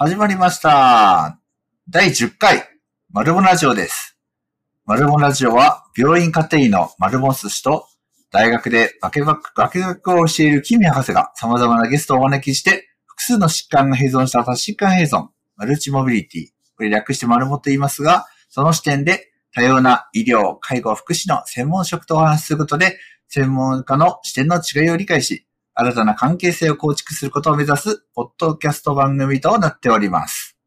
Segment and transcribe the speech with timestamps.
[0.00, 1.40] 始まりました。
[1.90, 2.62] 第10回、
[3.10, 4.16] マルボラジオです。
[4.86, 7.84] マルボラジオは、病院家庭医のマルボン寿司と、
[8.30, 25.47] 大学で化学化学を教えるキミ博士が様々なゲストをお招きして、複数の疾患が併存した多疾患併存、マルチモビリティ、これ略してマルモと言いますが、その視点で多様な医療、介護、福祉の専門職とお話しすることで、専門家の視点の違いを理解し、
[25.80, 30.58] 新たな関係性を構築することを目指す、ポッドキャスト番組となっております。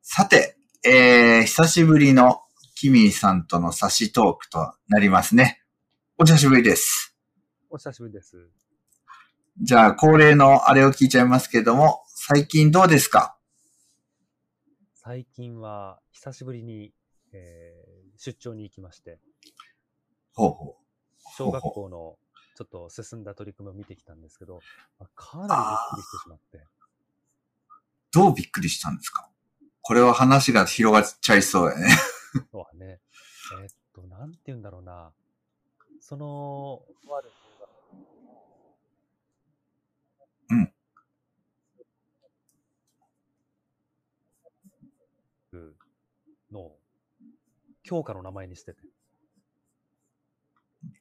[0.00, 2.40] さて、えー、久しぶりの
[2.74, 5.60] キミーさんとの差しトークとなりますね。
[6.16, 7.14] お久しぶりです。
[7.68, 8.48] お久しぶりです。
[9.60, 13.36] じゃあ、恒例のあれを聞いちゃいますけども、最近どうですか？
[14.94, 16.94] 最近は久しぶりに、
[17.34, 19.20] えー出張に行きまして、
[20.32, 20.74] ほうほう。
[21.36, 22.16] 小学校の
[22.58, 24.58] ちょっと進んだ取り組みを見てきたんですけど、
[24.98, 26.64] まあかなりびっくりしてしまって、
[28.10, 29.30] どうびっくりしたんですか？
[29.80, 31.88] これは話が広がっちゃいそうやね。
[32.50, 32.98] そうはね、
[33.62, 35.12] えーっと、なんて言うんだろうな、
[36.00, 36.82] その、
[40.50, 40.72] うん。
[46.50, 46.72] の
[47.84, 48.80] 教科の名前にしてて、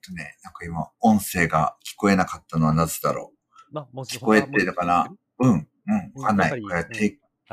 [0.07, 3.33] とね、なんか今、音声が聞こえなかったのはなぜだろ
[3.71, 5.09] まあ、もち聞こえてるのかな？
[5.39, 5.47] う。
[5.47, 6.61] うん、うん、わかんない。
[6.61, 6.79] こは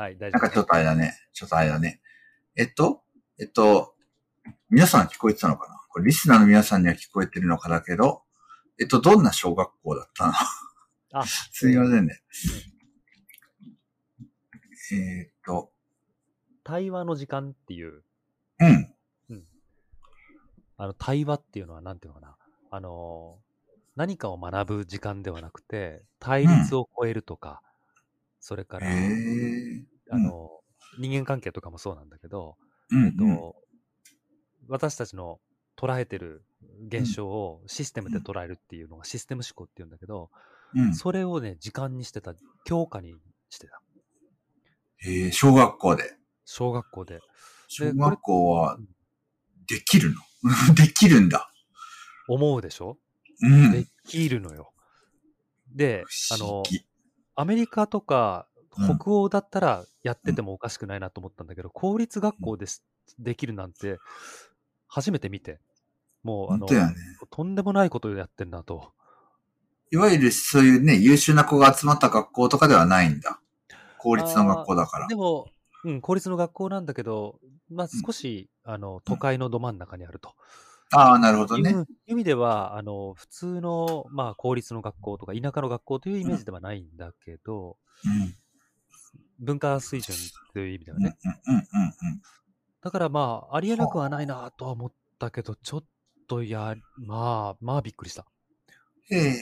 [0.09, 1.13] い、大丈夫なんかちょっとあれだね。
[1.33, 2.01] ちょっとあれだね。
[2.55, 3.03] えっと、
[3.39, 3.95] えっと、
[4.69, 5.75] 皆さん聞こえてたのかな？
[5.89, 8.23] これリスナーの皆さんには聞こえてるのかだけど、
[8.79, 10.33] えっと、どんな小学校だったの？
[11.13, 12.21] あ、すみませんね。
[14.91, 15.71] えーっと、
[16.63, 18.03] 対話の時間っていう、
[18.59, 18.91] うん。
[20.77, 22.35] あの、対話っていうのはなんていうのかな？
[22.75, 23.37] あの、
[23.95, 27.61] 何かを学ぶ時間ではなくて、対立を超えるとか、
[28.41, 29.85] それかへら、え。
[30.11, 30.49] あの、
[30.99, 32.57] 人間関係とかもそうなんだけど、
[32.91, 33.53] うん、えっと、うん。
[34.67, 35.39] 私たちの
[35.77, 36.43] 捉えてる
[36.85, 40.29] 現象をシステムで捉えるっていうのがシステム思考っていうんだけど、
[40.75, 40.93] うん。
[40.93, 43.15] それをね、時間にしてた、教科に
[43.49, 43.81] してた。
[44.97, 46.13] へえ、小学校で。
[46.43, 47.21] 小学校で。
[47.69, 48.85] 小学校はうん、
[49.65, 50.19] できるの？
[50.75, 51.49] できるんだ。
[52.27, 52.97] 思うでしょ？
[53.41, 53.71] うん。
[53.71, 54.71] できるのよ。
[55.73, 56.63] で、あの。
[57.37, 58.47] アメリカとか
[58.77, 62.85] うん北欧だったらやっててもおかしくないなと思ったんだけど、公立学校です、
[63.19, 63.99] できるなんて
[64.87, 65.59] 初めて見て、
[66.23, 66.95] もうあの、ね。
[67.29, 68.93] とんでもないことをやってんなと。
[69.91, 73.39] いわゆるそういうね、優秀な子が集まった学校とかではないんだ。
[73.97, 75.15] 公立の学校だからで。
[75.15, 75.47] も、
[75.83, 80.33] うん、公立の学校なんだけど、まあ少し、あの、都会のど真ん中にあると。
[80.91, 81.71] ああ、なるほどね。
[81.71, 88.35] いう意味では、あの、普通の、まあ公立の学校とか田舎の学校というイメージではないんだけど、うん。
[89.39, 90.15] 文化水準
[90.53, 91.13] という意味ではうん、うん、ね。
[91.45, 92.21] うん、うん。
[92.81, 95.83] だからまあ、ありえなくはないなとは思ったけど、ちょっ
[96.27, 98.25] とや、まあ、まあびっくりした。
[99.09, 99.35] へえ。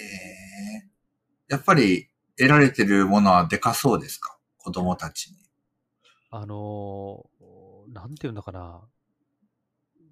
[1.50, 4.38] やっぱり得られてるものはでかそうですか？
[4.58, 5.38] 子供たちに。
[6.32, 8.82] あのーなんていうんだかな。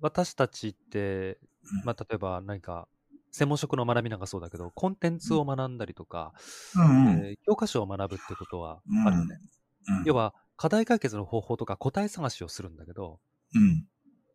[0.02, 1.38] 私たちって、
[1.86, 2.88] まあ、例えば何か、
[3.32, 6.34] 専門職の学びなんかそうだけど、コンテンツを学んだりとか、
[6.76, 7.26] うん、うん。
[7.26, 9.40] えー教科書を学ぶってことはうんあるよね。
[9.88, 13.20] うん要は、課題解決の方法とか答え探しをするんだけど、
[13.56, 13.88] うん。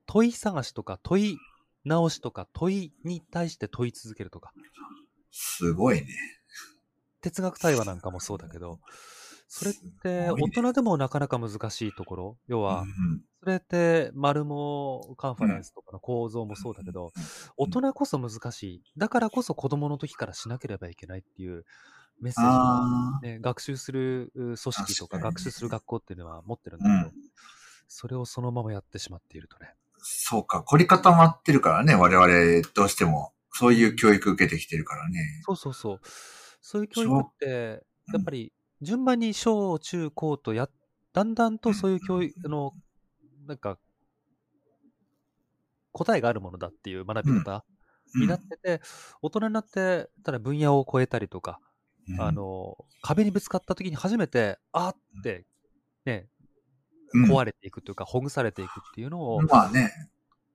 [0.07, 1.39] 問い探しとか問い
[1.85, 4.53] 直しとか問いに対して問い続けるとか、
[5.31, 6.07] すごいね。
[7.21, 8.81] 哲学対話なんかもそうだけど、
[9.59, 17.13] それっすて大人でもなかなか難しいところ、要は、うんそれって、マルモカンファレンスとかの構造もそうだけど、
[17.57, 18.83] 大人こそ難しい。
[18.97, 21.65] だからこそ子供の時からしなければいけないっていう
[22.21, 27.13] メッセージね、学習するう組織とか学習する学校っていうのは持ってるんだけど、うん
[27.89, 29.73] それをそのままやってしまっているとね。
[29.99, 33.33] そうか、凝り固まってるからね、我々どうしても。
[33.53, 35.41] そういう教育受けてきてるからね。
[35.47, 36.01] そうそうそう。
[36.61, 38.53] そういう教育って、やっぱり
[38.83, 40.69] 順番に小中高とや、
[41.13, 42.73] だんだんとそういう教育、あの、
[43.47, 43.79] なんか、
[45.93, 47.65] 答えがあるものだっていう学び方
[48.15, 48.21] うん。
[48.23, 48.81] になってて、
[49.23, 51.61] 大人になって、ただ分野を超えたりとか、
[52.09, 52.21] うん。
[52.21, 55.47] あの、壁にぶつかった時に初めて、あーって、
[56.05, 56.29] ね、
[57.15, 57.31] うん。
[57.31, 59.91] 壊れていくというか、ほぐされていくっていうのを、まあね、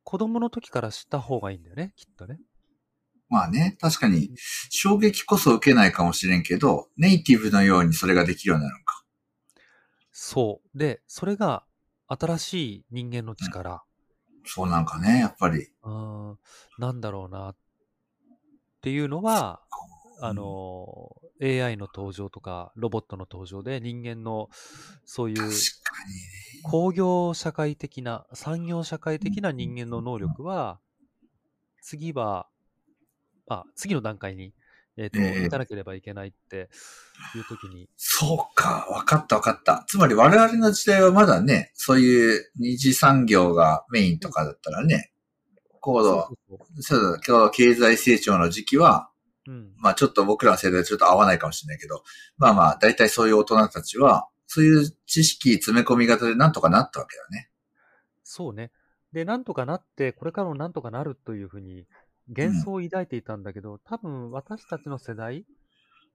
[0.03, 2.39] 子供の時から知った方がいいんだよね、きっとね。
[3.31, 4.30] まあね、確かに
[4.69, 9.04] 衝撃こそ受けないかもしれんけど、ネイティブのようにそれができるようになるのか。
[10.12, 10.78] そう。
[10.78, 11.63] で、それが
[12.07, 13.83] 新しい人間の力、
[14.45, 15.69] そうなんかね、やっぱり。
[15.83, 16.38] うん、
[16.78, 17.56] なんだろうなっ
[18.81, 19.62] ていうのは、
[20.19, 24.50] あの、AI の登場とか、ロボットの登場で人間の
[25.06, 25.51] そういう。
[26.63, 30.80] 工業社会的な、産業社会的な人間の能力は、
[31.81, 32.48] 次は、
[33.53, 34.53] あ、次の段階に、
[34.98, 36.69] えっ、と、ええ行かなければいけないって
[37.36, 39.86] いう時に、そうか、わかったわかった。
[39.88, 45.12] つまり我々の時代はまだね、そういう二次産業がメインとかだったらね、
[45.80, 46.30] 高度、
[46.80, 49.09] そうだ、高度経済成長の時期は、
[49.48, 49.74] ううん。
[49.77, 52.04] まあちょっと僕らの世代とちょっと合わないかもしれないけど、
[52.38, 57.50] まあまあ大体そういう大人たちは、そういう知識詰め込み型でなんとかなったわけだね。
[58.24, 58.71] そうね。
[59.13, 61.86] で、なんとかなって、これからもなんとかなるというふうに、
[62.36, 65.45] 幻想を抱いていたんだけど、多分私たちの世代、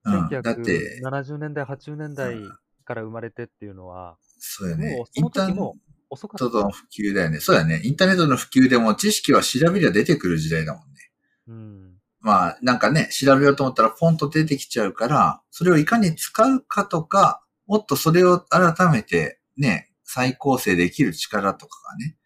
[0.04, 0.28] うん。
[0.28, 2.36] だって、1970年代、80年代
[2.84, 5.06] から生まれてっていうのは、そうよねもう。
[5.12, 5.76] そのインターネ時も
[6.08, 6.44] 遅かった。
[6.44, 7.40] ットの普及だよね。
[7.40, 7.80] そうだね。
[7.84, 11.10] インターネットの普及でも知識は調べりゃ出てくる時代だもんね。
[11.48, 11.96] うん。
[12.20, 22.16] まあ、なんかね、調べようと思ったらポンと出てきちゃうから、それをいかに使うかとか、もっとそれを改めてね、再構成できる力とかがね、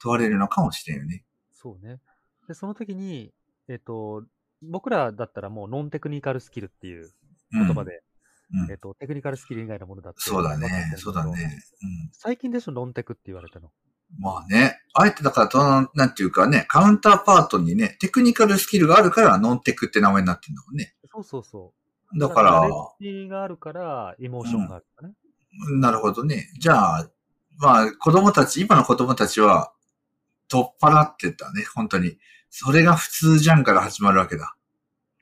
[0.00, 1.24] 問われるのかもしれんよね。
[1.52, 2.00] そうね。
[2.50, 3.32] で、その時に、
[3.68, 4.24] えっ、と、
[4.60, 7.08] 僕らだったらもうノンテクニカルスキルっていう
[7.52, 8.02] うん言葉で、
[8.52, 10.20] うんえっ、と、テクニカルスキル以外のものだって。
[10.22, 10.68] そうだね。
[10.96, 11.30] そうだね。
[11.30, 12.10] うん。
[12.12, 13.70] 最近でしょ、ノンテクって言われたの。
[14.18, 20.96] まあね、あえてだから、なんていうかね、カウンターパートにね、テクニカルスキルがあるから、ノンテクって名前になってんだもんね。
[21.12, 21.72] そうそうそ
[22.12, 22.18] う。
[22.18, 25.14] だからナがあるから、エモーションがあるからね。
[25.78, 26.50] なるほどね。
[26.58, 27.10] じゃあ、
[27.58, 29.72] まあ、子供たち、今の子供たちは、
[30.50, 32.18] 取っ払ってたね、本当に。
[32.50, 34.54] それが普通じゃんから始まるわけだ。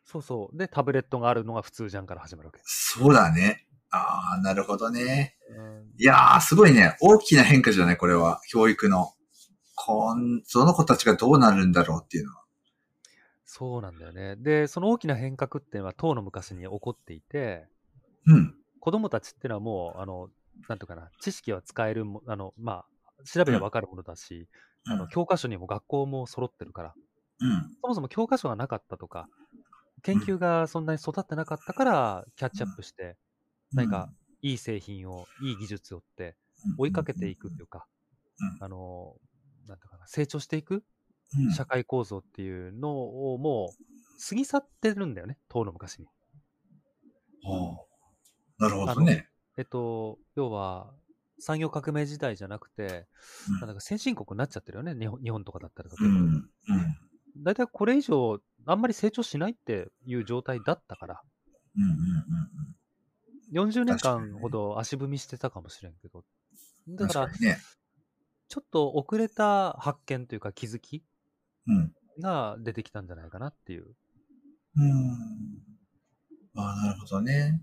[0.05, 0.57] そうそう。
[0.57, 2.61] で、タブレットがあるのが普通じゃんから始まるわけ。
[2.65, 3.67] そうだね。
[3.91, 5.37] ああ、なるほどね。
[5.51, 6.97] うんいやー、すごいね。
[7.01, 8.41] 大きな変化じゃない、これは。
[8.49, 9.13] 教育の。
[9.75, 12.45] こん、その子たちがどうなるんだろうっていうのは。
[13.45, 14.37] そうなんだよね。
[14.37, 17.67] で、その大きな変革っていうのは、当の昔に起こっていて、
[18.27, 18.55] うん。
[18.81, 20.31] 子供たちっていうのはもう、あの、
[20.69, 22.85] なんとかな、知識は使えるも、あの、ま
[23.19, 24.49] あ、調べればわかるものだし、
[24.87, 26.95] うんあの、教科書にも学校も揃ってるから、
[27.41, 27.77] うん。
[27.83, 29.29] そもそも教科書がなかったとか、
[30.03, 33.17] 研究がそんなに育ってなかったから、キャッチアップして、
[33.73, 34.11] 何か
[34.43, 36.37] いい製品を、いい技術をって
[36.79, 37.87] 追いかけていくというか、
[38.61, 39.17] うんあの、
[39.67, 40.85] なんとかな、成長していく
[41.37, 42.91] うん、社会構造っていうの
[43.35, 46.07] をもう過ぎ去ってるんだよね、当の昔に。
[48.59, 49.29] なるほどね。
[49.57, 50.93] えっと、要は、
[51.41, 53.07] 産業革命時代じゃなくて、
[53.49, 55.91] うんなんか先進国になっちゃってるよね、日本とかだったら。
[55.97, 56.09] うん。
[56.09, 56.51] うん。
[57.43, 61.23] 大体これ以上、あんまり成長しないっていう状態だったから、
[61.77, 61.83] うん。
[61.83, 61.91] うん。
[61.91, 62.79] うん。
[63.53, 66.25] 40年間ほど足踏みしてたかもしれんけど、
[66.89, 67.59] だ確からね。
[68.49, 71.05] ちょっと遅れた発見というか気づき
[71.67, 71.93] うん。
[72.21, 73.87] が出てきたんじゃないかなっていう。
[74.77, 75.11] うん。
[76.57, 77.63] ああ、なるほどね。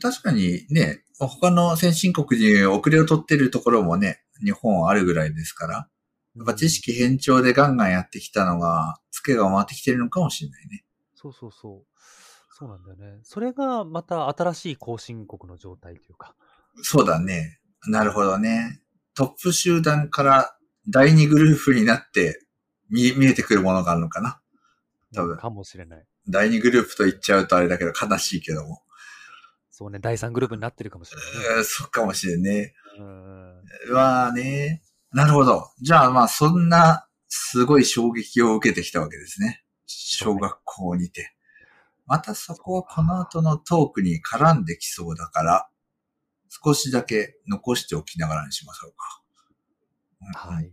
[0.00, 5.88] 確かにね、他の先進国に遅れを取ってるところもね、日本あるぐらいですから、
[6.36, 10.84] やっぱ知識偏重でガンガンやってきたのが、ツケが回ってきてるのかもしれないね。
[11.14, 11.92] そうそうそう。
[12.50, 13.20] そうなんだよね。
[13.22, 16.34] それがまた新しい後進国の状態というか。
[16.82, 17.60] そうだね。
[17.86, 18.80] なるほどね。
[19.14, 20.56] トップ集団から
[20.88, 22.40] 第二グループになって
[22.88, 24.40] 見見えてくるものがあるのかな。
[25.14, 26.04] 多分かもしれない。
[26.28, 28.82] 第二グループと言っちゃうとあれだけど悲しいけども。
[29.70, 31.56] そうね、第3グループになってるかもしれないね。
[31.58, 32.74] えーそうかもしれんね。
[32.98, 34.82] うんうわーね。
[35.12, 35.70] なるほど。
[35.80, 39.62] じゃあまあそんなすごい衝撃を受けてきたわけですね。
[39.86, 41.34] 小学校にて。
[42.06, 45.68] またそこはこの後のトークに絡んできそうだから、
[46.48, 49.22] 少しだけ残しておきながらにしましょうか。
[50.46, 50.72] うんはい。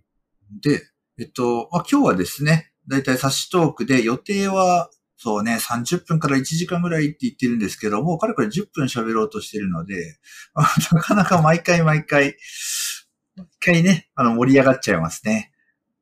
[0.62, 0.82] で、
[1.18, 10.18] えっと、まあ、今日はですね、だいたい差しトークで予定は、そうね、30分から1時間ぐらいって言ってるんですけども、かれこれ10分喋ろうとしてるので、
[10.54, 10.62] あ
[10.94, 12.36] なかなか毎回毎回、
[13.40, 15.52] 毎回ね、あの、盛り上がっちゃいますね。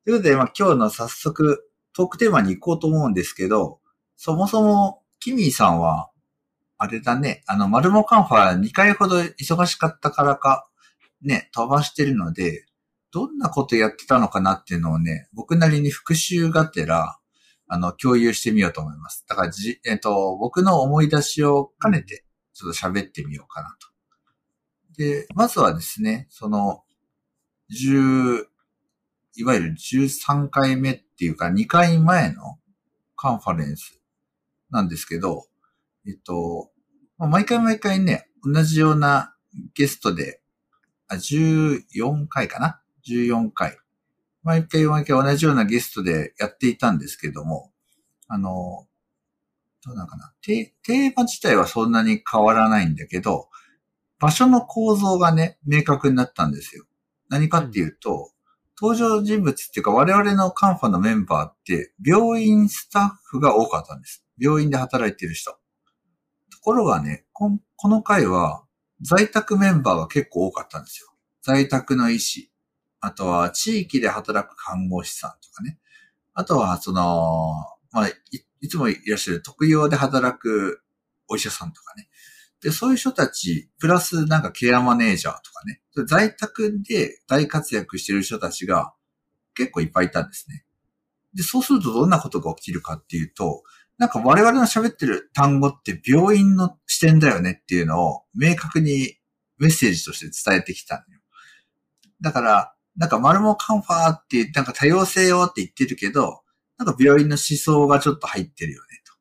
[0.06, 3.79] ということで、まあ、今日の早速、トークテーマに行こうと思うんですけど、
[4.15, 6.10] そもそも、キミーさんは、
[6.77, 10.67] あれだね、あの、マルモカンファ2回ほど忙しかったからか、
[11.22, 12.65] ね、飛ばしてるので、
[13.12, 17.17] どんなことやってたのかなっていうのをね、僕なりに復習がてら、
[17.67, 19.25] あの、共有してみようと思います。
[19.27, 23.88] だからじ、えっ、と、僕の思い出しを兼ねて、ちょっと喋ってみようかなと。
[24.98, 26.84] で、まずはですね、その、
[27.71, 28.45] 10、
[29.36, 32.57] いわゆる13回目っていうか、2回前の
[33.15, 34.00] カンファレンス
[34.69, 35.45] なんですけど、
[36.07, 36.71] えっと、
[37.17, 39.36] まあ毎回毎回ね、同じような
[39.74, 40.41] ゲストで、
[41.07, 43.77] あ、14回かな ?14 回。
[44.43, 47.71] 毎回毎回同じようなゲストでやっていたんですけども、
[48.27, 48.88] あの、
[49.86, 50.33] どうなのかな？
[50.41, 53.50] テテーマ自体はそんなに変わらないんだけど、
[54.19, 56.86] 場所の構造がね、明確になったんですよ。
[57.29, 58.31] 何かっていうと、
[58.79, 64.24] 登場人物っていうか我々のカンファのメンバーって病院スタッフが多かったんです。
[64.39, 65.51] 病院で働いてる人。
[65.51, 65.57] と
[66.62, 67.50] ころがね、こ
[67.89, 68.63] の回は
[69.01, 71.10] 在宅メンバーが結構多かったんですよ。
[71.41, 72.51] 在宅の医師。
[73.00, 75.79] あとは地域で働く看護師さんとかね。
[76.34, 78.13] あとはその、まあ、い
[78.62, 80.81] いつもいらっしゃる特養で働く
[81.27, 82.10] お医者さんとかね。
[82.61, 85.81] で、そういう人たち、プラスなんかケアマネージャーとかね。
[86.07, 88.93] 在宅で大活躍してる人たちが
[89.53, 90.65] 結構いっぱいいたんですね。
[91.33, 93.63] で、そうするとどんなことが起きるかっていうと、
[93.97, 99.17] なんか我々の喋ってる単語って病院の視点だよねっていうのを明確に
[99.57, 101.21] メッセージとして伝えてきたのよ。
[102.21, 106.41] だから、なんかマルモカンファーってなんか多様性よって言ってるけど、
[106.77, 109.13] なんか病院の思想がちょっと入ってるよねと。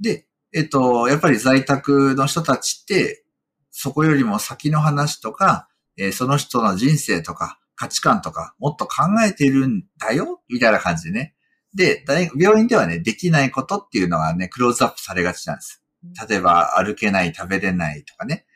[0.00, 3.24] で、えっと、やっぱり在宅の人たちって、
[3.70, 11.34] そこよりも先の話とか、えー、その人の人生とか価値観とかもっと考えてるんだよみたいな感じでね。
[11.74, 12.04] で、
[12.36, 15.82] 病院ではね、できないことっていうのがね、クローズアップされがちなんです。
[16.28, 18.46] 例えば、歩けない、食べれないとかね。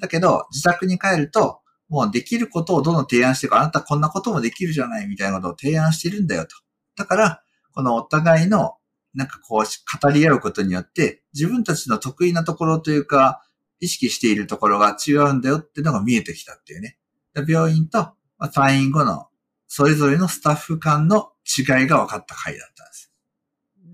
[0.00, 3.56] だけど、自宅に帰ると、もうできることをどんどん提案していく。
[3.56, 6.54] あなたこんなこともできるじゃないみたいなことを提案してるんだよと。
[6.96, 8.74] だから、このお互いの、
[9.14, 13.42] なんかこう、語り合うことによって、自分たちの得意なところというか、
[13.80, 16.98] 意識しているところが違うんだよっていうのが見えてきたっていうね。
[17.46, 19.28] 病院と退院後の
[19.68, 23.12] それぞれのスタッフ間の違いが分かった回だったんです。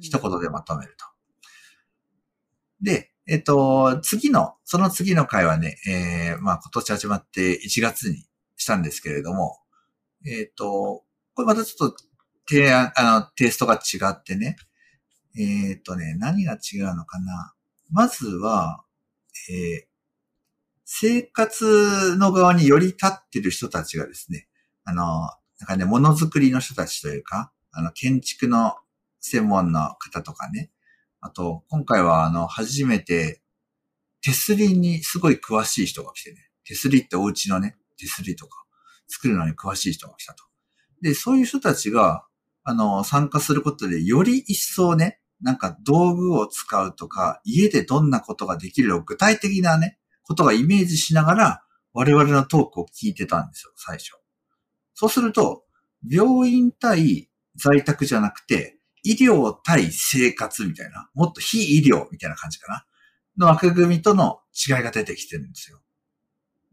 [0.00, 1.04] 一言でまとめると。
[2.80, 8.24] で、えっと、次の、その次の回はね、えー、まあ今年始まって1月に
[8.56, 9.58] したんですけれども、
[10.26, 11.04] えっと、
[11.34, 11.96] これまたちょっと
[12.48, 14.56] 提案、あの、テイストが違ってね、
[15.36, 17.54] えっとね、何が違うのかな。
[17.90, 18.84] まずは、
[19.50, 19.86] えー、
[20.84, 24.46] 生活の側に寄り立ってる人たちがですね、
[24.84, 25.02] あの、
[25.60, 28.74] なんかね、ものづくりの人たちというか、あの、建築の
[29.20, 30.70] 専門の方とかね、
[31.20, 33.40] あと、今回はあの、初めて、
[34.20, 38.64] 手すりにすごい詳しい人が来てね、手すりってお家のね、手すりとか、
[39.08, 40.44] 作るのに詳しい人が来たと。
[41.02, 42.24] で、そういう人たちが、
[42.62, 51.62] あの、参加することで、より一層ね、なんか道具を使うとか、家でどんなことができるの具体的なね、ことがイメージしながら、
[51.92, 54.12] 我々のトークを聞いてたんですよ、最初。
[54.94, 55.64] そうすると、
[56.08, 62.86] 病院対在宅じゃなくて、医療対生活みたいな、もっと非医療みたいな感じかな。
[63.38, 65.80] の枠組みとの違いが出てきてるんですよ。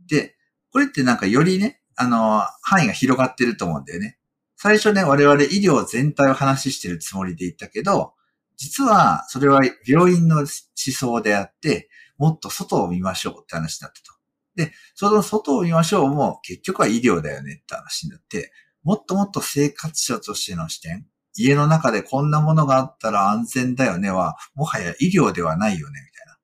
[0.08, 0.36] で、
[0.72, 4.18] これってなんかよりね、あの、範囲が広がってると思うんだよね。
[4.56, 8.14] 最初ね、我々医療全体を話してるつもりで言ったけど、
[8.62, 11.90] 実はそれは病院の思想であって、
[12.20, 14.12] もっと外を見ましょうって話になったと。
[14.56, 18.52] で、その外を見ましょうも結局は医療だよねって話になって、
[18.84, 26.38] もっともっと生活者としての視点、家の中でこんなものがあったら安全だよねは、もはや医療ではないよね、みたいな。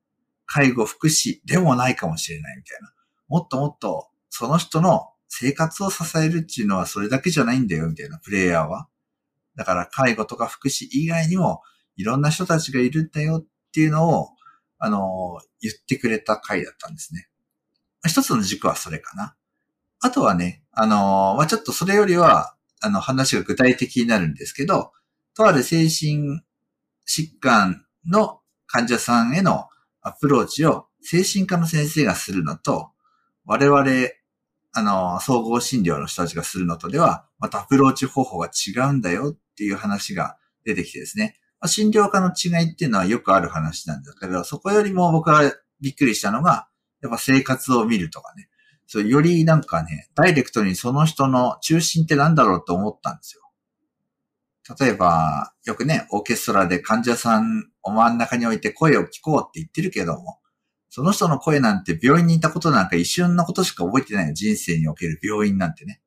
[0.47, 2.91] 介護、福祉でもないかもしれないみたいな。
[3.27, 8.87] もっともっと、その人の生活を支えるっていうのはそれだけじゃないんだよ、みたいな、プレイヤーは。
[9.55, 11.61] だから介護とか福祉以外にも、
[11.97, 14.29] いろんな人たちがいるんだよっていうのを、
[14.79, 17.27] あの、言ってくれた回だったんですね。
[18.05, 19.35] 一つの軸はそれかな。
[19.99, 24.91] あとはね、あの、まあ、ちょっとそれよりは、あの、話が具体的になるんですけど、
[25.35, 26.41] とある精神
[27.07, 29.67] 疾患の患者さんへの
[30.01, 32.91] アプローチを精神科の先生がするのと、
[33.45, 33.85] 我々、
[34.73, 41.39] あの、総合診療の人たちがするのとでは、またアプローチ方法が違うんだよっていう話が出てきてですね。
[41.59, 46.67] まあ、診療科の違いっていうのはよくある話なんだけど、そこよりも僕はびっくりしたのが、
[47.01, 48.49] やっぱ生活を見るとかね。
[48.87, 53.41] そう、よりなんかね、ダイレクトにその人の中心って何だろうと思ったんですよ。
[54.79, 60.39] 例えば、よくね、オーケストラで患者さんを真ん中に置いて声を聞こうって言ってるけども、
[60.89, 64.33] その人の声なんて病院にいたことなんか一瞬のことしか覚えてない。
[64.33, 66.01] 人生における病院なんてね。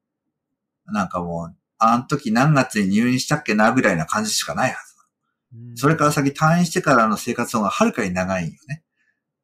[0.86, 4.89] なんかもう、あの時何月に入院したっけなぐらいな感じしかないはず。
[5.74, 8.84] それから先退院してからの生活の方がはるかに長いよね。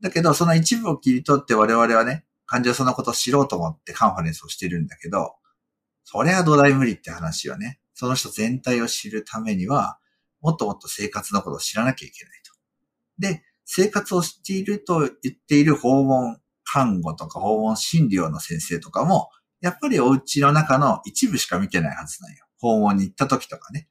[0.00, 5.34] だけど、その一部を切り取って我々はね、患者さんのことを知ろうと思ってカンファレンスをしてるんだけど、
[6.04, 7.80] それは土台無理って話よね。
[7.94, 9.98] その人全体を知るためには、
[10.40, 12.52] もっともっと生活のことを知らなきゃいけないと。
[13.18, 22.44] で、生活を知っていると言っている訪問看護とか訪問診療の先生とかも、やっぱりお家の中の一部しか見てないはずなんよ。
[22.58, 23.88] 訪問に行った時とかね。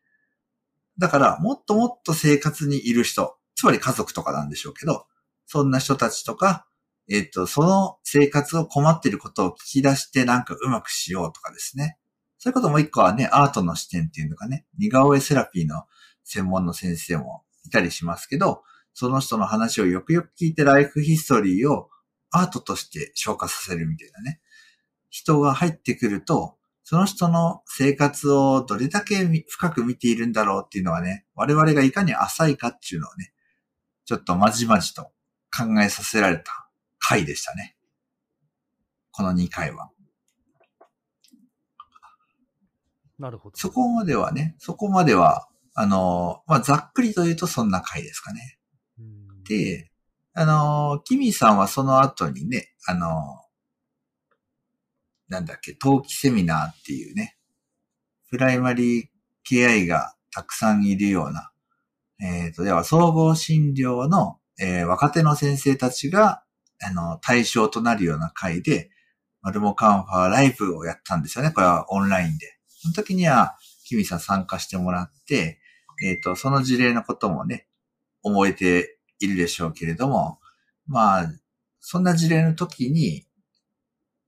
[0.97, 5.05] だから、もっともっと生活にいる人、つまり家族とかなんでしょうけど、
[5.45, 6.65] そんな人たちとか、
[7.09, 11.97] えっ、と、その生活を困っていることを聞き出してなんかうまくしようとかですね。
[12.37, 15.83] そういうことも一個はね、アートの視点っていうのかね、似顔絵セラピーの
[16.23, 21.89] 専門の先生もいたりしますけど、その人の話をよくよく聞いてライフヒストリーを
[22.31, 24.39] アートとして消化させるみたいなね。
[25.09, 33.33] 人が入ってくると、その人の生活をどれだけ深く見ているんだろうっていうのはね、我々がいかに浅いかっていうのをね、
[34.05, 35.05] ちょっとまじまじと
[35.51, 37.75] 考えさせられた回でしたね。
[39.09, 39.89] この2回は。
[43.17, 43.57] なるほど。
[43.57, 48.59] そこまではね、そこまでは、あの、まあ、ざっくりと言うとそんな回ですかね。
[49.49, 49.89] で、
[50.35, 53.41] あの、キミさんはその後にね、あの、
[55.29, 57.37] なんだっけ、冬季セミナーっていうね、
[58.29, 59.07] プライマリー
[59.49, 61.51] KI がたくさんいるような、
[62.21, 66.43] えっ、ー、と、では総合診療の、えー、若手の先生たちが、
[66.81, 68.89] あの、対象となるような会で、
[69.41, 71.51] マルモカンファーライブをやったんですよね。
[71.51, 72.57] これはオンラインで。
[72.67, 75.59] その時には、キミさん参加してもらって、
[76.03, 77.67] えっ、ー、と、その事例のこともね、
[78.23, 80.39] 覚えているでしょうけれども、
[80.87, 81.27] まあ、
[81.79, 83.25] そんな事例の時に、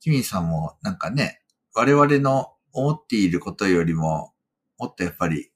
[0.07, 1.41] キミさんもなんかね、
[1.73, 4.31] 我々の思っていることよりも、
[4.77, 5.51] もっとやっぱり、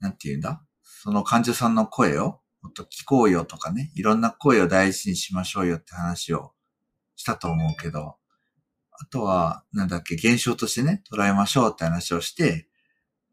[0.00, 0.62] なんて言うんだ？
[0.82, 6.52] その患者さんの声をもっと聞こうよとかね、いろんな声を大事にしましょうよって話を
[7.16, 8.16] したと思うけど、
[8.92, 12.66] あとは、なんだっけ、現象としてね、捉えましょうって話をして、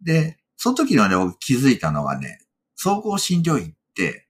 [0.01, 2.39] で、その時のね、僕気づいたのはね、
[2.75, 4.27] 総合診療院って、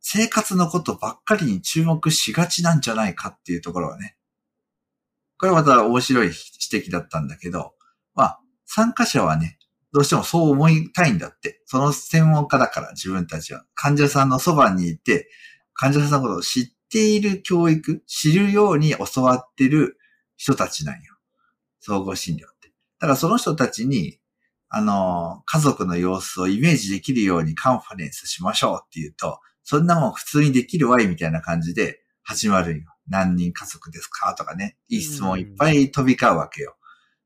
[0.00, 4.14] 生活のことばっかりに注目しがちなんじゃないかっていうところはね、
[5.38, 6.26] これまた面白い
[6.70, 7.72] 指摘だったんだけど、
[8.14, 9.58] まあ、参加者はね、
[9.92, 11.62] どうしてもそう思いたいんだって。
[11.64, 13.64] その専門家だから自分たちは。
[13.74, 15.28] 患者さんのそばにいて、
[15.74, 19.96] 患者さんのことを知っている教育、知るように教わってる
[20.36, 21.14] 人たちなんよ。
[21.80, 22.68] 総合診療って。
[23.00, 24.18] だからその人たちに、
[24.68, 32.84] あの、家族の様子をイメージできるようにカンファレンスしましょうって言うと、そんなもん普通にできるわいみたいな感じで始まるんよ。
[33.08, 34.34] 何人家族ですか？
[34.34, 34.76] とかね。
[34.88, 36.76] いい質問いっぱい飛び交うわけよ。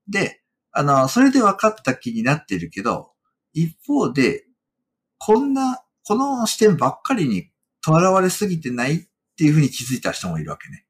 [0.09, 3.11] で、あの、それで分かった気になってるけど、
[3.53, 4.45] 一方で、
[5.19, 8.99] こんな、この視点ばっかりにとらわれすぎてないっ
[9.37, 10.87] ていうふうに気づいた人もいるわけね。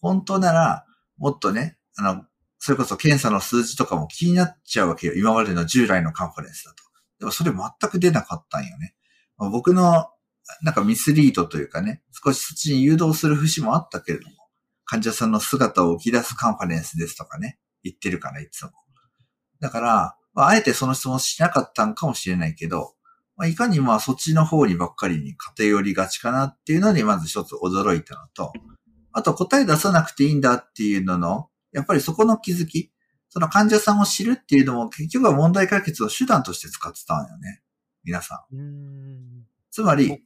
[0.00, 0.86] 本当なら、
[1.18, 2.24] もっとね、あの、
[2.58, 5.12] それこそ検査の数字とかも気になっちゃうわけよ。
[5.12, 6.82] 今までの従来のカンファレンスだと。
[7.18, 8.94] でもそれ全く出なかったんよね。
[9.36, 10.08] 僕の
[10.62, 14.34] なんかミスリードというかね、少しそっちに誘導する節もあったけれども、
[14.84, 18.72] 患者さんの姿を浮き出すカンファレンスですとかね、言ってるから、いつも。
[19.60, 22.94] だから、まあ、あえてその質問しなかったんかもしれないけど、
[23.36, 28.52] まあ、いかにまあそっちの方にばっかりに偏りがちかなっていうのにまず一つ驚いたのと、
[29.12, 32.92] あと答え出さなくていいんだっていうのの、やっぱりそこの気づき、
[33.28, 37.62] その患者さんを知るっていうのも結局は問題解決の手段として使ってたんよね。
[38.04, 38.56] 皆さん。
[38.56, 40.22] んつまり、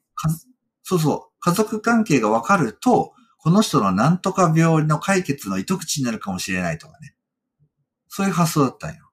[0.82, 7.14] そうそう、家族関係がわかると、この人のなんとか病の解決の糸口になるかもしれないとかね。
[8.08, 9.10] そういう発想だったんよ。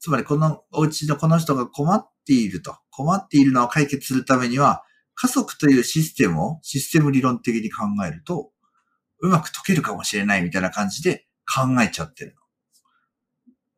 [0.00, 2.76] つまりこのお家のこの人が困っていると。
[2.90, 4.82] 困っているのを解決するためには、
[5.14, 8.50] 家族というシステムをシステム理論的に考えると、
[9.20, 12.38] うまく解けるかもしれないみたいな感じで考えちゃってるの。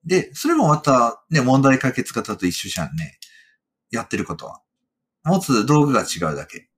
[0.04, 3.18] で、それもまたね、問題解決型と一緒じゃんね。
[3.90, 4.62] やってることは。
[5.24, 6.68] 持つ道具が違うだけ。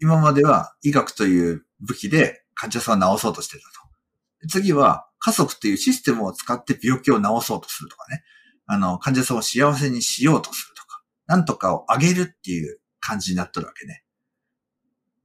[0.00, 4.48] 今までは医学という武器で患者さんを治そうとしてたと。
[4.48, 8.22] 次は家族というシステムを使って病気を治そうとするとかね。
[8.66, 11.02] あの、患者さんを幸せにしようとするとか。
[11.26, 14.04] なんとかをあげるっていう感じになっとるわけね。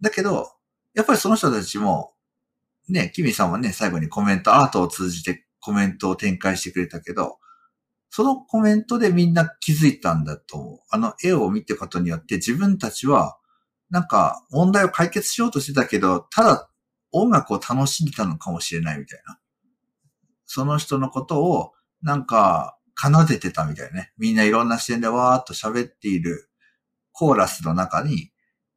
[0.01, 0.51] だけど、
[0.93, 2.13] やっぱりその人たちも、
[2.87, 7.38] ね、キミさんはね、最後にコメント、アートを通じてコメントを展開してくれたけど、
[8.09, 10.79] そのコメントでみんな気づいたんだと思う。
[10.89, 13.37] あの絵を見てことによって自分たちは、
[13.89, 16.69] なんか問題を解決しようとしてたけど、ただ
[17.11, 19.39] 音楽を楽しんでたのかもしれないみたいな。
[20.45, 24.11] その人のことをなんか奏でてたみたいね。
[24.17, 26.49] みんないろんな視点でわーっと喋っている
[27.11, 28.31] コーラスの中に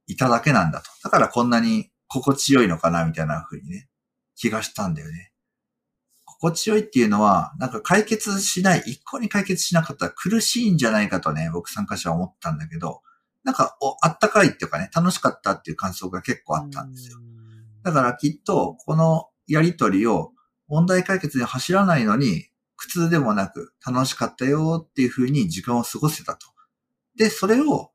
[0.06, 0.90] いただけなんだと。
[1.02, 3.88] だからこんなに心地よいのかなみたいな風にね、
[4.36, 5.31] 気がしたんだよね。
[6.42, 13.00] 心地よいっていうのは、なんか解決しない、一向に解決しなかったら苦しいんじゃないかとね、僕参加者は思ったんだけど、
[13.44, 17.18] なんか、お、あったかいっていうかね、楽しかったっていう感想が結構あったんですよ。
[17.84, 20.32] だからきっと、このやりとりを
[20.66, 26.48] 問題解決に走らないのに、苦痛でもなく楽しかったよっていう風に時間を過ごせたと。
[27.16, 27.92] で、それを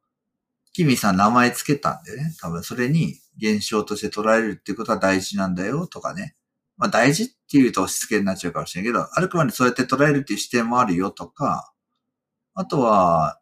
[0.72, 6.38] キミさん名前つけたんでね、多分それに現象として捉えるっていうことは大事なんだよとかね。
[6.78, 11.74] まあ大事っていうと押し付けになっちゃうかもしれないけど、あるくまでそうやって捉えるっていう視点もあるよとか、
[12.54, 13.40] あとは、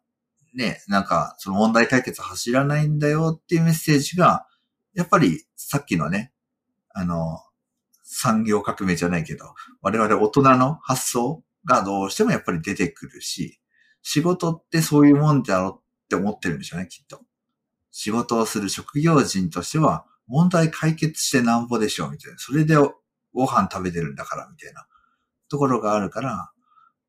[0.54, 4.46] ね、なんか、その問題解決走らないんだよっていうメッセージが、
[4.94, 6.32] やっぱりさっきのね、
[6.90, 7.40] あの、
[8.02, 13.60] 産業革命じゃないけど、我々大人の発想がどうしてもやっぱり出てくるし、
[14.02, 17.20] 仕事ってそういうもんだろうって思ってるんでしょうね、きっと。
[17.90, 22.38] 仕事をする職業人としては、問題解決してなんぼでしょう、みたいな。
[22.38, 22.76] それで
[23.36, 24.86] ご飯食べてるんだから、みたいな
[25.48, 26.50] ところがあるから、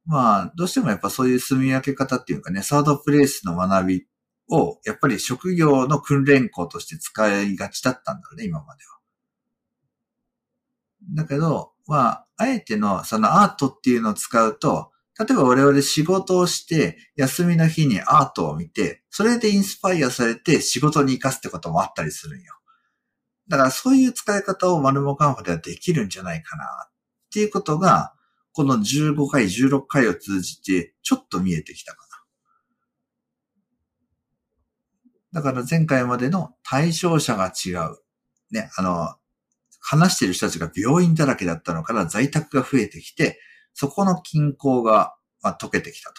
[0.06, 4.06] まあ、どうしてもやっぱそういう住み分け方っていうかね、サードプレイスの学び
[4.50, 8.98] を、やっぱり職業の訓練校として使いがちだったんだろうね、今までは。
[11.16, 22.57] だけど、まあ、あえてのそのアートっていうのを使うと、例えば我々仕事をして、休みの日にアートを見て、それでインスパイアされて仕事に活かすってこともあったりするんよ。
[23.50, 26.92] だからそういう使い方をマルモカンファではできるんじゃないかなっ
[27.32, 28.14] ていうことが、
[28.52, 32.00] この15回、16回を通じてちょっと見えてきたか
[35.34, 35.42] な。
[35.42, 37.98] だから前回までの対象者が違う。
[38.52, 39.16] ね、あの、
[39.80, 43.40] 話してる人たちが病院だらけだったのから在宅が増えてきて、
[43.74, 46.16] そこの均衡が、まあ、解けてきたと。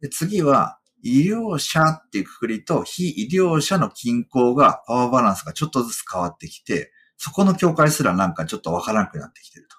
[0.00, 9.76] で次は、医療者っていうくくりと非医療者の均衡が、パワーバランスがちょっとずつ変わってきて、そこの境界すらなんかちょっとわからなくなってきてると。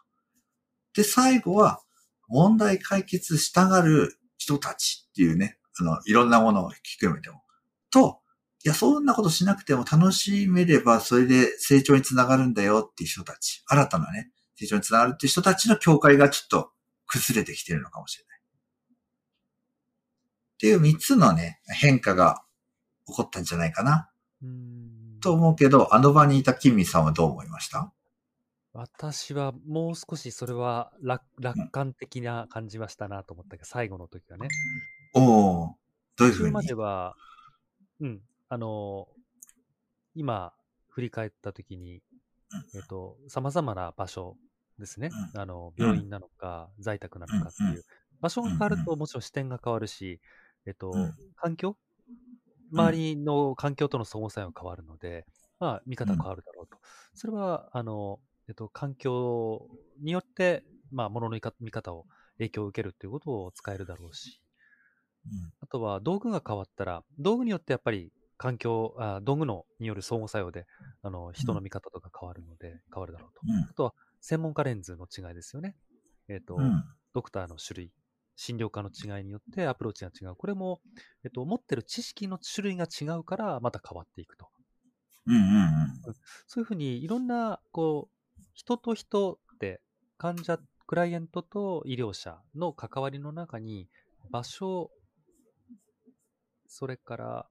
[0.94, 1.82] で、最後は、
[2.28, 7.42] 問題解決したがる人たちっていうね、あの、いろんなものを聞くめても。
[7.92, 8.20] と、
[8.64, 13.64] いや、そんなことしなくても楽しめれば、それで成長につながるんだよっていう人たち。
[13.68, 16.72] 新たなね、成長につながるっていう人たちの境界がちょっと
[17.08, 18.29] 崩れてきてるのかもしれない。
[20.60, 22.44] っていう三つのね、変化が
[23.08, 24.10] 起こったんじゃないかな。
[25.22, 27.94] と思うけど、あの場にいたキミさんはどう思いました？
[28.74, 34.50] 私はもう少しそれは楽楽観的な感じはしたなと思ったけど、最後の時はね。
[35.14, 35.76] おお
[36.18, 36.52] どういうふうに？
[36.52, 37.16] までは、
[38.02, 38.20] うん、
[38.50, 39.08] あの、
[40.14, 40.52] 今、
[40.90, 42.02] 振り返った時に、
[42.76, 44.36] えっと、様々な場所
[44.78, 45.10] ですね。
[45.36, 47.86] あの、病院なのか、在宅なのかっていう。
[48.20, 50.20] 場所が変わると、もちろん視点が変わるし、
[50.66, 51.78] えっと、環境？
[52.72, 55.26] 周りの環境との相互作用が変わるので、
[55.60, 56.80] まあ、見方が変わるだろうと。
[57.14, 59.70] それは、あの、えっと、環境
[60.00, 64.42] によって、まあ、ものの見方を影響を受けるっていうことを使えるだろうし、
[65.62, 70.68] あとは道具が変わったら、道具によってやっぱり環境、あ道具のによる相互作用で、
[71.02, 73.42] あの、人の見方とか変わるので、変わるだろうと。
[73.70, 75.76] あとは、専門家レンズの違いですよね。
[76.28, 76.78] えっ、と、
[77.14, 77.94] ドクターの種類、
[78.42, 80.36] 診療科の違いによってアプローチが違う。
[80.38, 80.80] これも、
[81.26, 84.48] えっと、持ってる知識の種類が違うから、また変わっていくと。
[85.28, 86.14] うんうんうん、
[86.48, 89.82] そういうふうに、いろんな、こう、人と人って
[90.18, 93.90] 患者、クライアントと医療者の関わりの中に
[94.32, 94.90] 場所、
[96.66, 97.50] それから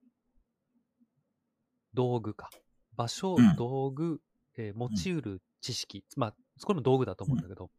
[1.92, 2.48] 道具か。
[2.96, 4.22] 場所、うん、道具、
[4.57, 7.70] えー、用いる知識、うん、まあ、そこの道具だと思うんだけど、うん、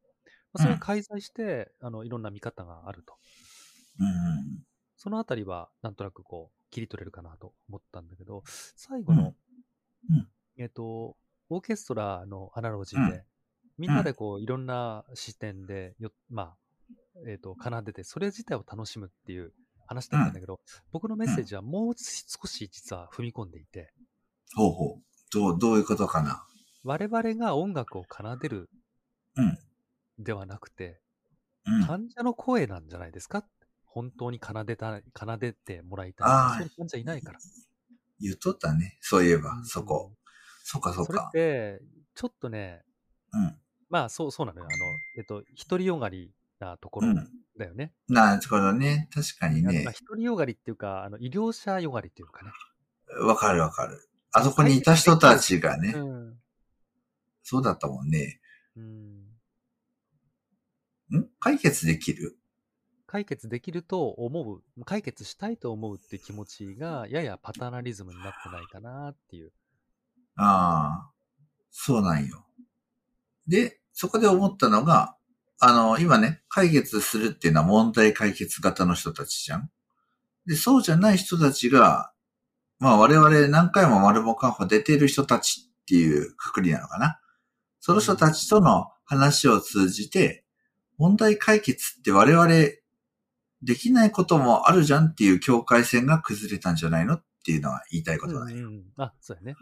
[0.53, 3.15] まあ、それを介在して、あの、いろんな見方があると。
[3.99, 4.63] うん、
[4.95, 8.43] そのあたりは、なんとなくこう、切り取れるかなと思ったんだけど、
[8.75, 9.33] 最後の、
[10.57, 11.15] えっ、ー、と、
[11.49, 13.23] オーケストラのアナロジーで、
[13.77, 16.57] みんなでこう、いろんな視点でよ、まあ、
[17.27, 19.53] えっ、ー、と、奏でて、それ自体を楽しむっていう
[19.88, 20.59] 話だったんだけど、
[20.91, 23.91] 僕のメッセージはもう少し実は踏み込んでいて。
[24.55, 25.03] ほうほう。
[25.31, 26.45] どう、どういうことかな。
[26.83, 28.69] 我々が音楽を奏でる、
[30.19, 30.99] ではなくて、
[31.65, 33.43] うん、患者の声なんじゃないですか？
[33.86, 36.58] 本当に奏でた、奏でてもらいたい。
[36.58, 37.39] そういう患者いないから。
[38.19, 38.97] 言っとったね。
[39.01, 40.13] そういえば、うん、そこ。
[40.63, 41.29] そっかそっか。
[41.32, 42.84] それって、ちょっとね、
[43.34, 43.58] うん。
[43.89, 44.65] まあ、そう、そうなのよ。
[44.65, 44.86] あの、
[45.17, 47.15] えっと、独りよがりなところ
[47.58, 47.93] だよね。
[48.08, 49.10] うん、なるほどね。
[49.12, 49.84] 確かにね。
[50.08, 52.51] 独りよがりっていうか、あの、医療者よがりっていうかね。
[53.21, 54.08] わかるわかる。
[54.32, 55.93] あそこにいた人たちがね。
[55.95, 56.39] うん、
[57.41, 58.39] そうだったもんね。
[58.75, 59.28] うん。
[61.17, 61.26] ん？
[61.39, 62.38] 解決できる？
[63.08, 69.52] 解決できると思う、解決したいと思うって気持ちが、ややパターナリズムになってないかなっていう。
[70.36, 71.12] ああ、
[71.72, 72.45] そうなんよ。
[73.48, 75.15] で、そこで思ったのが、
[75.60, 79.72] あの、今ね、解決するっていうのは問題解決型の人たちじゃん。
[80.45, 82.13] で、そうじゃない人たちが、
[82.78, 87.19] まあ我々何回も丸ボカンファ出ている人たちっていうくくりなのかな。
[87.80, 90.45] その人たちとの話を通じて、
[90.99, 92.47] 問題解決って我々
[93.63, 98.57] できないこともあるじゃんっていう境界線が崩れたんじゃないのっっていうのは言いたいことだよ。
[98.57, 99.55] うんうん、あ、そうやね。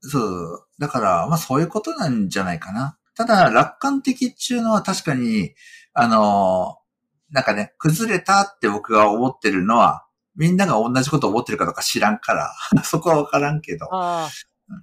[0.00, 0.66] そう。
[0.78, 2.96] だから、まあそういうことなんじゃないかな。
[3.16, 5.54] ただ、楽観的っていうのは確かに、
[5.94, 6.88] あのー
[7.30, 12.54] なんかね、崩れたって僕が思ってるのは、みんなが同じこと思ってるかどうか知らんから、
[12.84, 13.86] そこはわからんけど。
[13.94, 14.28] ああ、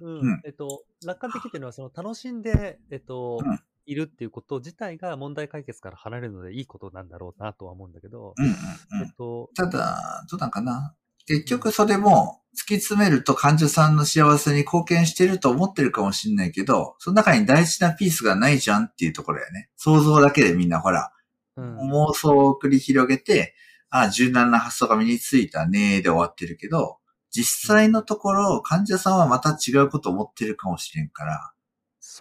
[0.00, 8.54] うん、うんえっと、楽観的っていうのは、その楽しんで、えっと、うんいるっていうこと自体が問題解決から離れるのでいいことなんだろうなとは思うんだけど、うんうんう
[9.02, 9.12] えっん。
[9.12, 10.94] と、ただ、どうなんかな？
[11.26, 19.70] 結局それも突き詰めると患者さんの幸せに貢献してると思ってるかもしれないけど、その中に大事なピースがないじゃんっていうところやね。
[19.76, 21.10] 想像だけでみんなほら、
[21.56, 23.54] うん、妄想を繰り広げて、
[23.90, 26.98] あ柔軟な発想が身についたねーで終わってるけど、
[27.30, 31.52] 実際のところ患者さんはまた違うことを思ってるかもしれんから、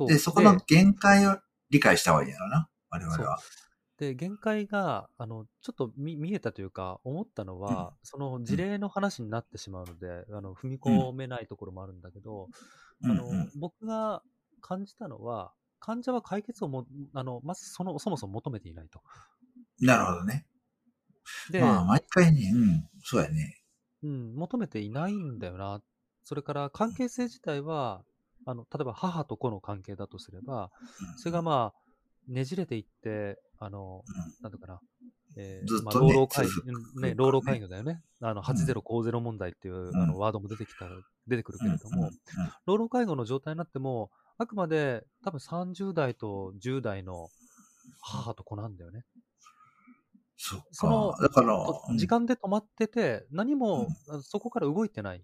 [0.07, 1.37] で、そこの限界を
[1.75, 3.39] 理解した方がいいんやろな、我々は。
[3.97, 12.49] で、限界が、あの、ちょっと見見えたというか、思ったのは、その事例の話になってしまうので、あの、踏み込めないところもあるんだけど、
[13.03, 14.21] うんあのうん、僕が
[14.61, 19.01] 感じたのは、患者は解決をも、あの、まずその、そもそも求めていないと。
[19.79, 20.45] なるほどね。
[21.51, 23.61] で、まあ、毎回ね、うん、そうやね。
[24.03, 25.81] うん、求めていないんだよな。
[26.23, 28.03] それから関係性自体は、
[28.45, 30.71] あの、例えば母と子の関係だとすれば、
[31.17, 34.03] それがまあ、ねじれていって、あの、
[34.41, 34.79] なんていうかな、
[35.37, 37.15] えーまあ、ずっとね老老介続くうんね、ね。
[37.15, 38.01] 老老介護だよね。
[38.21, 39.95] あの、80高ゼロ問題っていう、ん。
[39.95, 40.85] あのワードも出てきた、
[41.27, 42.13] 出てくるけれども、うんうんうん。
[42.65, 47.29] 老老介護の状態になっても、あくまで多分30代と10代の
[48.01, 49.03] 母と子なんだよね。
[50.37, 50.61] そ。
[50.71, 51.15] その
[51.97, 53.87] 時間で止まってて、何も、
[54.21, 55.23] そこから動いてない。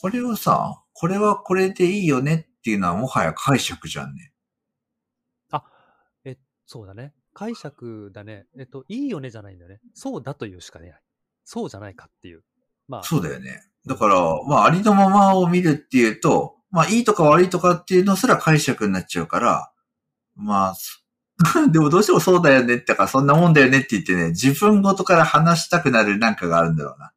[0.00, 4.32] これをさ、これはこれでいいよねっていうのはもはや解釈じゃんね。
[6.24, 7.14] え、そうだね。
[7.34, 8.46] 解釈だね。
[8.58, 9.80] えっと、いいよねじゃないんだよね。
[9.94, 11.00] そうだというしかねない。
[11.44, 12.42] そうじゃないかっていう。
[12.88, 13.62] まあ、そうだよね。
[13.86, 19.72] だから、まあ、ありのままを見るっていうと、まあ、いいとか悪いとかっていうのすら解釈になっちゃうから、
[20.34, 20.98] まあ、そ
[21.70, 27.12] でもどうしてもそうだよねってか、そんなもんだよねって言ってね、自分ごとから話したくなるなんかがあるんだろうな。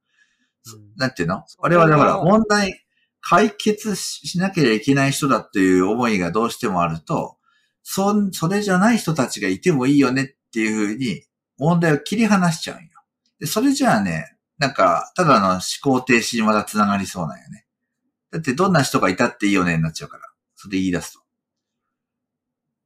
[0.78, 1.44] うんなんていうの？
[1.48, 2.86] それは我々ほら、問題
[3.22, 7.38] 解決しなければいけない人だっていう思いがどうしてもあると、
[7.84, 11.24] そん、それじゃない人たちがいてもいいよねっていうふうに
[11.58, 12.90] 問題を切り離しちゃうんよ。
[13.40, 17.66] で、それじゃあね、なんか、ただの思考停止にまた繋がりそうなんよね。
[18.32, 20.24] だってどんな人がいたっていいよねになっちゃうから。
[20.56, 21.20] それで言い出すと。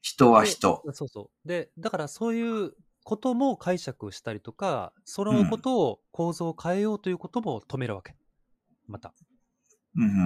[0.02, 0.84] 人は人。
[0.94, 1.48] そうそう。
[1.48, 8.16] で、だからそういうことも解釈したりとか、そのことを構造を変えようということも止めるわけ。
[8.88, 9.14] また。
[9.96, 10.18] うんうんうん。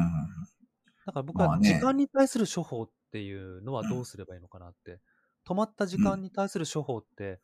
[1.06, 5.00] だから僕まあねは時間に対する処方っていうのはどうすればいいのかなって。
[5.48, 7.40] 止まった時間に対する処方って、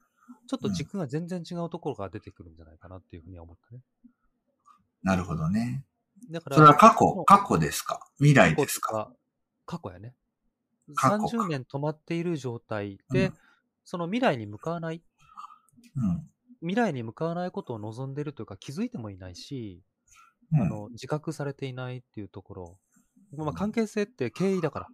[0.47, 3.81] ちょっと軸が全然違うところが出てくるんじゃないかなっていうふうには思ったね。
[5.03, 5.85] なるほどね。
[6.29, 7.23] だから、それは過去？
[7.25, 7.99] 過去ですか？
[8.17, 9.09] 未来ですか？
[9.65, 9.89] 過去とか？
[9.89, 10.15] 過去やね。
[10.95, 13.33] 過去か30年止まっている状態で、うん
[13.85, 15.03] その未来に向かわない、
[15.95, 16.29] うん。
[16.61, 19.81] 未来に向かわないことを望んでるというか気づいてもいないし、
[20.53, 22.77] うんあの自覚されていないっていうところ、
[23.35, 24.87] まあ、関係性って敬意だから、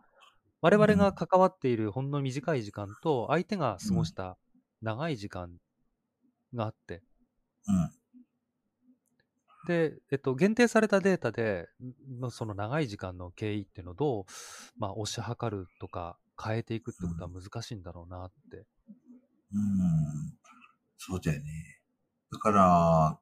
[0.61, 4.37] 我々が関わっているほんの短い時間と相手が過ごした
[4.81, 5.51] 長い時間
[6.53, 7.01] があって、
[7.67, 7.89] うん。
[9.67, 11.67] で、えっと、限定されたデータで、
[12.21, 14.25] んその長い時間の経緯っていうのをどう、
[14.77, 18.57] まあ、推し量るとか変えていくってことは難しいんだろうなって。
[18.57, 20.38] うん。
[20.99, 21.45] そうだよね。
[22.31, 23.19] だから、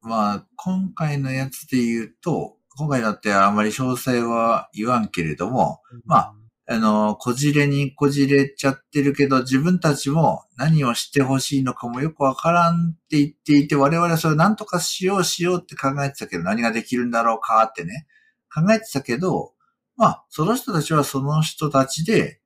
[0.00, 6.34] まあ、今回のやつで言うと、今回だってあまり詳細は言わんけれども、まあ
[6.68, 18.08] あの、こじれにこじれちゃってるけど、自分たちも何をしてほしいのかもよくわからんって言っていて、我々はそれを何とかしようしようって考えてたけど、何ができるんだろうかってね、
[18.52, 19.52] 考えてたけど、
[19.96, 22.40] まあ、その人たちはその人たちで、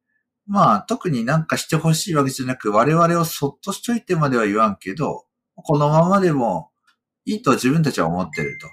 [0.51, 6.73] まあ、特になんかしてほしいわけじゃなく、我々をそっとしといてまでは言わんけど、このままでも
[7.25, 8.67] いいと自分たちは思ってると。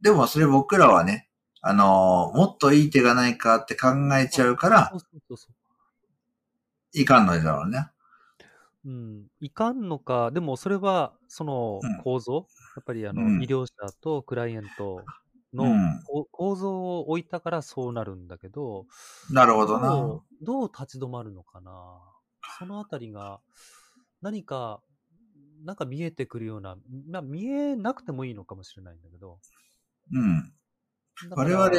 [0.00, 1.28] でもそれ僕らはね、
[1.60, 4.92] あのーもっといい手がないかって考えちゃうから。
[6.92, 7.88] いかんのだろうね。
[8.84, 15.02] うん、いかんのか、でもそれは、そのうん構造、やっぱりあの、うん医療者とクライアント
[15.52, 18.86] のうんこ構造を置いたからそうなるんだけど、
[19.30, 20.22] なるほどな。
[20.42, 21.72] どう立ち止まるのかな。
[22.58, 23.40] そのあたりが、
[24.22, 24.80] 何か、
[25.64, 26.76] なんか見えてくるような、
[27.10, 29.38] まあ、見えなくてもいいのかもしれないんだけど。
[30.12, 30.52] うん。
[31.30, 31.70] 我々、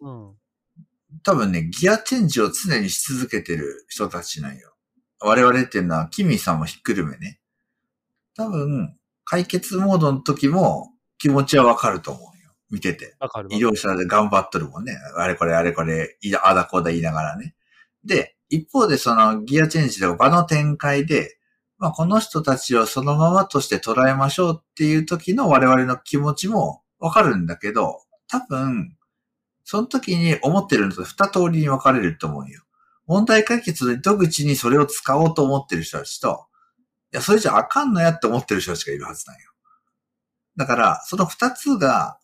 [0.00, 0.36] うん。
[1.22, 4.74] 多分ね、ギアチェンジを常にし続けてる人たちなんよ。
[5.20, 7.40] 我々っていうのは、キミさんもひっくるめね。
[8.36, 12.30] 多分、解決モードの時も、気持ちはわかると思うよ。
[12.70, 13.16] 見てて。
[13.20, 14.96] わかるわ医療者で頑張っとるもんね。
[15.16, 17.54] あれこれあれこれ、いあだこうだ言いながらね。
[18.04, 21.38] で、一方でそのギアチェンジとか場の展開で、
[21.78, 28.96] まあこの人たちをそのままとして捉えましょうっていう時の我々の気持ちもわかるんだけど、多分、
[29.64, 32.62] その時に思ってるのと二通りに分かれると思うよ。
[33.06, 36.46] 問題解決の糸口にそれを使おうと思ってる人たちと、
[37.12, 39.50] いや、それじゃあかんのやって思ってる人たちがいるはずなんよ。
[40.56, 42.18] だから、その二つが、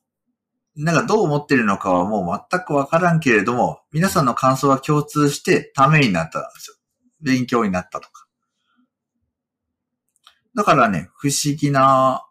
[0.74, 6.76] なんかどう思ってるのかはもう全くわからんけれども、皆さんの感想は共通してためになったんですよ。
[7.20, 8.26] 勉強になったとか。
[10.54, 12.26] だからね、不思議な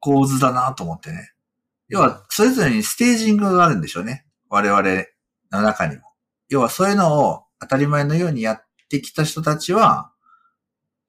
[0.00, 1.32] 構図だなと思ってね。
[1.88, 4.24] 要は、それぞれにステージングがあるんでしょうね。
[4.48, 4.82] 我々
[5.50, 6.02] の中にも。
[6.48, 10.12] 要は、そういうのを当たり前のようにやってきた人たちは、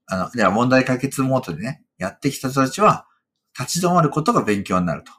[0.08, 3.08] あの、では問題解決モードでね、やってきた人たちは、
[3.58, 5.12] 立ち止まることが勉強になると。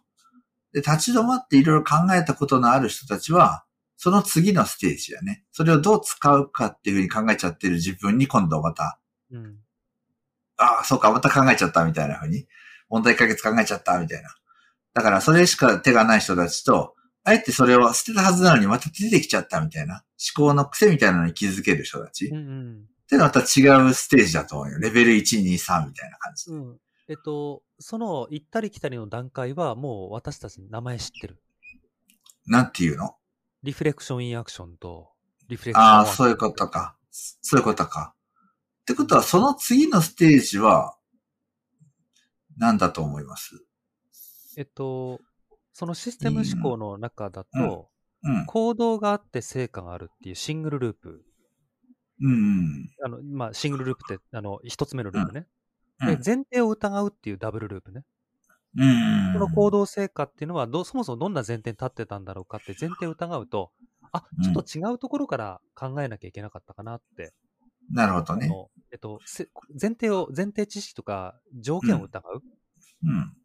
[0.75, 3.65] で、立ち止まっていろいろ考えたことのある人たちは、
[3.97, 5.45] その次のステージやね。
[5.53, 8.99] それをどう使うかっていうふうに考えちゃってる自分に今度また、
[9.31, 9.57] うん。
[10.57, 12.47] ああ、そうか、また考えちゃったみたいなふうに、
[12.89, 14.35] 問題解決考えちゃったみたいな。
[14.95, 20.05] だから、それしか手がない人たちと、あえてそれを捨てたはずなのにまた出てきちゃったみたいな、
[20.37, 22.27] 思考の癖みたいなのに気づける人たち。
[22.27, 22.85] っうんうん。
[23.09, 24.79] ていうのはまた違うステージだと思うよ。
[24.81, 26.51] レベル1、2、3みたいな感じ。
[26.51, 26.79] うん。
[27.09, 31.43] えっと、その行ったり来たりの段階はもう私たち名前知ってる。
[32.47, 33.17] なんていうの？
[33.63, 35.11] リフレクションインアクションと、
[35.49, 36.97] リフレクションああ、そういうことか。
[37.11, 38.15] そういうことか。
[38.83, 40.97] ってことは、その次のステージは、
[42.57, 43.65] 何だと思います？
[44.57, 45.21] えっと、
[45.73, 47.89] そのシステム思考の中だうんと、
[48.23, 48.47] うん。
[48.47, 51.25] 行動があって成果があるっていうシングルループ。
[52.21, 52.91] うんうん。
[53.05, 55.47] あの、まあ、シングルループって、あの、一つ目のループね。
[56.13, 58.03] うんで、前提を疑うっていうダブルループね。
[58.77, 59.33] うん。
[59.35, 63.71] この行動成果っていうのはどう、そもそもどんな前提に立ってたんだろうかって前提を疑うと、
[64.13, 67.33] あ、ちょっと違うところから考えなきゃいけなかったかなって。
[67.91, 68.49] なるほどね。
[68.93, 69.49] えっと、せ
[69.81, 72.43] 前提を、前提知識とか条件を疑う。
[73.05, 73.37] うん。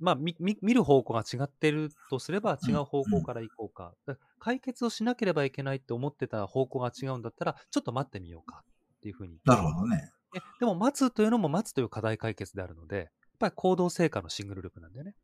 [0.00, 3.94] まあ、みみ見る方向が違ってるとすれば違う方向から行こうか。
[4.06, 8.62] だから解決をしなければいけないって思ってた方向が違うんだったら、ちょっと待ってみようか
[8.98, 9.38] っていうふうに。
[9.44, 10.12] なるほどね。
[10.32, 15.14] ででも、待つというのも待つという課題解決であるので、やっぱり行動成果のシングルループなんだよね。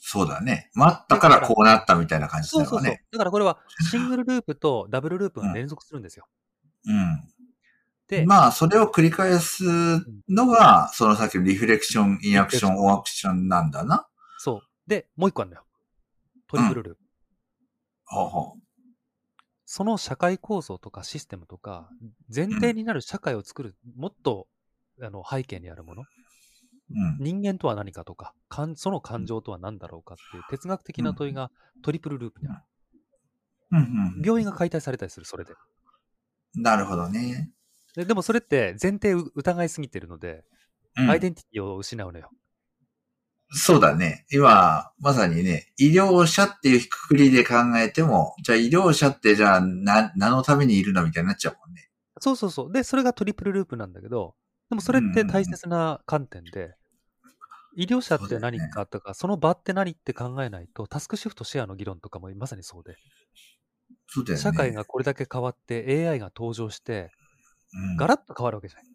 [0.00, 0.70] そうだね。
[0.74, 2.82] 待ったからこうなったみたいな感じそうそうそう。
[2.82, 3.04] だよね。
[3.12, 3.58] だからこれは
[3.90, 6.26] シングルループとダブルループが連続するんですよ。
[8.08, 9.64] で、まあ、それを繰り返す
[10.28, 14.06] のが、そのさっきのリフレクション、インアクション、オンアクションなんだな。
[14.38, 14.60] そう。
[14.86, 15.64] で、もう一個あるのよ。
[16.48, 17.00] トリプルループ。
[18.06, 18.56] ほうほ
[19.74, 21.88] その社会構造とかシステムとか、
[22.28, 24.46] 前提になる社会を作る、もっと
[25.00, 26.04] あの背景にあるもの、う。
[26.90, 27.24] うん。
[27.24, 31.50] 人間とは何かとか、感その感情とは何だろうかっていう哲学的な問いが
[31.82, 32.60] トリプルループにある。
[33.70, 34.22] うんうん。
[34.22, 35.54] 病院が解体されたりする、それで。
[36.54, 37.50] なるほどね。
[37.96, 40.44] ででもそれって前提を疑いすぎてるので、
[40.98, 42.28] うんアイデンティティを失うのよ。
[43.54, 44.24] そうだね。
[44.32, 51.90] 今、まさにね、医療者っていうくくりで考えても、じゃあ医療者ってじゃあな、何のためにいるのみたいになっちゃうもんね。
[52.18, 52.72] そうそうそう。
[52.72, 54.34] で、それがトリプルループなんだけど、
[54.70, 56.74] でもそれって大切な観点で、
[57.76, 62.96] 医療者って何かとか、その場って何って考えないと、タスクシフトシェアの議論とかもまさにそうで、
[64.08, 64.42] そうだよね。
[64.42, 67.10] 社会がこれだけ変わって AI が登場して、
[67.74, 68.86] うんガラッと変わるわけじゃない。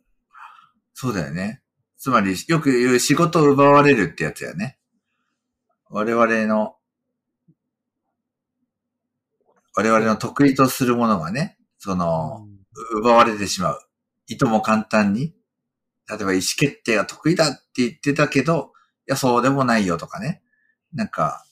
[0.94, 1.64] そうだよね。
[1.98, 4.78] つまり、よく言う仕事を奪われるってやつやね。
[5.90, 6.76] 我々の、
[9.76, 12.48] 我々の得意とするものがね、その、
[12.94, 13.80] 奪われてしまう。
[14.28, 15.34] いとも簡単に。
[16.10, 18.72] 例えば意思決定が得意だって言ってたけど、
[19.08, 20.42] いや、そうでもないよとかね。
[20.94, 21.46] なんか、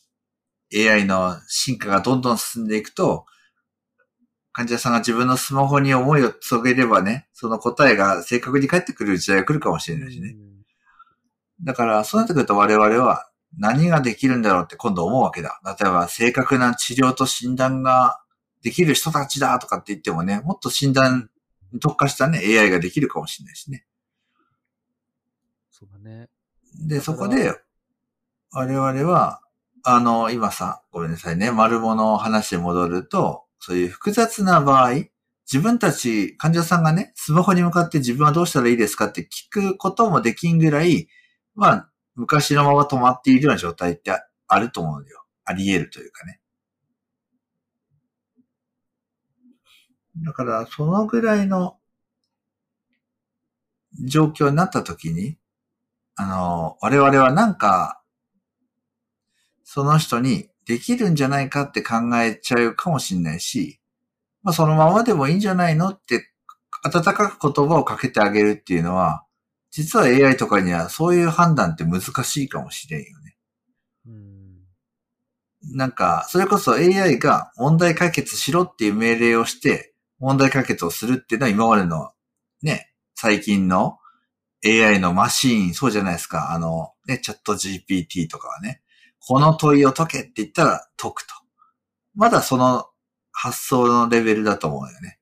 [0.74, 3.26] AI の進化がどんどん進んでいくと、
[4.56, 10.38] 患者さんが自分のスマホに思いを注げればね、その答えが正確に返ってくる時代が来るかもしれないしね。
[10.40, 10.56] うん
[11.62, 15.60] だから、そうなってくると我々は何ができるんだろうって今度思うわけだ。
[15.66, 18.20] 例えば、正確な治療と診断が
[18.62, 21.30] できる人たちだとかって言ってもね、もっと診断
[21.72, 23.86] に特化したね、AI ができるかもしれないしね。
[25.72, 26.30] そうだね。
[26.88, 27.54] で、そこで、
[28.52, 29.42] 我々は、
[29.84, 34.94] あの、今さ、ごめんなさいね、丸物の話に戻ると、そういう複雑な場合、
[35.52, 41.08] 自分たち、患者さんがね、スマホに向かって自分はどうしたらいいですかって聞くこともできんぐらい、
[41.54, 44.12] まあ、昔のまま止まっているような状態って
[44.48, 45.26] あると思うよ。
[45.44, 46.40] あり得るというかね。
[50.18, 51.78] だから、そのぐらいの
[54.04, 55.38] 状況になった時に、
[56.16, 58.02] あの、我々はなんか、
[59.64, 63.80] その人にできるんじゃないかって考えちゃうかもしれないし、
[64.44, 66.32] まあそのままでもいいんじゃないのって
[66.84, 69.26] 温かく言葉をかけてあげるっていうのは、
[69.72, 73.38] 実は AI とかにはそういう判断って難しいかもしれんよね。
[74.08, 75.76] うん。
[75.76, 82.12] なんか、それこそ AI が問題解決しろっていう命令をして、問題解決をするっていうのは今までの、
[82.62, 83.98] ね、最近の
[84.64, 86.52] AI のマシーン、そうじゃないですか。
[86.52, 88.82] あの、ね、チャット GPT とかはね、
[89.28, 91.34] この問いを解けって言ったら解くと。
[92.14, 92.86] まだその
[93.32, 95.20] 発想のレベルだと思うよね。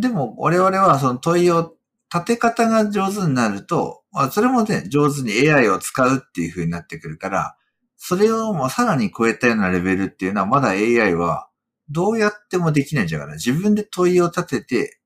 [0.00, 1.74] でも、我々はその問いを
[2.14, 7.56] 立て方が上手になると、まあ、それもね、上手に AI を使うっていう風になってくるから、
[7.96, 11.48] それをもうさらに超えたようなレベルっていうのは、まだ AI は
[11.90, 15.00] どうやってもできないんじゃから、自分で問いを立てて、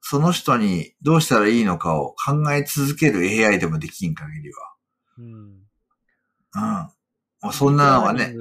[0.00, 4.73] その人にどうしたらいいのかを考え続ける AI でもできん限りは
[5.18, 5.62] うん。
[6.52, 6.92] は。
[7.42, 7.52] うん。
[7.52, 8.34] そんなのはね、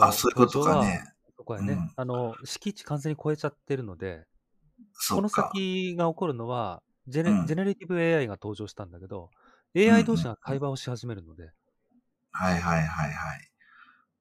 [0.00, 1.04] あ、そういうことかね。
[1.36, 4.26] そこやね、うんあの、敷地完全に超えちゃってるので、
[5.10, 5.28] この。
[5.28, 9.30] 先が起こるのは、ジェネ,、うんジェネレティブ AI が登場したんだけど、
[9.76, 11.50] AI 同士が会話をし始めるので、
[12.30, 13.50] はいはいはいはい。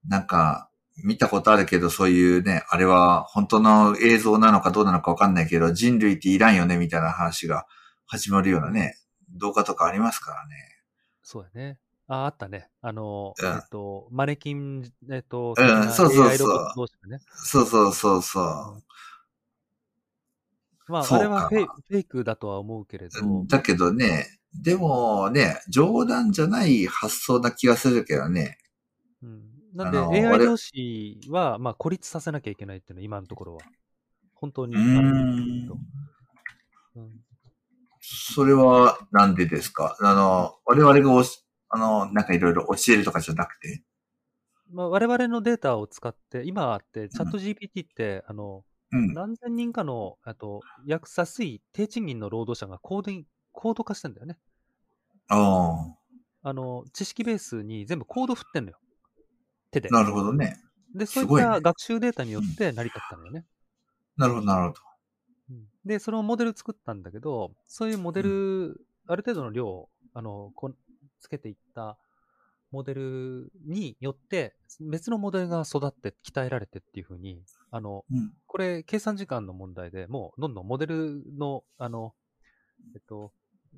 [0.07, 0.69] なんか、
[1.03, 7.65] 見たことあるけど、そういうね、あれは本当の映像なのかどうなのかわかんないけど、人類っていらんよねみたいな話が
[8.05, 8.97] 始まるようなね、
[9.29, 10.70] 動画とかありますからね。
[11.31, 11.79] そうやね。
[12.09, 12.67] あ、あったね。
[12.81, 17.19] あの、うんえっと、マネキン、えっと、うんそうそうそうね。
[17.45, 18.83] そうそうそうそう。
[20.91, 28.57] まあ、それはフェイクだとは思うけれど、うんだけどね、でもね、冗談じゃない発想な気がするけどね。
[29.23, 33.61] うん、なんで AI 俺同士は、まあ、孤立させなきゃいけないっていうのは今のところは。
[34.33, 34.75] 本当に。
[34.75, 35.69] うん
[38.01, 39.95] それはなんでですか？
[40.01, 43.83] あの、我々がおし、あの、なんかいろいろ教えるとかじゃなくて？
[44.69, 49.13] まあ、我々のデータを使って、今って、チャット GPT って、あの、うん。
[49.13, 54.37] 何千人かの、あと、約安い低賃金の労働者がコードに、コード化してんだよね。
[55.29, 56.01] あ
[56.43, 58.79] あの、知識ベースに全部コード振ってんのよ。
[59.71, 59.93] 手であ、。
[59.93, 60.61] なるほどね。
[60.95, 63.45] で、そういった学習データによって成り立ったのよね。
[64.17, 64.90] なるほど、なるほど。
[65.85, 70.71] うんで、そのモデル作ったんだけど、そういうモデル、ある程度の量を、あの、こ
[71.19, 71.97] つけていった
[72.71, 78.31] モデルによって、別のモデルが育って鍛えられてっていうふうに、あの、うん。
[78.47, 82.13] これ、計算時間の問題でもう、どんどんモデルの、あの、
[82.93, 83.31] えっと、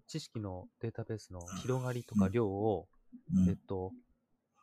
[0.08, 2.88] 知識のデータベースの広がりとか量を、
[3.34, 3.50] うん。
[3.50, 3.92] えっと、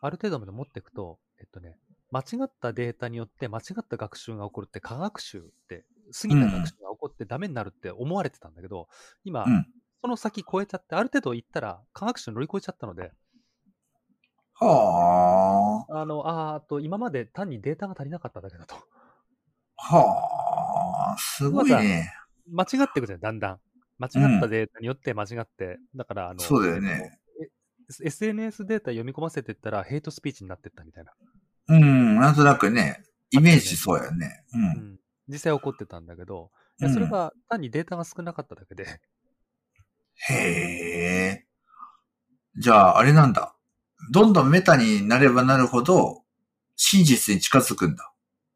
[0.01, 1.77] ある程度まで持っていくと、えっとね、
[2.11, 6.90] 間違ったデータによって間違った学習が起こるって科学習って、過ぎた学習が起こ
[7.21, 8.89] ってダメになるって思われてたんだけど、
[9.25, 9.67] 今、うん
[10.03, 13.13] その先超えちゃって、ある程度行ったら科学習乗り越えちゃったので、
[14.55, 18.77] はあの、あーあと、今まで単にデータが足りなかっただけだと。
[19.77, 19.97] あ。
[19.97, 21.17] はあ。
[21.19, 22.13] すごいね。
[22.51, 23.61] 間違っていくじゃん、だんだん。
[23.99, 27.19] 間違ったデータによって間違って、だから、あの、そうだよね
[28.03, 31.13] SNS データ読み込ませていったらヘイトスピーチになってったみたいな。
[31.69, 32.17] うん。
[32.17, 33.03] なんとなくね、
[33.33, 34.45] イメージそうやね。
[34.55, 34.59] う。
[34.59, 34.65] うん
[34.95, 34.99] ん。
[35.29, 36.51] 実際起こってたんだけど、
[36.81, 39.01] いやそれが単にデータが少なかっただけで、
[40.29, 41.47] へえ。
[42.57, 43.55] じゃあ、あれなんだ。
[44.13, 46.23] どんどんメタになればなるほど、
[46.77, 48.13] 真実に近づくんだ。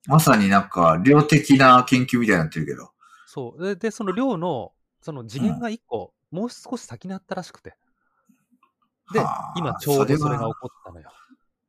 [0.06, 2.90] まさになんか、量的な研究みたいになってるけど。
[3.26, 3.62] そう。
[3.62, 7.76] で、でその量の、その次元が一個、もう少し先にあったらしくて。
[9.12, 11.10] ではあ、今ちょうどそれが起こったのよ。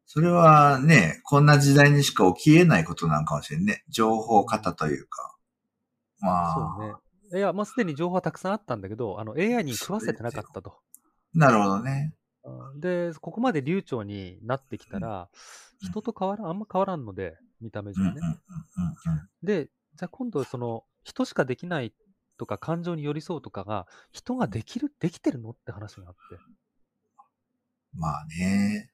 [0.06, 3.84] それはね、こんな時代にしか起き得ないことなんかもしれんね。
[3.90, 5.35] 情報型というか。
[6.26, 7.40] まあ、そうね。
[7.40, 10.76] いや、もうすでに情報はたくさんあったんだけど、あの AI に食わせてなかったと。
[11.34, 12.14] なるほどね。
[12.44, 15.28] うんで、ここまで流暢になってきたら、うん
[15.82, 18.10] 人と変わらん、あんま変わらんので、見た目上ね。
[18.10, 21.94] うんうんうんうんで、じゃあ今度その、人しかできない
[22.38, 26.20] とか感情に寄り添うとかが、人ができる、できてるのって話があって。
[27.94, 28.90] まあね。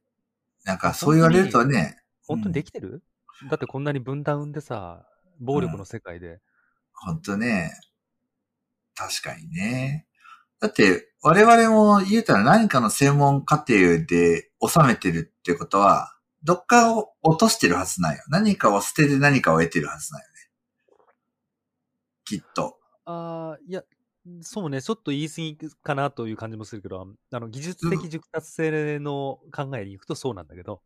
[0.63, 1.97] なんかそう言われるとね。
[2.27, 3.03] 本当にでき、きてる、
[3.49, 5.05] だってこんなに分断でさ、
[5.39, 6.39] 暴力の世界で。
[7.03, 7.71] 本当ね。
[8.95, 10.07] 確かにね。
[10.59, 18.23] だって、我々も言うたら何かの専門課程で収めてるってことは、どっかを落としてるはずないよ。
[18.29, 20.33] 何かを捨てて何かを得てるはずないよね。
[22.25, 22.77] きっと。
[23.05, 23.83] ああ、いや、
[24.41, 30.81] そうね、ちょっと言い過ぎかなという感じもするけど、あの技術的熟達性の考えに行くとそうなんだけど、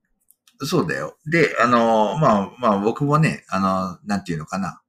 [0.62, 1.18] そうだよ。
[1.26, 4.82] で、あの、まあ、まあ僕もね、あの、なんていうのかな。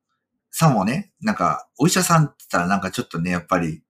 [0.59, 3.82] さもね、なんか、お医者さんって言ったらなんかちょっとね、やっぱり、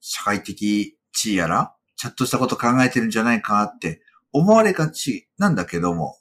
[0.00, 6.18] 社会的地位やら、ちゃんとしたこと考えてるんじゃないかって思われがちなんだけども、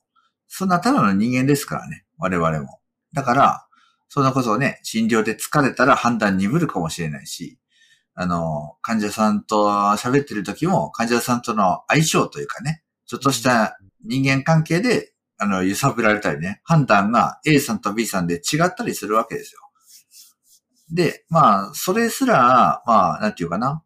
[0.48, 2.80] そんなただの人間ですからね、我々も。
[3.12, 3.68] だから、
[4.08, 7.60] そんなことをね、診療で疲れたら判断鈍るかもしれないし、
[8.14, 19.69] あの、患者さんと喋ってる時も、患者さんとの相性というかね、ちょっとした人間関係で、あの、揺さぶられたりね、判断が A さんと B さんで違ったりするわけですよ。
[20.92, 23.84] で、まあ、それすら、まあ、なんていうかな。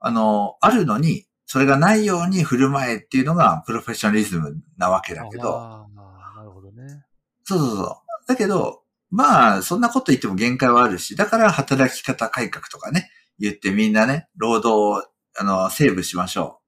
[0.00, 5.56] あの、あるのに、それがないように振る舞えっていうのがプロフェッショナリズムなわけだけど。
[5.56, 7.04] ああ、なるほどね。
[7.44, 7.96] そうそうそう。
[8.26, 16.60] だけど、まあ、そんなこと言っても限界はあるし、だから働き方改革とかね、言ってみんなね、労働を、あの、セーブしましょ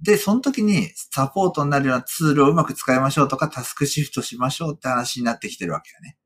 [0.00, 0.04] う。
[0.04, 6.18] で、その時にサポートになるようなツールをうまく使いましょうとか、タスクシフトしましょうって話になってきてるわけよね。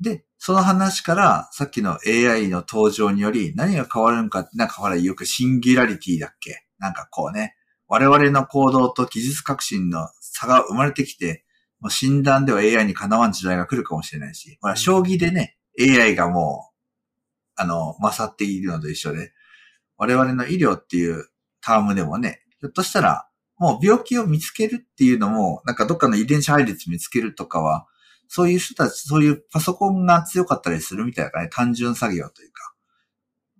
[0.00, 6.64] で、その話から、さっきの AI の登場により何が変わるのかって、なんかほら、よくシンギュラリティだっけ？
[6.78, 7.56] なんかこうね、
[7.88, 11.44] 我々の行動と技術革新の差が生まれてきて、
[11.80, 16.74] もう診断では AI にかなわん時代が来るかもしれないし、ほら、将棋でね、AI がもう、
[17.56, 19.32] あの、勝っているのと一緒で、
[19.96, 21.26] 我々の医療っていう
[21.60, 27.86] タームでもね、ひょっとしたら、もう病気を見つけるっていうのも、なんかどっかの遺伝子配列見つけるとかは、
[28.28, 32.74] そういう人たち、そういうパソコンが強かったりするみたいなね、単純作業というか。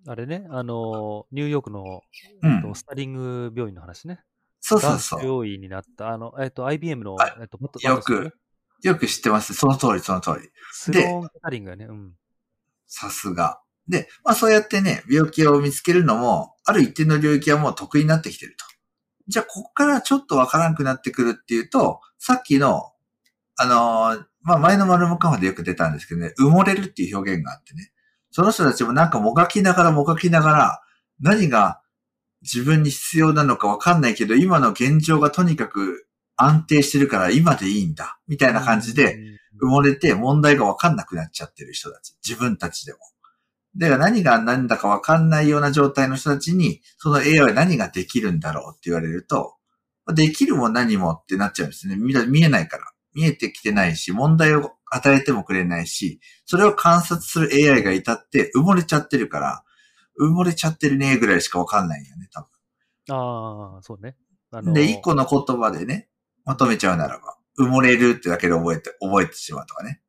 [0.07, 2.03] あれね、あの、ニューヨークの、
[2.43, 4.21] うん、スタリング病院の話ね。
[4.61, 5.25] そうそうそう。
[5.25, 8.33] 病院になった、あの、えっ、と、IBM の、えっ、と、よく、
[8.83, 9.55] よく知ってます。
[9.55, 10.51] その通り、その通り。
[10.73, 11.87] スローン・スタリングやね。
[11.87, 12.13] うん。
[12.87, 13.61] さすが。
[13.89, 18.65] で、まあそうやってね、病気を見つけるのも、ある一定の領域はもう得意になってきてると。
[19.29, 22.93] じゃあ、ここからちょっとわからなくなってくるっていうと、さっきの、
[23.57, 27.93] あのー、まあ前の丸もカファでよく出たんですけどね、埋もれるっていう表現があってね、
[28.31, 30.83] その人たちもなんかもがきながらもがきながら、
[31.21, 31.83] 何が
[32.43, 39.19] 自分に必要なのかわかんないけど、今の現状がとにかく安定してるから今でいいんだ、みたいな感じで
[39.63, 42.17] 埋もれて問題がわかんなくなっちゃってる人たち。
[42.27, 42.99] 自分たちでも。
[43.75, 49.57] で、何が何だかわかんないような状態の人たちに、その AI は何ができるんだろうって言われると、
[50.15, 51.97] できるも何もってなっちゃうんですね。
[51.97, 52.85] 見えないから。
[53.19, 59.65] 見えてきてないし、問題を与えてもくれないし、それを観察する AI がいたって埋もれちゃってるから、
[60.21, 62.49] 埋もれちゃってるねぐらいしかわかんないよね、多
[63.09, 63.17] 分。
[63.17, 64.15] ああ、そうね。
[64.53, 66.09] あのー、で、一個の言葉でね、
[66.45, 70.01] まとめちゃうならば、埋もれるってだけで覚えて、覚えてしまうとかね。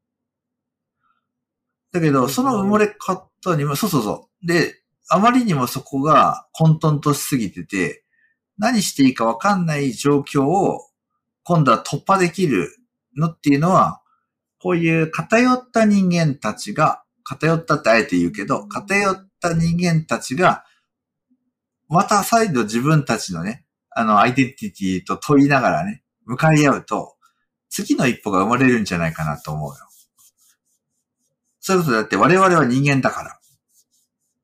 [1.91, 4.45] だけど、その埋もれ方にも、そうそうそう。
[4.45, 4.76] で、
[5.10, 8.03] あまりにもそこが混沌としすぎてて、
[8.60, 10.89] 何していいかわかんない状況を
[11.43, 12.79] 今度は突破できる
[13.18, 14.01] のっていうのは、
[14.62, 20.64] こういう偏った人間たちが、偏ったってあえて言うけど、偏った人間たちが、
[21.88, 27.16] また再度自分たちのね、あの、アイデンティティと問いながらね、向かい合うと、
[27.70, 29.76] 次の一歩が生まれるんじゃないかなと思うよ。
[31.60, 33.39] そういうことだって我々は人間だから。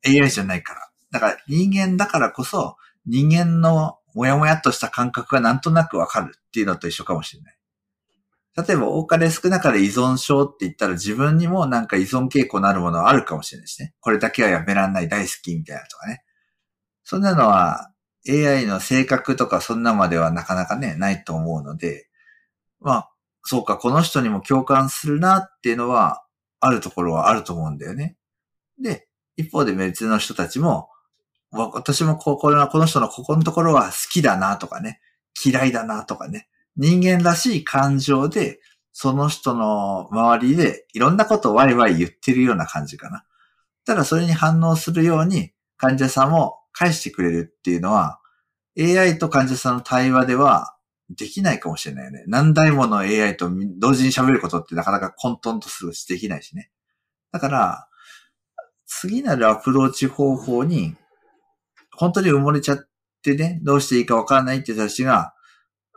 [0.07, 0.89] AI じゃないから。
[1.11, 7.54] だから人間だからこそ、人間のもやもやっとした感覚がなんとなくわかるっていうのと一緒かもしれない。
[8.57, 13.93] 例えば多かれ少なかれ依存症って言ったら自分にもなんか依存傾向のあるものはあるかもしれないしね。
[13.99, 16.23] これだけはやめらんない大好きみたいなとかね。
[17.03, 17.91] そんなのは
[18.27, 22.07] AI の性格とかそんなまではなかなかね、ないと思うので、
[22.79, 23.11] まあ、
[23.43, 26.23] そうか、この人にも共感するなっていうのは
[26.59, 28.17] あるところはあると思うんだよね。
[28.81, 30.89] で、一方で別の人たちも、
[31.51, 34.99] 私もこ、この人のここのところは好きだなとかね、
[35.45, 36.47] 嫌いだなとかね、
[36.77, 38.59] 人間らしい感情で、
[38.91, 43.25] その人の周りでいろんなことをワイワイ言ってるような感じかな。
[43.85, 48.19] ただそれに反応するように患者さんも返してくれるっていうのは、
[48.77, 50.75] AI と患者さんの対話では
[51.09, 52.23] できないかもしれないよね。
[52.27, 56.71] 何台もの AI と同時に喋ることってなかなか混沌とするしできないしね。
[57.31, 57.87] だから、
[58.85, 60.95] 次なるアプローチ方法に、
[61.93, 62.87] 本当に埋もれちゃっ
[63.21, 65.34] てね、どうしていいかわからないって人たちが、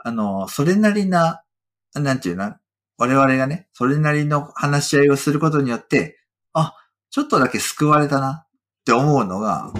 [0.04, 1.42] あの、それなりな、
[1.94, 2.60] なんていうな、
[2.96, 6.18] 我々がね、それなりの話し合いをすることによって、
[6.52, 6.74] あ、
[7.10, 8.48] ちょっとだけ救われたなっ
[8.84, 9.72] て思うのが、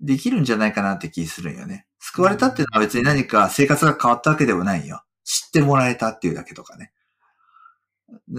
[0.00, 1.86] できるんじゃないかなって気するんよね。
[1.98, 5.02] 救われたっていうのは別に何か生活が変わったわけでもないよ。
[5.24, 6.92] 知ってもらえたっていうだけとかね。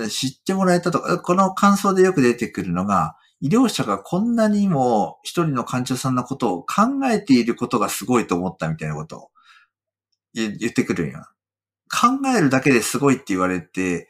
[0.09, 9.29] 知ってもらえたとか、この感想でよく出てくるのが、医療者がこんなにも一人の患者さんのことを考えていることがすごいと思ったみたいなことを
[10.33, 11.25] 言ってくるんよ。
[11.89, 14.09] 考えるだけですごいって言われて、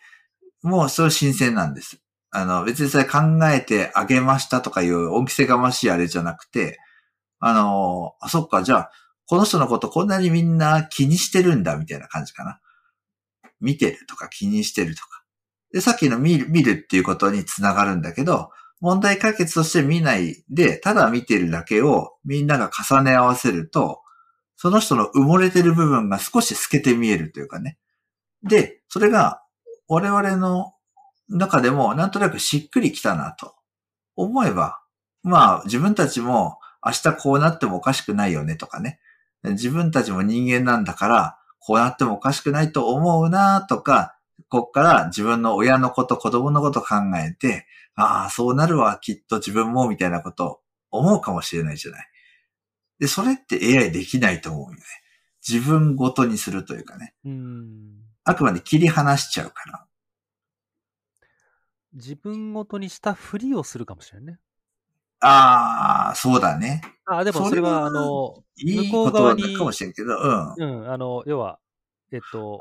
[0.63, 2.01] もうそれ新鮮なんです。
[2.32, 3.20] あの、別にそれ考
[3.51, 6.80] えてあげましたとかいう恩着せがましいあれじゃなくて、
[7.39, 8.91] あの、あ、そっか、じゃあ、
[9.28, 12.59] この人のことこんなにみんな気にしてるんだみたいな感じかな。
[13.59, 15.24] 見てるとか気にしてるとか。
[15.74, 18.49] で、さっきの見る、見るっていうことにつながるんだけど、
[18.80, 24.01] 問題解決として見ないで、ただ見てるだけをみんなが重ね合わせると、
[24.58, 27.78] その人の埋もれてる部分が少し透けて見えるというかね。
[28.43, 29.41] で、それが
[29.88, 30.74] 我々の
[31.30, 33.53] 中でもなんとなくしっくりきたなと
[34.16, 34.82] 思えば、
[35.24, 38.99] まあ自分たちも明日こうなってもおかしくないよねとかね。
[39.43, 44.18] 自分たちも人間なんだから、こうなってもおかしくないと思うなとか、
[44.49, 50.60] こっから自分の親のこと、子供のこと考えて、ああ、そうなるわ、きっと自分も、みたいなことを
[50.91, 52.08] 思うかもしれないじゃない。
[52.99, 54.77] で、それって AI できないと思うよね。
[55.47, 57.13] 自分ごとにするというかね。
[57.25, 59.85] うんあくまで切り離しちゃうから。
[61.93, 64.39] 自分ごとにしたふりをするかもしれないね。
[65.21, 66.81] ああ、そうだね。
[67.05, 70.17] あでもそれは、あの、いいことかもしれんけど、
[70.57, 70.81] うん。
[70.81, 71.59] うん、あの、要は、
[72.11, 72.59] えっと、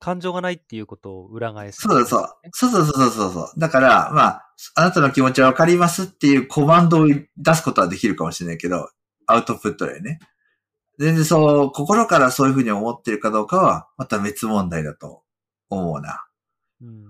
[0.00, 2.28] 感情がないっていうことを裏返す、そうそう。
[2.52, 3.60] そうそうそうそうそう。
[3.60, 8.90] だから、まあ、あなたの気持ちはわかりますっていうコマンドを出すことはできるかもしれないけど、
[9.26, 10.18] アウトプットでね。
[10.98, 15.22] 全然そう、心からそういうふうに思ってるかどうかは、また別問題だと
[15.68, 16.24] 思うな。
[16.80, 17.04] うん。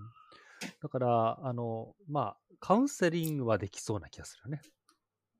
[0.82, 4.62] だから、あの、まあ、カウンセリングはできそうな気がするよね。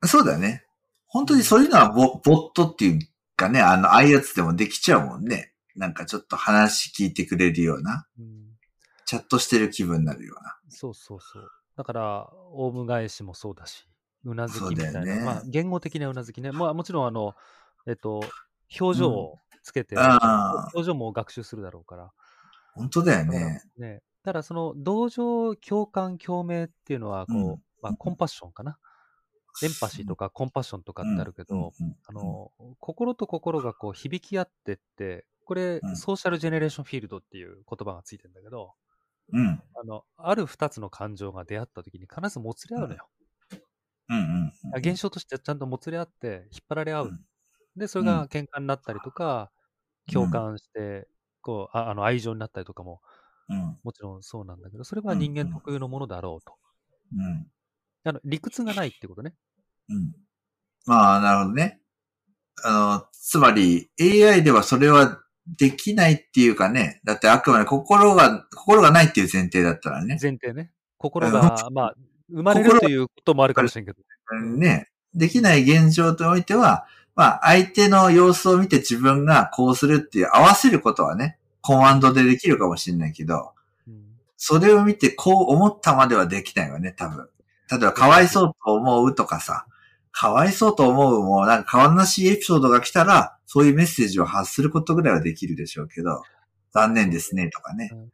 [0.07, 0.67] そうだね。
[1.07, 2.99] 本当にそういうのはボボットっていう
[3.37, 5.53] かね、あの、ああいうやつでもできちゃうもんね。
[5.77, 8.45] なんかちょっと話聞いてくれるような、うん、
[9.07, 10.57] チャットしてる気分になるような。
[10.69, 11.51] そうそうそう。
[11.77, 13.87] だから、オウム返しもそうだし、
[14.25, 15.01] うなずきみたいな。
[15.01, 16.53] ね、まあ、言語的なうなずきね。
[16.53, 17.35] まあ、もちろん、あの、
[17.87, 18.23] えっと、
[18.81, 22.13] 表情をつけて、うん、表情も学習するだろうから。
[22.75, 23.63] 本当だよね。
[23.77, 24.03] ね。
[24.25, 28.79] ただ、その、同情、共感、共鳴っていうのは、こう、うん、まあ、コンパッションかな。
[29.63, 31.73] エンパシーとかコンパッションとかってあるけど、
[32.09, 32.51] あの、
[32.81, 38.73] 心と心がこう響き合ってって、これ、うん、ソーシャルジェネレーションフィールドっていう言葉がついてるんだけど、
[39.33, 39.63] うん。
[39.75, 43.09] あの、ある二つの感情が出会った時に必ずもつれ合うのよ。
[43.19, 43.24] うん
[44.09, 47.09] うんうん、現象としてちゃんともつれ合って、引っ張られ合う。
[47.09, 47.21] うん、
[47.77, 49.51] で、それが喧嘩になったりとか、
[50.13, 51.09] 共感して、
[51.41, 53.01] こうあ、あの、愛情になったりとかも、
[53.83, 56.55] もちろんそうなんだけど、それは人間特有のものだろうと。
[57.17, 57.47] うん。
[58.05, 59.35] あの、理屈がないってことね。
[59.89, 60.15] うん。
[60.87, 61.81] まあ、なるほどね。
[62.63, 70.19] あの、つまり AI ではそれはできないっていうかね、だってあくまで心が、心がないっていう前提だったらね。
[70.21, 70.73] 前提ね。
[70.99, 71.95] 心が、まあ、
[72.35, 73.99] 生まれるということもあるかもしれんけど。
[74.41, 74.91] ね。
[75.15, 83.53] できない現状とおいては、まあ、相手の様子を見て自分がこうするっていう合わせることはね、コマンドでできるかもしれないけど、
[83.87, 84.03] うん、
[84.37, 87.29] それを見てこう思ったまではできないよね、多分。
[87.71, 89.67] 例えば、かわいそうと思うとかさ、
[90.11, 96.23] かわいそうと思うも、なんか悲しいエピソードが来たら、そういうメッセージを発することぐらいはできるでしょうけど、
[96.73, 97.91] 残念ですね、とかね。
[97.93, 98.11] うん、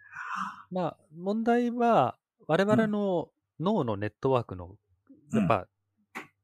[0.70, 2.16] まあ、問題は、
[2.46, 3.28] 我々の
[3.60, 4.76] 脳のネットワークの、
[5.32, 5.66] やっぱ、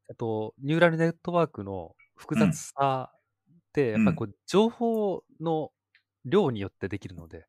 [0.08, 3.16] うん、と、ニューラルネットワークの複雑さっ
[3.72, 5.70] て、やっぱこう、情報の
[6.24, 7.46] 量によってできるので。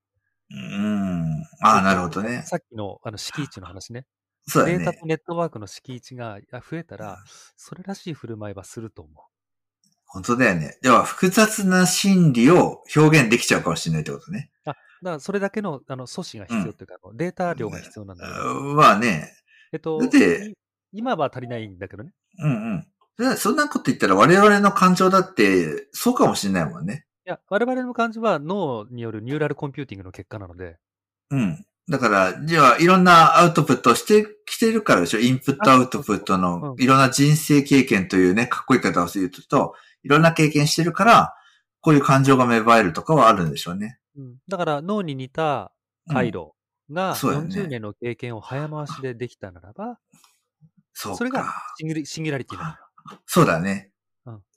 [0.49, 1.43] うん。
[1.61, 2.43] ああ、なるほどね。
[2.45, 4.05] さっきの、あの、敷地の話ね。
[4.47, 4.77] そうだね。
[4.77, 7.17] データとネットワークの敷地が増えたら、
[7.55, 9.23] それらしい振る舞いはすると思う。
[10.05, 10.77] 本当だよね。
[10.81, 14.49] では、複雑な心理を表現できちゃうかもしれないってことね。
[14.63, 18.53] あ、だからそれだけのあの素子が必要っていうか、うん、データ量が必要なんだけど。
[18.73, 19.36] まあね。
[19.73, 20.53] えっと、で、
[20.93, 22.11] 今は足りないんだけどね。
[22.39, 22.85] うん
[23.19, 23.37] うん。
[23.37, 27.05] そんなこと言ったら我々の感情だってそうかもしれないもんね。
[27.25, 30.77] いや、我々の感情は脳によるニューラルコンピューティングの結果なので。
[31.31, 31.65] うん。
[31.89, 35.19] だから、じゃあ、いろんなアウトプットをしてきてるからでしょ？
[35.19, 41.33] インプットアウトプットの、いろんな人生経験というね、かっこいい方を言うと、いろんな経験してるから、
[41.81, 43.99] こういう感情が芽生えるとかはあるんでしょうね。
[44.17, 45.71] うん、だから脳に似た
[46.09, 46.51] 回路
[46.91, 49.99] が40年の経験を早回しでできたならば、
[50.93, 51.87] そうそれがシン
[52.23, 52.79] ギュラリティな
[53.11, 53.17] の。
[53.25, 53.91] そうだね。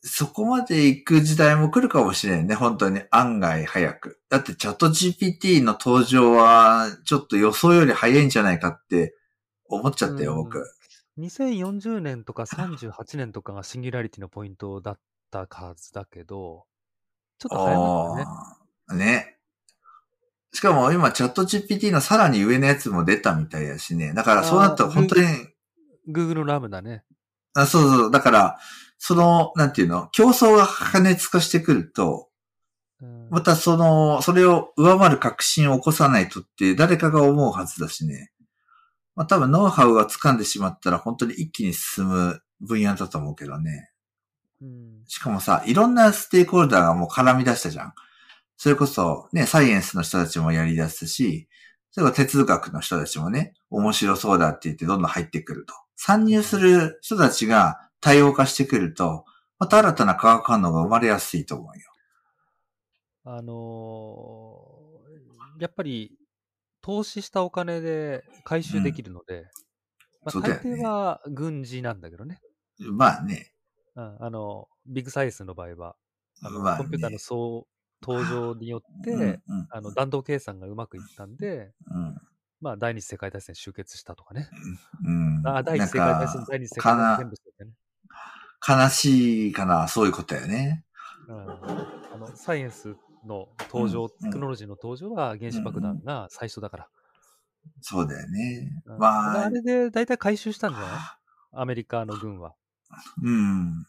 [0.02, 2.54] そこまで行く時代も来るかもしれんね。
[2.54, 4.20] 本当に案外早く。
[4.28, 9.14] だってチャット GPT の登場はちょっと予想より早いんじゃないかって
[9.66, 10.64] 思っちゃったよ、僕。
[11.18, 14.98] 2040年とか38年とかがシンギュラリティのポイントだっ
[15.30, 16.64] たはずだけど、
[17.38, 19.04] ちょっと早かったね。
[19.04, 19.29] ね。
[20.52, 24.12] しかも今チャット GPT のさらに上のやつも出たみたいやしね。
[24.14, 25.26] だからそうなったら本当に。
[26.08, 27.04] Google のラムだね。
[27.54, 28.10] あそうそう。
[28.10, 28.58] だから、
[28.98, 32.28] その、なんていうの、競争が過熱化してくると、
[33.30, 38.30] またその、それを上回る確信を起こさないとって誰かが思うはずだしね。
[39.14, 43.90] まあ多分ノウハウが掴んでしまったら本当に一気に進む分野だと思うけどね。
[44.60, 45.02] うん。
[45.06, 47.94] しかもさ、いろんなステークホルダーがもう絡み出したじゃん。
[48.60, 51.48] それこそ、ね、サイエンスの人たちもやり出すし、
[51.92, 55.72] それから哲学の人たちもね、面白そうだって言ってどんどん入ってくると。
[55.96, 59.24] 参入する人たちが多様化してくると、
[59.58, 61.90] また新たな化学反応が生まれやすいと思うよ。
[63.24, 66.18] あのーやっぱり、
[66.82, 69.46] 投資したお金で回収できるので、
[70.22, 72.42] まあ、大抵は軍事なんだけどね。
[72.78, 73.54] まあね。
[73.96, 75.96] うん、あの、ビッグサイエンスの場合は、
[76.42, 77.66] あのまあねコンピューターの総
[78.02, 82.16] 登場によって、うん、うん、あの弾道計算がうまくいったんで、うん。
[82.60, 84.48] まあ、第二次世界大戦終結したとかね。
[85.04, 85.42] うん。
[85.46, 87.76] あ第一次世界大戦、第二次世界大戦全部そうだよね。
[88.68, 90.84] 悲しいかな、そういうことだよね。
[91.26, 92.96] うん、あのサイエンス
[93.26, 96.88] の登場、うんテクノロジーの登場は原子爆弾が最初だから。
[97.80, 98.82] そうだよね。
[98.84, 100.90] うんまああ、れで大体回収したんじゃない？
[101.52, 102.54] アメリカの軍は。
[103.22, 103.86] うん。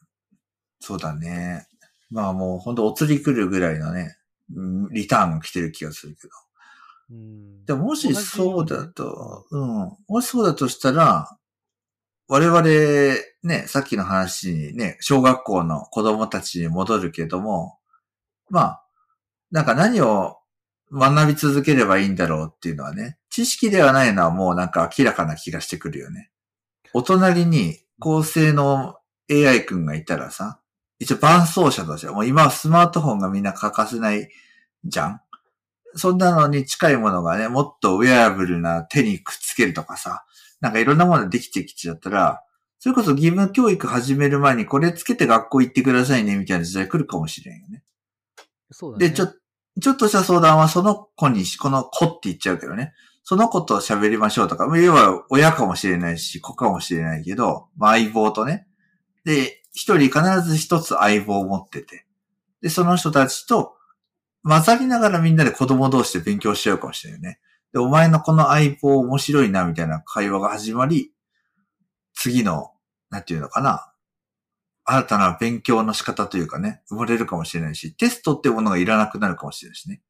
[0.80, 1.68] そうだね。
[2.12, 4.18] まあもうほんとお釣り来るぐらいのね、
[4.56, 6.34] うんリターンが来てる気がするけど。
[7.12, 9.98] うん、でももしそうだと、うん。
[10.08, 11.38] もしそうだとしたら、
[12.30, 12.64] 我々、
[13.44, 17.78] ね、さっきの話にね、小学校の子供たちに戻るけども、
[18.50, 18.86] まあ、
[19.52, 20.38] なんか何を
[20.94, 26.32] 学び続ければいいんだろうっていうのはね、知識ではないのはもうなんか明らかな気がしてくるよね。
[26.94, 28.96] お隣に高性能
[29.30, 30.61] AI 君がいたらさ、
[31.02, 34.30] 一応伴走者としては、もう今はスマートフォンがみんな欠かせない
[34.86, 35.22] じゃん
[35.96, 40.26] そんなのに近いものがね、もっとウェアブルな手にくっつけるとかさ、
[40.60, 42.44] なんかいろんなものできてきちゃったら、
[42.80, 47.84] それこそ義務教育始める前にこれつけて学校行ってくださいね、みたいな時代来るかもしれんよね。
[48.72, 49.10] そうだね。
[49.10, 49.28] で、ちょ、
[49.82, 52.94] ちょっとした相談はその子にし、この子って言っちゃうけどね。
[53.24, 58.68] その子と喋りましょうとか、要は親かもしれないし、子かもしれないけど、まあ相棒とね。
[59.26, 62.06] で、一人必ず一つ相棒を持ってて。
[62.62, 63.76] で、その人たちと
[64.44, 67.40] 混ざりながらみんなで子供同士で勉強しちゃうかもしれないね。
[67.74, 71.12] で、お前のこの相棒面白いな、みたいな会話が始まり、
[72.14, 72.72] 次の、
[73.10, 73.88] なんていうのかな。
[74.84, 80.02] 新たな勉強の仕方というかね、生まれるかもしれないし、テストってものがいらなくなるかもしれないしね。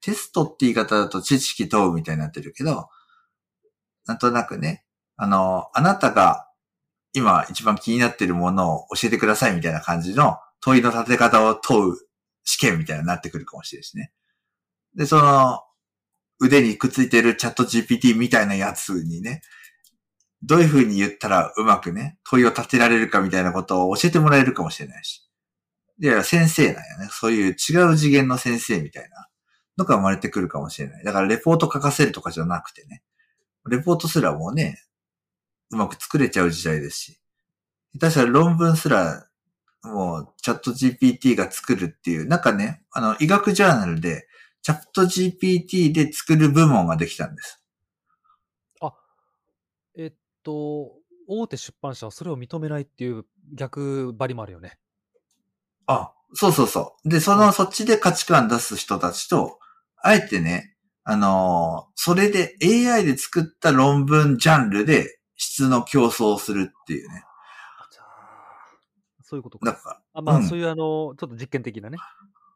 [0.00, 2.88] テストって言い方だと知識問うみたいになってるけど、
[4.06, 4.84] なんとなくね、
[5.16, 6.47] あの、あなたが
[7.12, 11.96] 今一番気になってるものを教えてくださいみたいな感じの問いの立て方を問う
[12.44, 14.12] 試験みたいになってくるかもしれないしね。
[14.94, 15.62] で、その
[16.40, 19.42] 腕にくっついてるチャット GPT みたいなやつにね、
[20.42, 25.28] どういう風に言ったらうまくね、問いを立てられるかみたいなことを教えてもらえるかもしれないし。
[25.98, 27.08] で、先生なんやね。
[27.10, 29.28] そういう違う次元の先生みたいな
[29.76, 31.04] のが生まれてくるかもしれない。
[31.04, 33.02] だからレポート書かせるとかじゃなくてね。
[33.68, 34.80] レポートすらもうね、
[35.70, 37.20] うまく作れちゃう時代ですし。
[37.94, 39.28] 下手したら論文すら、
[39.82, 44.26] もうチャット GPT が作るっていう、なんかね、あの、医学ジャーナルで、
[44.62, 47.62] チャット GPT で作る部門ができたんです。
[49.98, 50.12] えっ
[50.44, 50.92] と、
[51.26, 54.78] 大手出版社はそれを認めないっていう逆張りもあるよね。
[55.86, 57.08] あ、そうそうそう。
[57.08, 59.58] で、その、そっちで価値観出す人たちと、
[59.96, 67.24] あえてね、あのーそれで AI で作った論文ジャンルで質の競争をするっていうね。
[69.22, 69.66] そういうことか。
[69.66, 71.98] だから、あまあ、うんそういうあの、ちょっと実験的なね。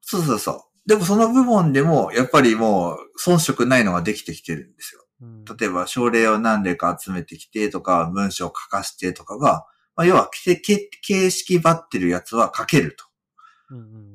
[0.00, 0.60] そうそうそう。
[0.86, 5.04] でもその部門でも、やっぱりもう、遜色ないのができてきてるんですよ。
[5.20, 13.04] うん例えば、症例を何例か集めてきてとか、文章を書かせてとかが、まあ、要は、形式ばってるやつは書けると。
[13.70, 14.12] うんうん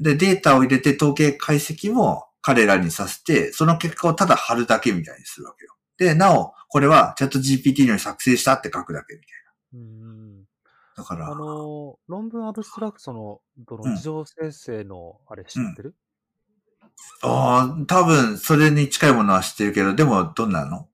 [0.00, 5.74] で、データを入れて統計解析も彼らにさせて、その結果をただ貼るだけみたいにするわけよ。
[6.00, 9.28] で、なお、これはチャット GPT に作成したって書くだけみたい
[9.74, 10.44] うんうんな。
[10.96, 15.94] だから、あの、論文アブストラクトの、どうんの自動生成の、あれ知ってる、
[17.22, 20.88] ああ、多分それに近いものは知ってるけど、でもどんなの？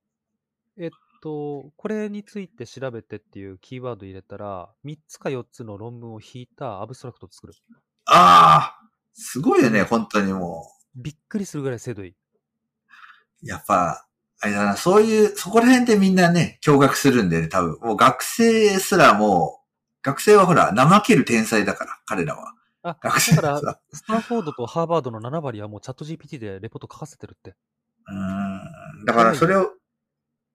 [0.77, 0.89] えっ
[1.21, 7.53] と、これについて調べてっていうキーワード入れたら、3つか4つの論文を引いたアブストラクトを作る。
[8.07, 12.11] ああ、すごいよね、本当にもびっくりするぐらい精度いい。
[12.11, 12.15] う。
[13.47, 14.06] やっぱ、
[14.39, 17.77] あれだな、そういう、そこら辺でみんなね、驚愕するんでね、多分。
[17.81, 19.67] もう学生すらもう、
[20.03, 22.53] 学生はほら、怠ける天才だから、彼らは。
[22.83, 23.79] あ、学生だから、さ。
[23.91, 27.55] スタンフォードとハーバードの7割はもうチャット GPT でレポート書かせてるって。
[28.07, 29.05] うーん。
[29.05, 29.71] だからそれを、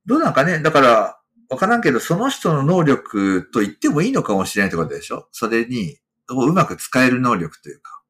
[0.06, 1.18] どうなんかね、だから、
[1.50, 5.28] わからんけど、その人の能力と言ってもいいのかもしれないってことでしょ？
[5.32, 8.01] それに、うまく使える能力というかあ、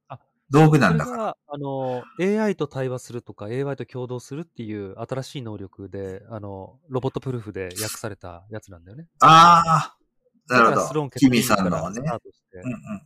[0.53, 1.37] 道具なんだから。
[1.49, 9.09] あの、AI と対話するとか、AI と共同するっていう新しい能力で、あの、ロボットプルーフで訳されたやつなんだよね。
[9.21, 9.97] ああ、
[10.49, 11.11] なるほど。
[11.11, 13.03] キミさんのねうんうん。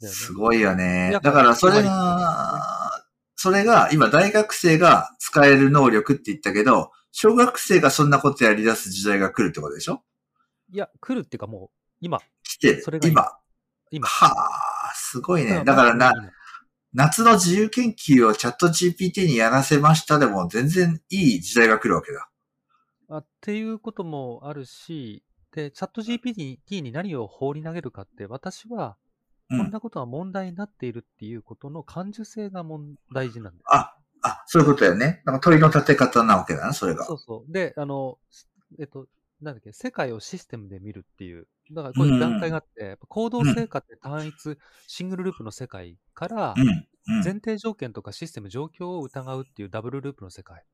[0.00, 1.18] ねすごいよね。
[1.22, 3.04] だかららそれが、
[3.36, 10.02] それが今大学生が使える能力って言ったけど、小学生がそんなことやり出す時代が来るってことでしょ？
[10.72, 12.98] いや、来るっていうかもう、今、来てるそれ。
[12.98, 13.32] が今。
[13.90, 14.08] 今。
[14.08, 14.26] は
[14.90, 15.62] あ、すごいね。
[15.64, 16.32] だからな、今
[16.94, 22.30] 夏の自由研究をチャット GPT にやらせましたでも全然いい時代が来るわけだ。
[23.08, 28.96] あっていうこともあるし、で、チャット GPT に何を放り投げるかって、私は、
[29.50, 29.58] うん。
[29.58, 33.64] こんなことが問題になっているっていうことの感受性がもん大事なんだよ。
[33.66, 35.20] あ、あ、そういうことだよね。
[35.26, 37.14] なんか問いの立て方なわけだな、それがそ。
[37.14, 37.52] うそう。
[37.52, 38.18] で、あの、
[38.78, 39.06] えっと、
[39.44, 46.68] なんだっけ、世界をシステムで見るっていう、だからこういう段階があって、やっぱ行動成果って単一、シングルループの世界からう、ん。
[47.06, 47.22] うん。
[47.22, 50.64] 前提条件とかシステム、状況を疑うっていうダブルループの世界。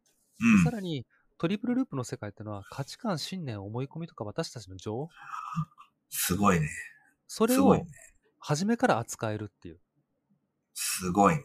[0.41, 1.07] うんさらに、
[1.39, 5.09] トリプルループの世界っていうのは価値観、信念、思い込みとか私たちの情
[6.11, 6.69] すごいね。
[7.27, 7.87] それを。
[8.39, 9.81] 初めから扱えるっていう。
[10.75, 11.43] すごいね。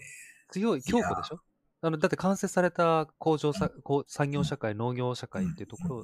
[0.49, 1.39] 強い強固でしょ？
[1.85, 6.03] あのだって完成された工場さ、こう産業社会、農業社会っていうところ、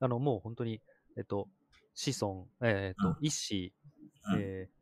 [0.00, 0.80] あのもう本当に、
[1.16, 1.48] えっと、
[1.94, 3.72] 子孫、えっとうん、一子、
[4.32, 4.40] うん。
[4.40, 4.74] えー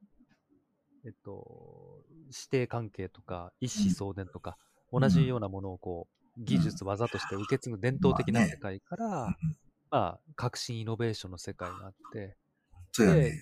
[1.04, 4.56] えっと、指定関係とか、一子相伝とか、
[4.92, 6.06] 同じようなものをこ
[6.38, 9.36] う、技術、技として受け継ぐ伝統的な世界から、
[9.90, 12.36] まあ、革新イノベーションの世界があって、
[12.98, 13.32] で。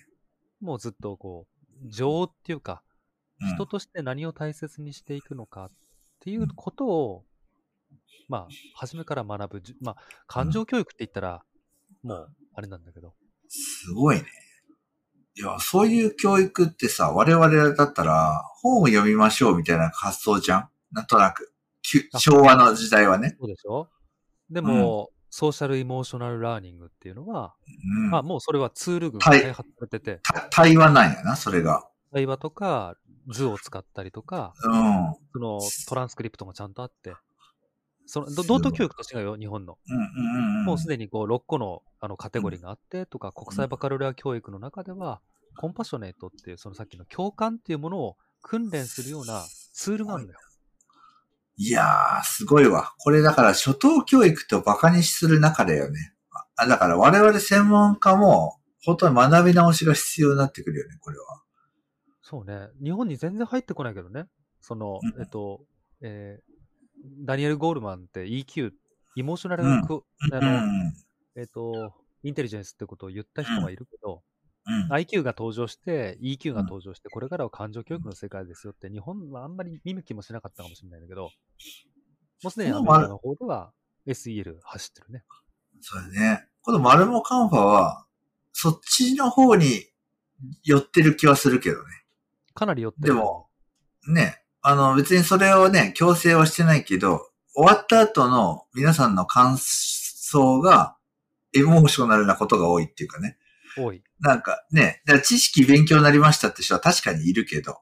[0.59, 1.47] もうずっとこ
[1.83, 2.83] う、情っていうか、
[3.39, 3.55] うん。
[3.55, 5.71] 人として何を大切にしていくのかっ
[6.23, 7.25] ていうことを、
[8.29, 9.75] まあ、初めから学ぶじ。
[9.81, 9.95] まあ、
[10.27, 11.43] 感情教育って言ったら、
[12.03, 13.13] もう、あれなんだけど。
[13.49, 14.25] すごいね。
[15.35, 20.69] いや、そういう教育ってさ、我々だったら、本を読みましょうみたいな発想じゃん？
[20.91, 21.53] なんとなく。
[22.19, 23.35] 昭和の時代はね。
[23.39, 23.89] そうでしょ？
[24.49, 27.55] でも、ソーシャルイモーショナルラーニングっていうのは、
[27.95, 31.87] うんまあ、もうそれはツール群がはい開発されてて、た対話なんやな、それが。
[32.11, 32.97] 対話とか
[33.27, 35.15] 図を使ったりとか、うん。
[35.33, 37.13] そのトランスクリプトもちゃんとあって、
[38.05, 39.77] その道徳教育と違うよ、日本の。
[39.87, 40.65] うんうんうん。
[40.65, 45.21] もうすでにこう6個のあのカテゴリーがあってとか、国際バカロレア教育の中では、
[45.57, 49.43] コンパッショネートっていう、そのさっきの共感っていうものを訓練するような
[49.73, 50.39] ツールがあるんだよ。
[51.57, 52.93] いやー、すごいわ。
[52.97, 56.13] これだから初等教育と馬鹿にする中だよね。
[56.55, 61.41] あだから我々専門家も、本当に学び直しが必要になってくるよね、これは。
[62.31, 62.69] そうね。
[62.81, 64.25] 日本に全然入ってこないけどね。
[64.61, 65.59] そのう、んえっと、
[66.01, 66.51] えー
[67.25, 68.71] ダニエル・ゴールマンって EQ、
[69.15, 70.93] イモーショナルうんク、あうの、ん。
[71.35, 74.21] えっと、インテリジェンスってことを言った人がいるけど、
[74.67, 74.93] うん。
[74.93, 81.29] IQ が登場して、EQ が登場して、これからは感情教育の世界ですよって、日本はあんまり見向きもしなかったかもしれないんだけど、も
[82.45, 83.73] うすでにアメリカの方では
[84.05, 85.23] SEL 走ってるね。
[85.81, 86.47] そうだね。
[86.61, 88.05] このマルモカンファは、
[88.53, 89.87] そっちの方に
[90.63, 92.00] 寄ってる気はするけどね。
[92.61, 93.07] かなり寄ってる。
[93.07, 93.47] でも、
[94.07, 100.95] ね、あの別にそれをね、強制はしてないけど、終わった後の皆さんの感想が
[101.53, 103.37] エモーショナルなことが多いっていうかね。
[103.75, 104.03] 多い。
[104.19, 107.79] なんかね、だから知識勉強になりましたって人は確かにいるけど、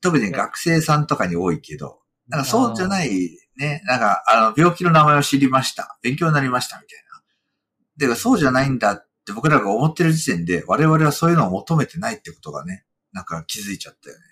[0.00, 5.98] 特に学生さんとかに多いけど、なんかそうじゃないいね、なんかあの病気の名前を知りました。
[6.02, 6.98] 勉強になりましたみたい
[8.06, 8.08] な。
[8.08, 14.22] で、そうじゃないんだって僕らが思ってる時点で我々はそういうのを求めてないってことがね、なんか気づいちゃったよね。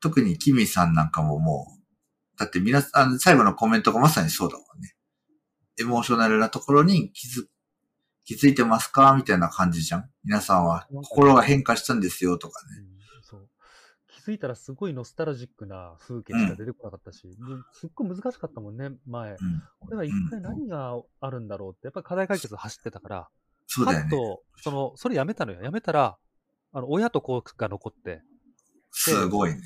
[0.00, 4.94] 特にキミさんなんかももう、だって皆さん、あの最後のコメントがまさにそうだもんね。
[5.78, 7.46] エモーショナルなところに気づ、
[8.24, 12.96] 気づいてますかみたいな感じじゃん皆さんは心が変化したんですよとかね。
[14.26, 17.34] 気づいたらすごいノスタルジックな風景しか出てこなかったし、で
[17.72, 19.30] すっごい難しかったもんね、前。
[19.30, 19.36] うん。
[19.78, 23.28] これは一体何があるんだろうって、やっぱり課題解決走ってたから、
[23.68, 24.10] そうだよね。
[24.10, 25.62] パッと、その、それやめたのよ。
[25.62, 26.18] やめたら、
[26.76, 28.20] あの、親と子が残って、
[28.90, 29.62] すごいね。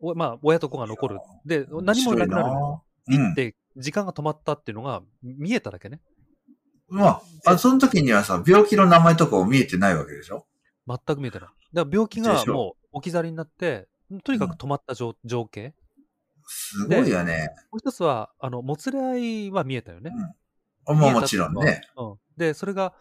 [0.00, 1.18] おまあ、親と子が残る。
[1.46, 2.44] で、何もなくなる
[3.06, 6.02] 行って、時間が止まったっていうのが見えただけね。
[6.90, 6.98] うん。
[6.98, 10.44] まあ、あ、その時にはさ、病気の名前とかも見えてないわけでしょ？
[10.86, 11.48] 全く見えてない。
[11.72, 13.88] だから病気がもう置き去りになって、
[14.22, 15.72] とにかく止まった情,、情景。
[16.44, 17.48] すごいよね。
[17.70, 20.12] もう一つは、あの、もつれ合いは見えたよね。
[20.86, 21.80] あまあもちろんね。
[21.96, 22.14] うん。
[22.36, 22.92] で、それが、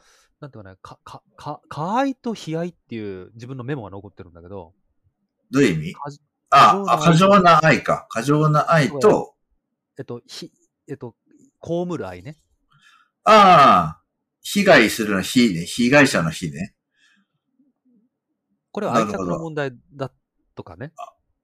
[0.42, 4.74] なんていうかね、か、か、か、可愛と悲哀っていう自分のメモが残ってるんだけど、
[5.52, 5.96] どういう意味？
[6.50, 8.08] あ、あ過剰な愛か。
[8.10, 9.36] 過剰な愛と、
[10.00, 10.52] えっと、ひ、
[10.90, 11.16] えっと、
[11.62, 12.38] 被る愛ね。
[13.24, 14.02] ああ、
[14.42, 15.66] 被害するの被ね。
[15.66, 16.74] 被害者の被ね。
[18.72, 20.12] これは愛着の問題だ
[20.56, 20.92] とかね。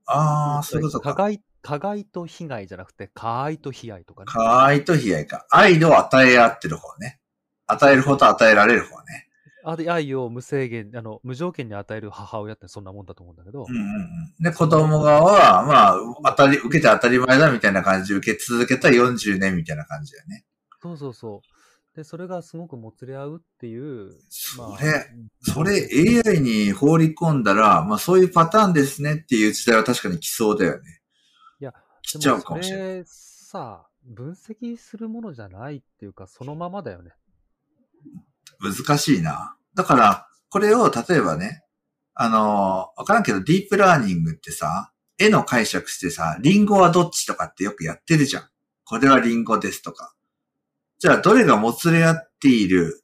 [0.08, 1.14] ああ、そういうことか。
[1.14, 4.26] 加害、加害と被害じゃなくて、可愛と悲哀とかね。
[4.28, 5.46] 可愛いと悲哀か。
[5.52, 7.20] 愛を与え合ってる方ね。
[7.68, 9.28] 与える方と与えられる方ね。
[9.64, 13.86] 愛愛を無制限、あの、無条件に与える母親ってそんなもんだと思うんだけど、うんうんう
[14.40, 14.44] ん。
[14.44, 20.46] で、子供側は、まあ、当たり、受けて当たり前だみたいな感じで受け続けた40年みたいな感じだよね。
[20.82, 21.98] そうそうそう。
[21.98, 25.10] で、それがすごくもつれ合うっていう、それ、
[25.42, 25.90] それ
[26.26, 31.02] AI に放り込んだら、まあそういうパターンですねっていう時代は確かに来そうだよね。
[31.60, 33.04] いや、来ちゃうかもしれない。
[33.06, 37.12] さ、分析するものじゃないっていうか、そのままだよね。
[38.60, 39.56] 難しいな。
[39.76, 41.64] だから、これを例えばね、
[42.14, 48.50] あのーわからんけど、ディープラーニングってさ、絵の解釈してさ、リンゴはどっちとかってよくやってるじゃん。
[48.86, 50.14] これはリンゴですとか。
[51.00, 53.04] じゃあ、どれがもつれ合っている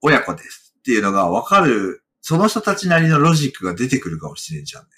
[0.00, 4.88] 親子ですっていうのがわかる、その人たちなりのロジックが出てくるかもしれんじゃんね。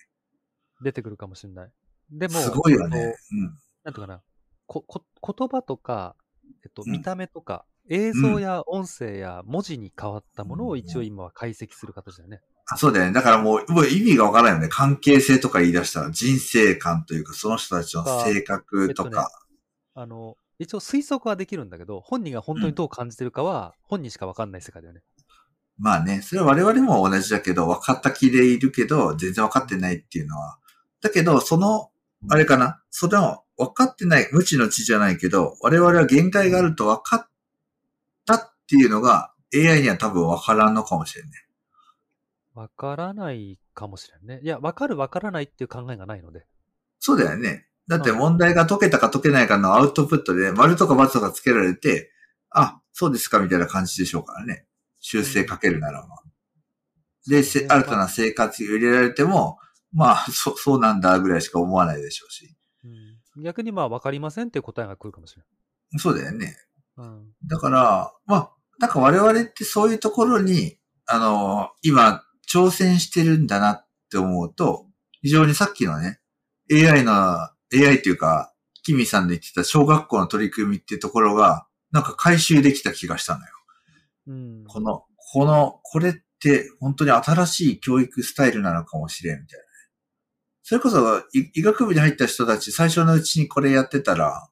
[0.82, 1.70] 出てくるかもしれない。
[2.10, 3.16] でも、すごいよねえっと。
[3.84, 4.22] なんていうかな、
[4.66, 6.16] こ、こ、言葉とか、
[6.64, 12.40] えっと、うん見た目とか、映像や音声や文字に変わったものを一応今は解析する形だよね。
[12.68, 13.12] あそうだよね。
[13.12, 14.68] だからもう、もう意味がわからないよね。
[14.68, 19.30] 関係性とか言い出したら、人生観というか、その人たちの性格とえっか。
[19.94, 25.02] あの、一応推測はできるんだけど、本人が本当にどう感じてるかは、本人しかわかんない世界だよね。
[25.78, 30.58] まあね、それは我々も同じだけど、分かった気でいるけど、全然分かってないっていうのは。
[31.02, 31.90] だけど、その、
[32.28, 37.28] あれかな、その、分かってない、無知の知じゃないけど、我々は限界があると分かった
[38.66, 41.46] っていうのが、AI には多分分からんのかもしれない。
[42.54, 44.40] わからないかもしれんね。
[44.42, 46.46] いや、わかるわからないっていう考えがないので。
[46.98, 47.68] そうだよね。
[47.86, 52.10] だって問題が解けたか解けないかのアウトプットで、丸とか×とかつけられて、
[52.50, 54.66] あ、そうですかみたいな感じでしょうからね。
[55.00, 56.22] 修正かけるならば。
[57.28, 59.58] で、せ新たな生活を入れられても、
[59.92, 62.56] まあ、そ、そうなんだぐらいしか思わないでしょうし。
[63.36, 65.42] うん、逆にまあ、わかりませんって答えが来るかもしれ
[65.98, 66.56] そうだよね。
[66.96, 67.06] ない。
[67.06, 67.32] うん。
[67.44, 74.86] だから、まあ、なんか我々ってそういうところに、あの、今、挑戦してるんだなって思うと、
[75.22, 76.20] 非常にさっきのね、
[76.70, 77.12] AI の、
[77.72, 78.52] AI っていうか、
[78.82, 83.52] キミさんで言ってた小学校の取り組みっていうところが、なんか回収できた気がしたのよ。
[84.28, 84.64] うん。
[84.68, 89.68] この、この、これって本当に新しい教育スタイルなのかもしれんみたいなね。
[90.62, 94.48] それこそ医医学部に入った人たち最初のうちにこれやってたら、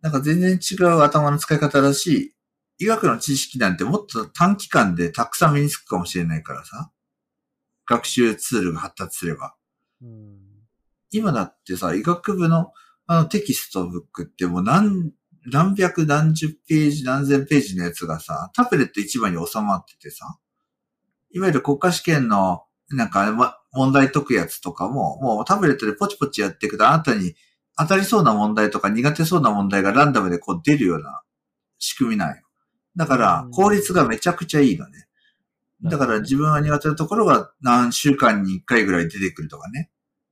[0.00, 2.34] なんか全然違う頭の使い方だし、
[2.78, 6.90] 医学の知識なんてもっと短期間でたくさん身につくかもしれないからさ。
[7.86, 9.54] 学習ツールが発達すれば。
[10.02, 10.38] うん。
[11.10, 12.72] 今だってさ、医学部の
[13.06, 15.12] あのテキストブックってもう何、
[15.46, 20.38] 何百何十ページ何千ページのやつがさ、タブレット一枚に収まっててさ、
[21.30, 27.34] いわゆる国家試験のなんか、ま、問題解くやつとかも、もうタブレットでポチポチやっていくとあなたに
[27.78, 31.22] 当たりそうな問題とか苦手そうな問題がランダムでこう出るような
[31.78, 32.42] 仕組みなんよ。
[32.98, 35.06] だからうん効率がめちゃくちゃいいのね。
[35.84, 39.90] だから自分が苦手なところが何週間に1回ぐらい出てくるとかね。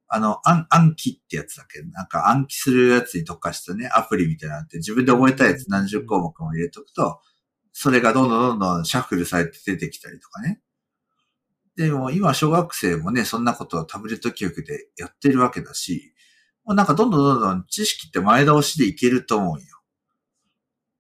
[0.08, 1.80] あの、暗暗記ってやつだっけ？
[1.82, 7.20] ど、なんか暗記するやつに特化したね、アプリみたいなのあって、自分で覚えたやつ何十項目も入れとくと、
[7.72, 10.60] それがどんどんどんどんシャッフルされて出てきたりとかね。
[11.76, 16.12] でも今小学生もね、そんなことをタブレット教育でやってるわけだし、
[16.64, 19.64] もうなんかどんどんどんどん知識って前倒しでいけると思うよ。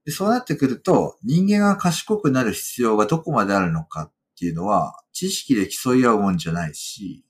[0.06, 7.24] でそうなってくると、人間が賢くなる必要がどこまであるのかっていうのは、知識で競い合うもんじゃないし、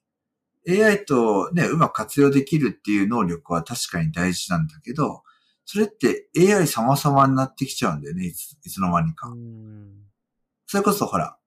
[0.68, 5.22] AI とね、うまく活用できるっていう能力は確かに大事なんだけど、
[5.64, 9.28] それって AI 様々になってきちゃうんだよね、いついつの間にか。
[9.28, 9.94] うん。
[10.66, 11.38] それこそほら、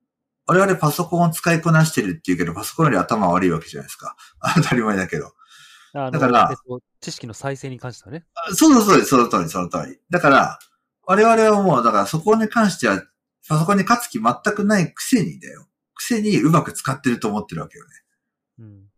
[0.46, 4.16] 我々パソコンを使いこなしてるっていうけど、パソコンより頭悪いわけじゃないですか。
[4.56, 5.32] 当たり前だけど。
[5.92, 8.24] だからえっと、知識の再生に関してはね。
[8.34, 10.00] あそうそうそうその通り、その通り。
[10.10, 10.58] だから、
[11.04, 13.02] 我々はもう、だからそこに関しては、
[13.48, 15.66] パソコンに勝つ気全くないくせにだよ。
[15.94, 17.90] くせにうまく使ってると思ってるわけよね。
[18.58, 18.90] うん。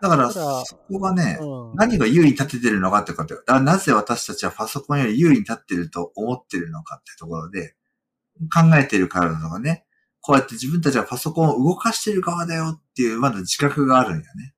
[0.00, 3.40] だから、そこがね、うん何が優位に立ててるのかってことよ。
[3.46, 7.74] だからなぜ私たちはパソコンより優位に立ってると思ってるのかってところで、
[8.52, 9.84] 考えてるからとかね、
[10.20, 14.54] こうやって自分たちはパソコンを動かしてる側だよっていう、まだ自覚があるんよね。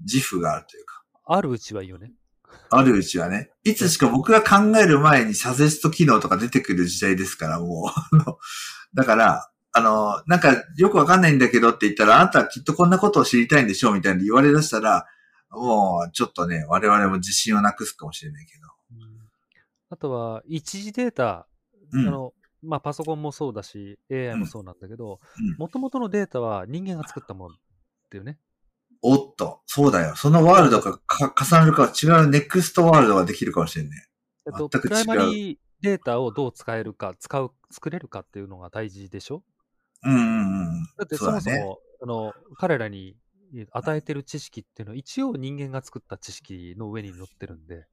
[0.00, 1.02] 自負があるというか。
[1.24, 2.12] あるうちはいいよね。
[2.70, 3.50] あるうちはね。
[3.64, 8.36] いつしか僕が考える前にサジェスト機能とか出てくる時代ですから、もう。
[8.94, 15.06] だから、あの、なんかよくわかんないんだけどって言ったら、あなたはきっとこんなことを知りたいんでしょうみたいに言われ出したら、
[15.50, 18.68] もうちょっとね、我々も自信をなくすかもしれないけど。
[19.90, 21.46] あとは、一時データ、
[21.92, 22.08] うん。
[22.08, 27.58] あの、まあ、パソコンもそうだし、AI もそうなんだけどうん、もともとのデータは人間が作ったものっ
[28.10, 28.38] ていうね。
[29.02, 30.16] おっと、そうだよ。
[30.16, 34.08] そのワールドがか重なるかは違うネクストワールドができるかもしれんね。
[34.46, 39.44] えっと、全く違うプライマリーデータをどう使えるか、使う、作れるかっていうのが大事でしょ？
[40.04, 40.22] うんうんう
[40.80, 40.82] ん。
[40.96, 43.16] だってそもそも、あの、彼らに
[43.70, 47.86] 与えてる知識っていうのは一応人間が作った知識の上に乗ってるんで。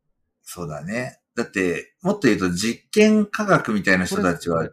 [0.43, 1.19] そうだね。
[1.35, 4.69] だって、もっと言うと実験科学みたいな人たちは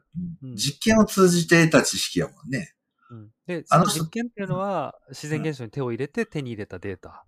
[0.54, 2.74] 実験を通じて得た知識やもんね。
[3.12, 7.24] うん、で、そのあの人実験っていうのは自然現象に手を入れて手に入れたデータ。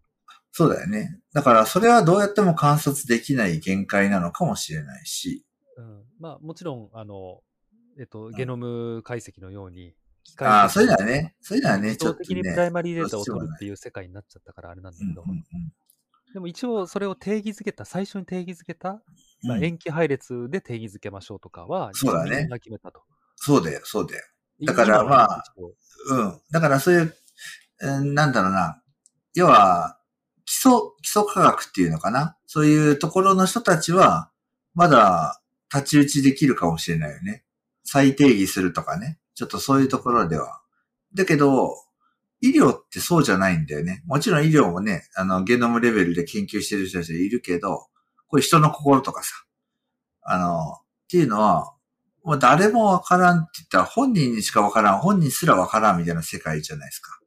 [0.50, 1.20] そうだよね。
[1.34, 5.44] だから、それはどうやっても観察できない限界なのかもしれないし。
[5.76, 7.40] うん、まあもちろん、あの、
[7.98, 12.26] えっと、ゲノム解析のように、機械ああ、そういうのはね、そういうのはね、ちょっとね。
[12.26, 15.44] 的にプライマリーデータを取るっていう世界になっちゃったからあれなんだけど、うんうん
[16.32, 19.00] でも一応それを定義づけた、最初に定義づけた、まあ、
[19.44, 23.04] うんうん塩基配列で定義づけましょうとかは、そうだね決めたと。
[23.36, 24.24] そうだよ、そうだよ。
[24.62, 25.44] だからまあ、
[26.10, 26.40] うん。
[26.50, 27.14] だからそういう、
[27.80, 28.80] うんなんだろうな。
[29.34, 29.98] 要は、
[30.46, 32.36] 基礎、基礎科学っていうのかな？
[32.46, 34.30] そういうところの人たちは、
[34.74, 37.44] まだ太刀打ちできるかもしれないよね。
[37.82, 39.18] 再定義するとかね。
[39.34, 40.60] ちょっとそういうところでは。
[41.14, 41.74] だけど、
[42.40, 44.02] 医療ってそうじゃないんだよね。
[44.06, 47.86] もちろん医療もね、あの、ゲノムレベルで研究してる人たちいるけど、
[48.28, 49.30] これ人の心とかさ、
[50.22, 51.73] あの、っていうのは、
[52.24, 57.20] もう誰もわからんって言ったら本人にしかわからん、本人すらわからんみたいな世界じゃないですか。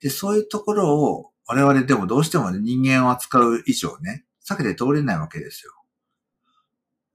[0.00, 5.72] で、そういうところを我々でもどうしても人間を扱う以上ね、避けて通れないわけですよ。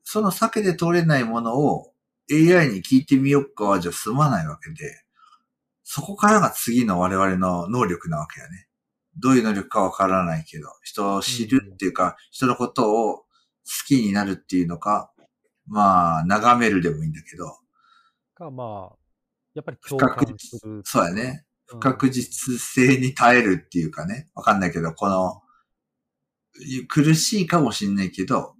[0.03, 1.93] その避けて通れないものを
[2.31, 5.03] AI に聞いてみようかはじゃ済まないわけで、
[5.83, 8.67] そこからが次の我々の能力なわけよね。
[9.19, 13.25] どういう能力かわからないけど、人を知るっていうか、人のことを好
[13.87, 15.11] きになるっていうのか、
[15.67, 17.61] まあ、眺めるでもいいんだけど、
[18.41, 18.95] か、まあ、
[19.53, 20.81] やっぱり共不確感する。
[20.83, 21.45] そうやね。
[21.45, 24.27] うん不確実性に耐えるっていうかね。
[24.35, 25.41] わかんないけど、この、
[26.89, 28.55] 苦しいかもしんないけど、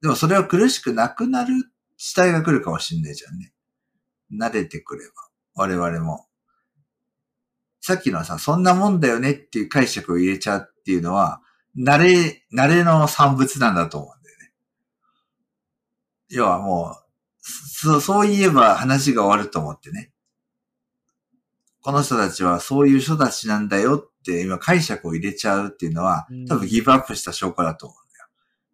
[0.00, 1.54] でもそれは苦しくなくなる
[1.96, 3.52] 時代が来るかもしんないじゃんね。
[4.36, 5.12] 慣れてくれば。
[5.54, 6.26] 我々も。
[7.80, 11.42] さっきのさ、そんなもんだよねっていう解釈を入れちゃうっていうのは、
[11.78, 14.21] 慣れ、慣れの産物なんだと思う。
[16.32, 17.04] 要はもう、
[17.42, 20.12] そう、そう言えば話が終わると思ってね。
[21.82, 28.26] この人たちはそういう人たちなんだよって今解釈を入れちゃうっていうのはうん、多分ギブアップした証拠だと思うんだよ。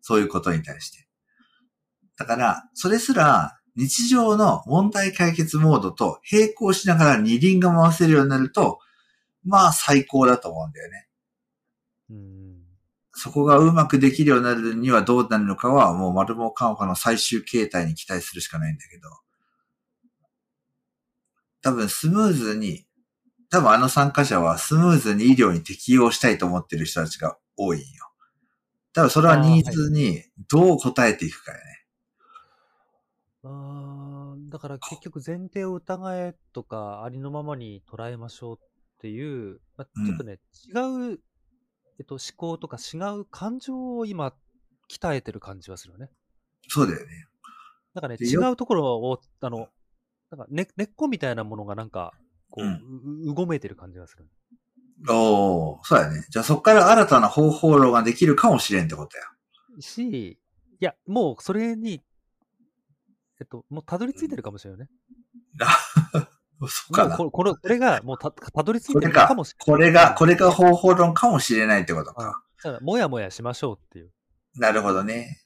[0.02, 1.09] そういうことに対して。
[2.18, 8.80] だから、それすら日常の問題解決モードと並行しながら二輪が回せるようになると、
[9.44, 11.09] まあ最高だと思うんだよね。
[12.11, 12.57] うん。
[13.19, 19.09] そこがうまくできるようになるにはどうなるのかは、もう丸もカンファの最終形態に期待するしかないんだけど、
[21.62, 22.87] 多分スムーズに、
[23.51, 27.87] 多分あの参加者はスムーズに医療に適用したいと思ってる人たちが多いんよ。
[28.93, 31.64] 多分それはニーズにどう応えていくかやね。
[33.43, 38.61] あーだから結局前提を疑えとかありのままに捉えましょうっ
[39.01, 41.21] ていう、まあ、うんちょっとね、違う、
[41.99, 44.32] えっと、思考とか違う感情を今
[44.90, 46.11] 鍛えてる感じはするよね。
[46.68, 47.26] そうだよね。
[47.94, 49.68] なんかね、違うところを、あの、
[50.30, 52.12] なんか根根っこみたいなものがなんか、
[52.51, 52.72] こう、うん
[53.26, 54.28] ううごめいてる感じがする。
[55.09, 56.24] おー、そうやね。
[56.28, 59.24] じゃあそこから新たな方法論ができるかもしれんってことや。
[59.81, 60.39] し、い
[60.81, 62.02] や、もうそれに、
[63.40, 64.90] えっと、もうたどり着いてるかもしれないよね。
[66.66, 67.16] そうかな？
[67.16, 69.66] もうここのこれがもうたたどり着いてるかもしれない。
[69.66, 72.43] これが、これが方法論かもしれないってことか。
[72.64, 74.10] だから、もやもやしましょうっていう。
[74.56, 75.40] なるほどね。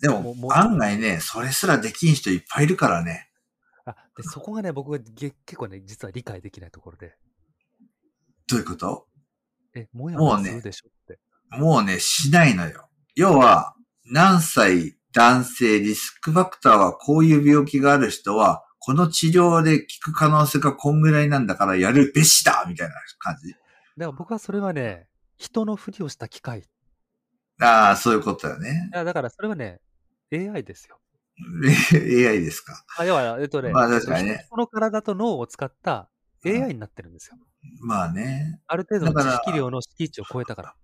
[0.00, 3.28] でもも案外ね、それすらできん人いっぱいいるからね。
[3.84, 7.16] あ、で、そこがね、僕がげ結構ね、実は理解できないところで。
[8.48, 9.06] どういうこと？
[9.74, 11.18] え、もやもやするでしょって。
[11.50, 12.88] もうね、しないのよ。
[13.14, 23.52] 要は、何歳男性リスクファクターはこういう病気がある人は、この治療で効く可能性がこんぐらいなんだからやるべしだみたいな感じ？
[23.52, 23.60] だか
[23.96, 25.06] ら僕はそれはね、
[25.36, 26.60] 人のふりをした機械。
[26.60, 26.62] い
[27.60, 28.90] ああ、そういうことだよね。
[28.92, 29.80] やだからそれはね、
[30.32, 30.98] AI ですよ。
[31.94, 32.84] AI ですか？
[32.98, 36.08] あ要は、えっとね、まあ確かにね人の体と脳を使った
[36.44, 37.36] AI になってるんですよ。
[37.80, 38.60] まあね。
[38.66, 40.74] ある程度の知識量の敷地を超えたから。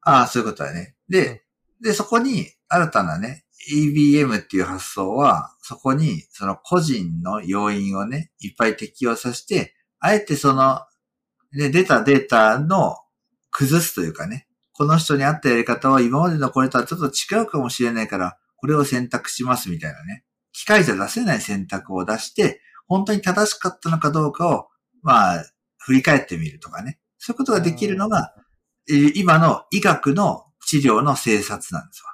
[0.00, 0.96] ああ、そういうことだね。
[1.08, 1.44] で、
[1.82, 10.80] で、そこに新たなね、EBM っていう発想は、そこにその個人の要因をね、いっぱい適用させて、あえてその、
[11.52, 12.96] ね、出たデータの
[13.50, 20.24] 崩すというかね、この人に合ったやり方は今までのこれとはちょっと違うかもしれないから、これを選択しますみたいなね。
[20.52, 24.68] 機械じゃ出せない選択を出して、本当に正しかったのかどうかを、
[25.02, 25.44] まあ、
[25.78, 26.98] 振り返ってみるとかね。
[27.18, 28.34] そういうことができるのが、
[28.90, 32.12] えー今の医学の治療の政策なんですわ。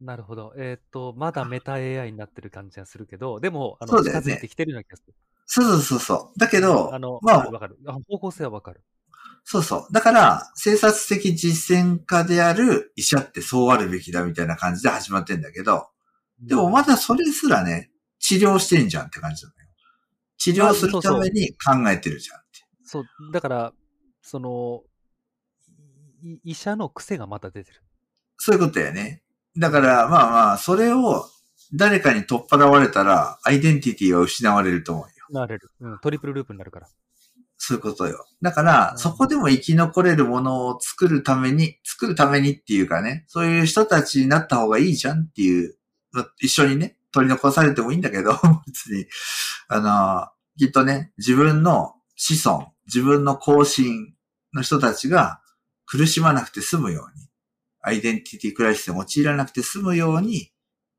[0.00, 0.52] なるほど。
[0.56, 5.14] えーっと、まだメタ AI になってる感じがするけど、でも、あの、そうだよね近づいてきてるような気がする。
[5.46, 6.38] そうそうそうそう。
[6.38, 7.78] だけどあ、の、まあわかる。
[7.86, 8.82] あ方向性はわかる。
[9.44, 9.92] そうそう。
[9.92, 15.88] だから、生殺的実践家である医者ってそうあるべきだみたいな感じで始まってんだけど、
[16.40, 19.68] でもまだそれすらね、治療してんじゃんって感じなのよ。
[20.38, 22.64] 治療するために考えてるじゃんって。
[22.84, 23.72] そう、だから、
[24.22, 24.82] その、
[26.22, 27.82] い医者の癖がまた出てる。
[28.38, 29.22] そういうことやね。
[29.56, 31.26] だから、まあまあ、それを
[31.72, 35.10] 誰かに取っ払われたら、アイデンティティは失われると思うよ。
[35.30, 35.70] なれる。
[35.80, 36.88] うん、トリプルループになるから。
[37.56, 38.26] そういうことよ。
[38.42, 45.76] だから、うんそこでも生き残れるものを作るために、作るためにっていうかね、そういう人たちになった方がいいじゃんっていう、
[46.12, 48.32] ま一緒にね、取り残されてもいいんだけど、
[48.66, 49.06] 別に、
[49.68, 50.28] あの、
[50.58, 54.14] きっとね、自分の子孫、自分の後進
[54.52, 55.40] の人たちが
[55.86, 57.23] 苦しまなくて済むように、
[57.84, 60.50] アイデンティティクライシスに陥らなくて済むように、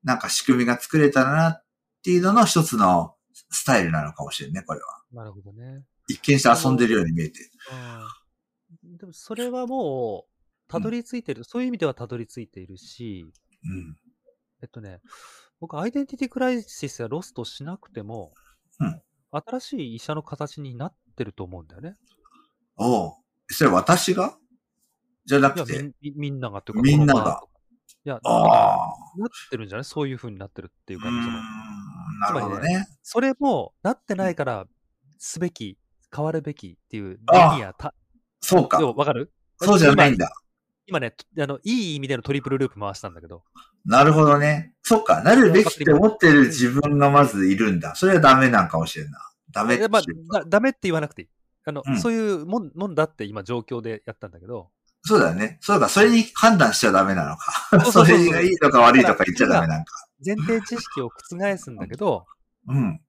[0.04, 1.66] なんか仕組みが作れたらなっ
[2.04, 3.16] ていうのの一つの
[3.50, 4.86] スタイルなのかもしれんね、これは。
[5.12, 5.84] なるほどね。
[6.08, 7.40] 一見して遊んでるように見えて。
[8.84, 8.98] うん。
[8.98, 10.32] でも、それはもう、
[10.68, 13.26] たどり着いてる、そういう意味ではたどり着いているし、
[13.64, 13.98] うん。
[14.62, 15.00] えっとね、
[15.60, 18.32] 僕、アイデンティティクライシスやロストしなくても、
[18.80, 19.02] うん
[19.32, 21.96] 新しい医者の形になってると思うんだよね。
[22.78, 23.14] おう
[23.50, 24.38] それ私が？
[25.26, 25.94] じゃなくて。
[26.02, 27.42] みんみんながというか、みんなが
[28.06, 28.94] いや、ああ。
[29.18, 29.84] なってるんじゃない？
[29.84, 31.38] そういう風になってるっていうか、うーんその
[32.20, 32.88] なるほどね。
[33.02, 34.66] それも、なってないから、
[35.18, 35.78] すべき、
[36.16, 37.20] 変わるべきっていう、
[37.58, 37.94] ニア、た、
[38.42, 38.80] そうか。
[38.86, 39.32] わかる？
[39.60, 40.32] そうじゃないんだ。
[40.88, 43.44] 今ね、あの、いい意味でのトリプルループ回したんだけど、
[43.86, 44.74] なるほどね。
[44.84, 45.24] そっか。
[45.24, 47.96] なるべきって思ってる自分がまずいるんだ。
[47.96, 49.20] それはダメなんかもしれんな。
[49.52, 51.28] ダメってえまあダメって言わなくていい。
[51.66, 54.70] あの、うんそういうもんもんだって今状況でやったんだけど、
[55.08, 55.60] そうだよね。
[55.62, 55.88] そうか。
[55.88, 57.86] それに判断しちゃダメなのか。
[57.92, 59.94] それがいいとか悪いとか言っちゃダメなんか。
[60.26, 62.26] 前提知識を覆すんだけど、
[62.68, 63.00] うん。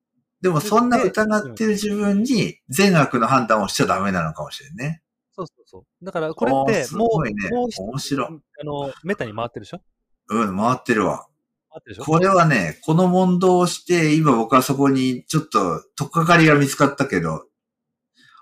[0.42, 5.02] でもそんな疑ってる自分に善悪の判断をしちゃダメなのかもしれんね。
[5.34, 6.04] そうそうそう。
[6.04, 9.80] だからこれって、もう、すごいねもう面白いあの、メタに回ってるでしょ？
[10.28, 11.26] うん、回ってるわ。
[11.70, 12.04] 回ってるでしょ？
[12.04, 17.46] これはね、この問答をして、今僕はそこにちょっと、とっかかりが見つかったけど、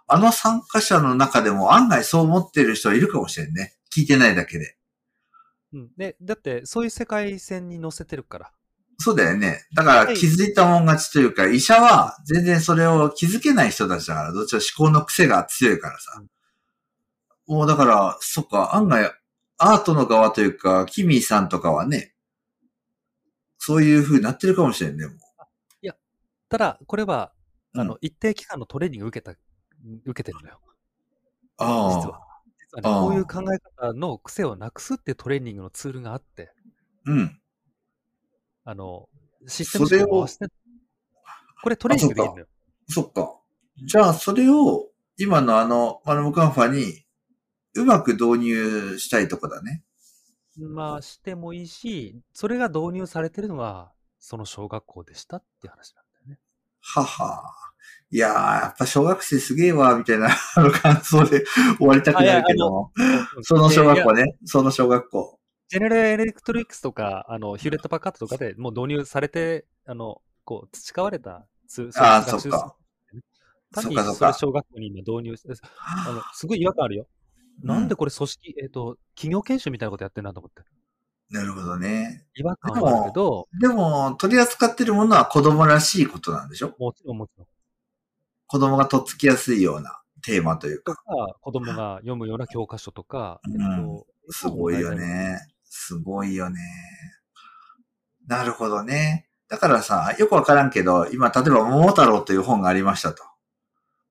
[0.06, 3.74] あの参加者の中でも案外そう思ってる人いるかもしれんね。
[3.94, 4.76] 聞いてないだけで。
[5.72, 5.90] うん。
[5.96, 8.52] で、だって、そういう世界線に乗せてるから。
[8.98, 9.66] そうだよね。
[9.74, 16.22] だから気づいたもん勝ちというか、医者は全然それを気づけない人たちだから、どっちら思考の癖が強いからさ。
[17.46, 19.12] もうだから、そっか、案外、
[19.58, 22.14] アートの側というか、キミーさんとかはね、
[23.58, 25.18] そういう風になってるかもしれんね、もう。
[26.54, 27.32] ただ、これは、
[27.74, 29.36] あの、うん一定期間のトレーニング受けた、
[30.04, 30.60] 受けてるのよ。
[31.58, 32.00] ああ。
[32.00, 32.20] 実は。
[32.58, 36.52] 実はね、こういう考え方の癖をなくすってトレーニングのツールがあって、
[37.06, 37.40] うん。
[38.64, 39.08] あの、
[39.46, 40.28] システム思考を
[41.62, 42.46] これトレーニングできるのよ。
[42.88, 43.40] そっか。
[43.86, 47.04] じゃあ、それを、今のあの、マルモカンファに、
[47.74, 49.82] うまく導入したいとこだね。
[50.58, 56.38] まあ、してもいいし、それが導入されてるのが、その小学校でしたって話なんだよね。
[56.80, 57.73] はは
[58.10, 61.44] いやー、やっぱ小学生すげえわ、みたいな あの感想で
[61.78, 62.92] 終わりたくなるけども。
[63.42, 64.24] その小学校ね。
[64.24, 64.36] ね。
[64.44, 65.40] その小学校。
[65.68, 71.30] ジェネラルエレクトリックスとか、あの、ヒューレットパッカートとかでもう導入されて、あの、こう、培われた
[71.96, 72.76] ああ、そっか。
[73.74, 75.48] 単にそれ小学校に今導入して、
[76.06, 77.06] あの、すごい違和感あるよ。
[77.62, 80.62] なんでこれ組織、えっ、と、企業研修みたいなことやってんなと思って。
[81.30, 82.26] なるほどね。
[82.36, 86.74] 違和感はあるけど、でも、取り扱ってるものは子供らしいことなんでしょ？
[86.78, 87.46] もちろんもちろん。
[88.54, 90.94] 子供がとっつきやすいようなテーマというか。
[91.40, 94.94] 子供が読むような教科書とか、うんえっと、すごいよ。
[94.94, 95.40] ね。
[95.64, 96.60] すごいよね。
[98.28, 99.26] なるほどね。
[99.48, 103.24] だからさ、よくわからんけど、今、例えば、桃太郎という本がありましたと。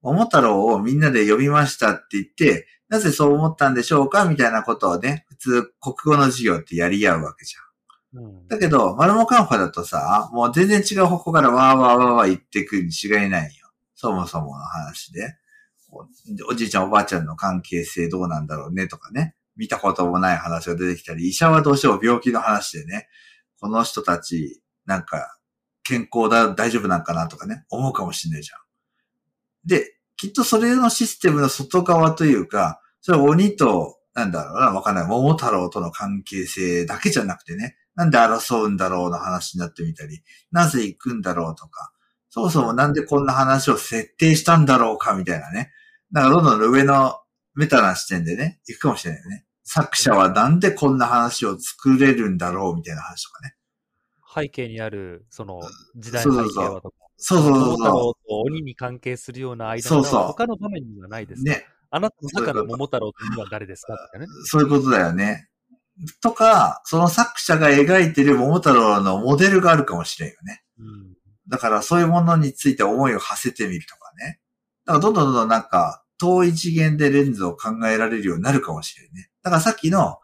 [0.01, 8.25] 桃太郎をみんなで読みましたって言って、なぜそう思ったんでしょうかみたいなことをね、普通、国語の授業ってやり合うわけじゃん。
[8.25, 8.47] うん。
[8.49, 13.62] だけど、マルモカンファだとさ、もう全然違う方向からわーわーわーわー言っていくに違いないよ。
[14.03, 15.37] そもそもの話で。
[16.49, 19.33] おじいちゃんおばあちゃんの関係性どうなんだろうねとかね。
[19.55, 23.07] 見たこともない話が出てきたり、医者はどうしても病気の話でね、
[23.61, 25.37] この人たち、なんか、
[25.83, 28.59] 健康だ、大丈夫なんかなとかね、思うかもしれないじゃん。
[29.65, 35.07] で、きっとそれのシステムの外側というか、それは鬼と、なんだろうな、わかんない。
[35.07, 41.92] 桃太郎との関係性だけじゃなくてね、なんで争うんだろうの話になってみたり、なぜ行くんだろうとか、
[42.33, 45.71] そもそもなんでこんな話を設定したんだろうかみたいなね。
[46.09, 47.19] なんかどんどん上の
[47.53, 49.45] メタな視点でね、行くかもしれないよね。
[49.63, 53.53] 作者はなんでこんな話を作れるんだろうみたいな話とかね。
[54.33, 55.61] 背景にある、その、
[55.95, 56.95] 時代背景はとか。
[57.17, 61.37] そうそうそう桃太郎そと鬼に関係するような間柄そうそうは他の場面にはないでう。
[61.37, 61.43] す。
[61.43, 61.67] ね。
[61.91, 64.25] あなたの中の桃太郎と鬼は誰ですかとかね。
[64.45, 65.49] そういうことだよね。
[66.19, 70.63] とか、その作者が描いてる桃太郎のモデルがあるかもしれんよね。
[70.79, 71.12] うん。
[71.47, 74.39] だからそういうものについて思いを馳せてみるとかね。
[74.85, 79.29] だからどんどんどんどんなんか、遠い次元でレンズを考えられるようになるかもしれんね。
[79.41, 80.19] だからさっきの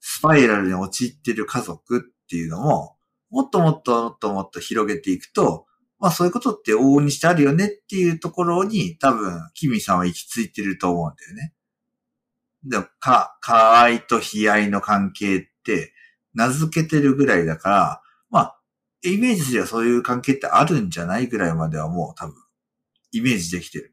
[0.00, 2.96] スパイラルに陥ってる家族っていうのも、
[3.30, 5.66] もっともっともっともっと広げていくと、
[5.98, 11.54] まあそういうことって往々にしてあるよねっていうところに多分、キミさんは行き着いてると思うんだよね。
[12.64, 15.92] でも、か、か愛と悲愛の関係って
[16.34, 18.02] 名付けてるぐらいだから、
[19.10, 22.34] イメージではそういう関係ってあるんじゃないぐらいまではもう多分、
[23.12, 23.92] イメージできてる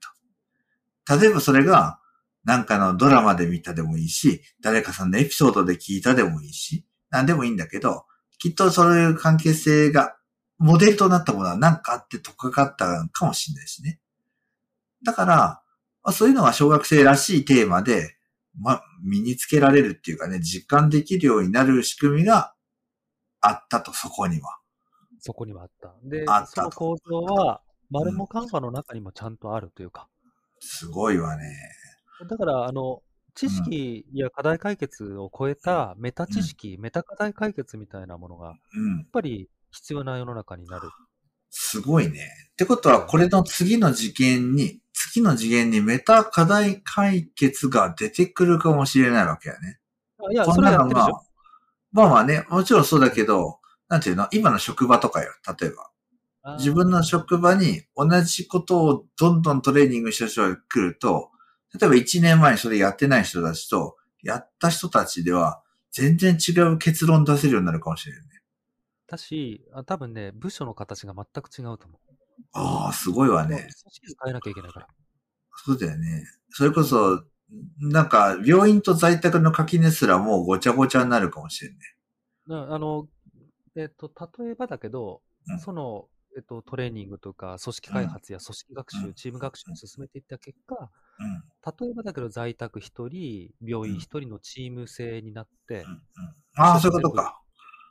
[1.08, 1.18] と。
[1.18, 2.00] 例えばそれが、
[2.44, 8.06] なんかのドラマで見たでもいいし、誰かさんのエピソードで聞いたでもいいし、なんでもいいんだけど、
[8.40, 10.16] きっとそういう関係性が、
[10.58, 14.00] モデルとなったものは何かあってとっかかったかもしれないしね。
[15.04, 15.62] だから、
[16.04, 18.16] まそういうのが小学生らしいテーマで、
[18.60, 22.54] ま、身につけられるっていうかね、実感できるようになる仕組みが
[23.42, 24.61] あったと、そこには。
[25.22, 25.96] そこにはあった。
[26.04, 30.08] でその構造は、マルモカンファの中にもちゃんとあるというか。
[30.60, 31.44] すごいわね。
[32.28, 33.02] だから、あの、
[33.36, 39.10] 知識や課題解決を超えたメタ知識、メタ課題解決みたいなものが、やうんっ。
[39.12, 40.90] ぱり必要な世の中になる。
[41.50, 42.28] すごいね。
[42.54, 49.80] ってことは、これの次の次元に、次の次元にメタ課題解決が出てくるかもしれないわけやね。
[50.20, 51.22] あいや、こそれはやってるでしょ。、
[51.92, 53.61] まあまあね、もちろんそうだけど、
[53.92, 54.30] なんていうの？
[54.32, 55.92] 今の職場とかよ、例えば。
[56.58, 61.30] 自分の職場に同じことをどんどんトレーニングした人が来ると、
[61.78, 65.62] 例えば1年前にそれやってない人たちと、やった人たちでは、
[65.92, 68.30] 全然違う結論出せるようになるかもしれないね。
[69.08, 72.00] だし、あ多分ね、部署の形が全く違うと思う。
[72.54, 73.58] ああ、すごいわね。
[73.58, 74.88] 組織図変えなきゃいけないから。
[75.66, 76.24] そうだよね。
[76.52, 77.24] それこそ、
[77.82, 81.72] なんか、病院と在宅の垣根すらもうごちゃごちゃになるかもしれ。
[82.48, 83.08] なあの、
[83.76, 90.76] えっと、例えばだけど、うんその、えっと、トレーニングとか、組織開発や組織学習、うんチーム学習を進めていった結果、
[91.20, 91.86] うん。
[91.88, 95.86] 例えばだけど、在宅一人、病院一人のチーム制になって、
[96.56, 97.42] ああ、そういうことか。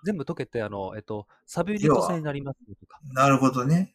[0.04, 2.98] 全部解けて、あの、えっと、サブユニット制になりますとか。
[3.12, 3.94] なるほどね。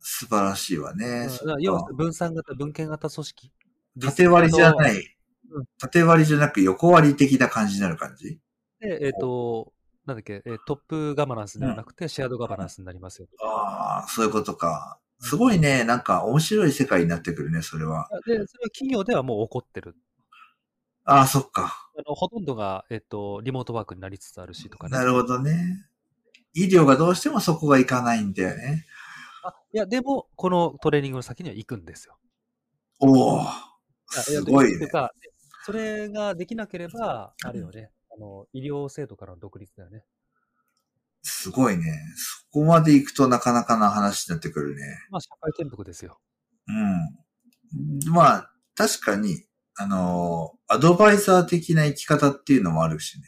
[0.00, 1.28] 素晴らしいわね。
[1.58, 3.52] 要は分散型、分権型組織。
[3.98, 5.00] 縦割りじゃなで。
[5.00, 5.06] い
[5.50, 5.64] うん。
[5.78, 8.38] 縦割りじゃなく横割り的な感じになる感じ？
[8.82, 9.72] えっと、
[10.06, 13.28] なんだっけ、えートップガバナンスではなくて、シェアドガバナンスになりますよ。
[13.42, 14.98] ああ、そういうことか。
[15.18, 15.84] すごいね。
[15.84, 18.08] なんか面白い世界になってくるね、それは。
[18.26, 19.96] で、それは企業ではもう起こってる。
[21.04, 21.90] ああ、そっか。
[21.98, 24.96] あのほとんどが、えっと、リモートワークになりつつあるしとかね。
[24.96, 25.86] なるほどね。
[26.54, 28.86] 医療がどうしてもそこがいかないんだよね。
[29.42, 32.16] あいや、でも、このトレーニングの先には行くんですよ。
[33.00, 33.72] おお、あ
[34.06, 34.88] すごいね
[35.64, 40.04] それができなければ、あれよね、あの、医療制度からの独立だよね。
[41.22, 41.84] すごいね。
[42.16, 44.82] そこまで行くとなかなかな話になってくるね。
[45.10, 46.20] まあ、社会転覆ですよ。
[46.68, 48.12] うん。
[48.12, 49.44] まあ、確かに、
[49.76, 53.24] あの、アドバイザー的な生き方っていうのもあるしね。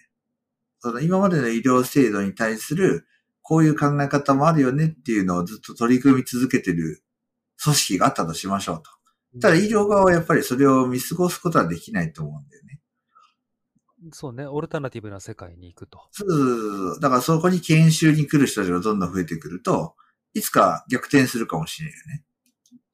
[0.81, 3.07] その今までの医療制度に対する、
[3.43, 7.03] こういう考え方もあるよねっていうのをずっと取り組み続けてる
[7.63, 8.91] 組織があったとしましょうと。
[9.41, 12.81] ただ医療側はやっぱりそれを見過ごすことはできないと思うんだよね。
[14.13, 16.01] そうね、オルタナティブな世界に行くと。
[16.13, 19.95] そうだからそこに研修に来る人たちがどんどん増えてくると、
[20.35, 22.25] いつか逆転するかもしれないよね。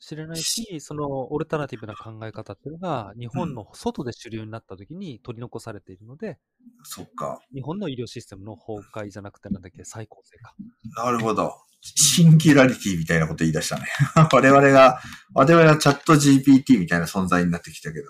[0.00, 6.38] 知れないし、そのオルタナティブな考え方っていうのが、日本の外で主流になった時に取り残されているので、
[6.82, 7.40] そっか。
[7.54, 10.54] 日本の医療システムの崩壊じゃなくて、なんだっけ、再構成か。
[11.02, 11.54] なるほど。
[11.80, 13.86] シンギュラリティみたいなこと言い出したね。
[14.32, 15.00] 我々が、
[15.32, 18.06] 我々はチャット GPT みたいな存在になってきたけど。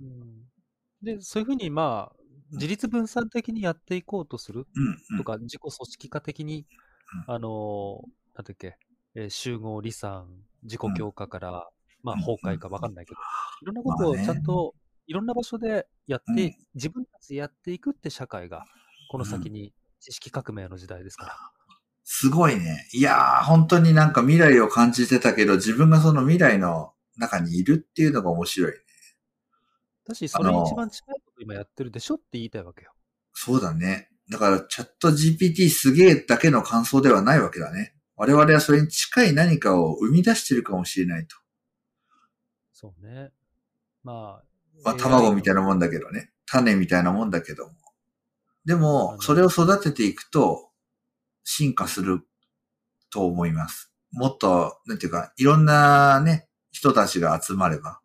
[0.00, 0.35] うん
[1.06, 2.16] で、そういうふうに、まあ、
[2.52, 5.24] 自立分散的にやっていこうとするうん、うんと。
[5.24, 6.66] か、自己組織化的に、
[7.28, 8.02] あのー、
[8.34, 8.76] なんだっけ、
[9.14, 10.26] えー集合離散、
[10.64, 11.68] 自己強化から、
[12.02, 13.20] まあ、うん崩壊かわかんないけど、
[13.62, 14.74] いろんなことをちゃんと、
[15.06, 18.64] いろんな場所でやって、うん自分たちでやっていくって社会が、
[19.10, 21.36] この先に知識革命の時代ですから。
[22.02, 22.88] すごいね。
[22.92, 28.78] いやー、本当になんか未来を感じてたけど、自分がその未来の中にいるっていうのが面白いね。
[30.06, 32.92] だし、それに一番近いこと今やってるでしょって言いたいわけよ。
[33.32, 34.08] そうだね。
[34.30, 37.94] だから、チャット GPT すげえだけの感想ではないわけだね。
[38.16, 41.36] 我々はそれに近い何かを生み出してるかもしれないと。
[42.72, 43.30] そうね。
[44.02, 44.44] まあ、
[44.84, 45.60] まあ、卵みたいな。
[45.60, 46.30] なもんだけどね。
[46.46, 47.72] 種みたいなもんだけども。
[48.64, 50.70] でもそれを育てていくと、
[51.44, 52.26] 進化する
[53.10, 53.92] と思います。
[54.12, 58.00] もっと、なんていうか、いろんなね、人たちが集まれば、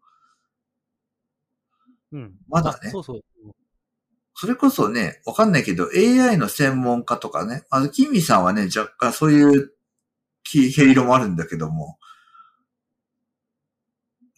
[2.12, 2.34] うん。
[2.48, 3.22] まだねあそうそう。
[4.34, 9.74] それこそね、わかんないけど、AI の専門家とかね、あの、キミさんはね、若干そういう
[10.44, 12.00] き毛色もあるんだけども、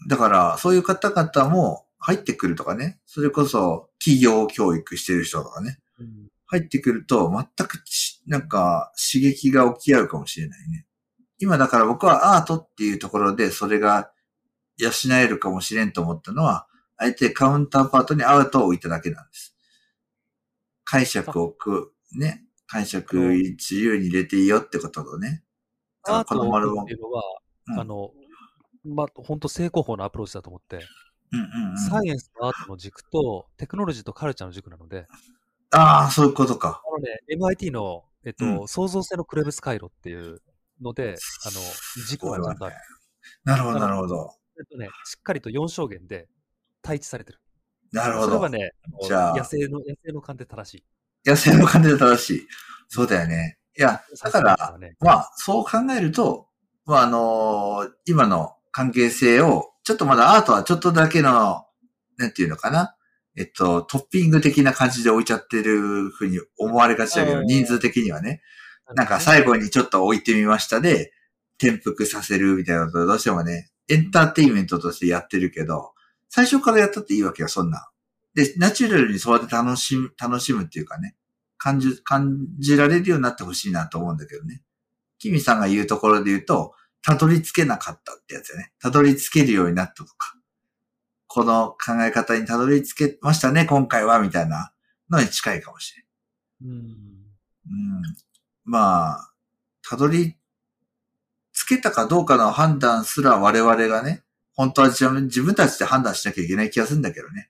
[0.09, 6.23] だから、そういう方々も入ってくるとかね、それこそ企業教育してる人とかね、うん
[6.53, 10.85] 入ってくると全くちなんか刺激が起き合うかもしれないね。
[11.39, 14.11] 今だから僕はアートっていうところでそれが
[14.77, 16.67] 養えるかもしれんと思ったのは、
[16.97, 19.55] あえてカウンターパートにアートを置いただけなんです。
[20.83, 25.43] 解釈をく、ね、解釈自由に入れていいよってこととね。
[26.03, 28.11] アートをこの丸も置くっていうあの、
[28.83, 30.85] まあ、本当正攻法のアプローチだと思って、
[31.31, 31.77] うんうんうん。
[31.77, 35.07] サイエンスとアートの軸と、テクノロジーとカルチャーの軸なので、
[35.71, 36.81] ああ、そういうことか。
[36.85, 40.41] あのね、MIT の、えっと、うん創造性のクレブス回路っていう
[40.81, 41.15] ので、
[41.45, 42.75] あの、軸がちゃんとある。
[43.43, 44.35] なるほど、なるほど。
[44.59, 46.27] えっとね、しっかりと4証言で
[46.83, 47.39] 対置されてる。
[47.91, 48.25] なるほど。
[48.25, 48.71] それはね、
[49.07, 50.83] じゃ野生の、野生の勘で正しい。
[51.25, 52.47] 野生の感じで正しい。
[52.89, 53.57] そうだよね。
[53.77, 56.47] いや、だから、ね、まあ、そう考えると、
[56.85, 61.65] まあ、あの今の関係性を、ちょっとまだアートはちょっとだけの、
[62.17, 62.95] なんていうのかな。
[63.35, 68.41] えっと、トッピング的な感じで置いちゃってるふうに思われがちだけど、人数的にはね。
[68.95, 71.11] なんか最後にちょっと置いてみましたで、
[71.57, 75.92] 転覆させるみたいなことどうしてもね、エンターテインメントとしてやってるけど、
[76.35, 77.91] 最初からやったっていいわけよ、そんな。
[78.33, 81.15] で、ナチュラルにそうやって楽しむ、楽しむっていうかね、
[81.59, 84.63] 感じ、感じられるようになってほしいなと思うんだけどね。
[85.19, 86.73] キミさんが言うところで言うと、
[87.03, 88.71] たどり着けなかったってやつよね。
[88.79, 90.33] たどり着けるようになったとか。
[91.27, 94.73] この考え方にたどり着けましたね、今回は、みたいな
[95.11, 95.93] のに近いかもし
[96.61, 96.71] れん。
[96.71, 96.77] うん。
[96.77, 98.01] うん。
[98.65, 99.33] まあ、
[99.87, 100.35] たどり
[101.53, 104.23] 着けたかどうかの判断すら我々がね、
[104.55, 107.49] 本当は自分自分たちで判断しなきゃいけない気がするんだけどね。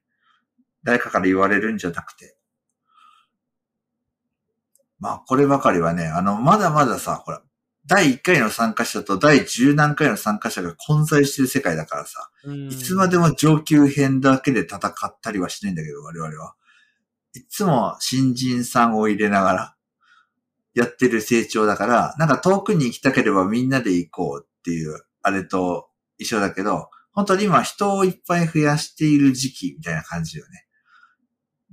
[0.84, 2.36] 誰かから言われるんじゃなくて。
[5.00, 7.42] まあ、こればかりはね、あの、まだまださ、ほら、
[7.86, 16.56] 第1回の参加者と第10何回の参加者が混在してる世界だからさ、うんいつまでも上級編だけで戦ったりはしないんだけど、我々は。
[17.34, 19.76] いつも新人さんを入れながら
[20.76, 30.66] やってる成長だから、なんか遠くに行きたければみんなで行こうっていう、あれと一緒だけど、本当に今人をいっぱい増やしている時期みたいな感じよね。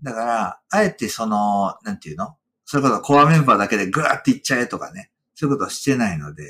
[0.02, 2.36] だから、あえてその、なんていうの？
[2.64, 5.10] それこそコアメンバーだけでグーって行っちゃえとかね。
[5.34, 6.44] そういうことはしてないので、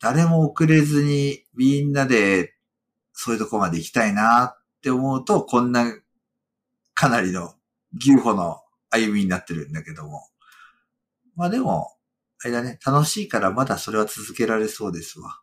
[0.00, 2.54] 誰も遅れずにみんなで
[3.12, 5.92] そういうとこまで行きたいなって思うと、こんな
[6.94, 7.54] かなりの
[7.96, 8.60] 牛歩の
[8.90, 10.28] 歩みになってるんだけども。
[11.36, 11.96] まあでも、
[12.42, 15.40] あれだね、楽しいからまだそれは続けられそうですわ。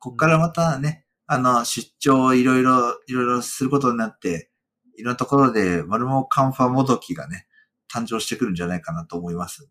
[0.00, 4.50] こっからまたね、あの、出張いろいろ、いろいろすることになって、
[4.96, 7.46] いろんなところで丸もカンファもどきがね、
[7.92, 9.70] 誕生してくるんじゃないかなと思いますんで。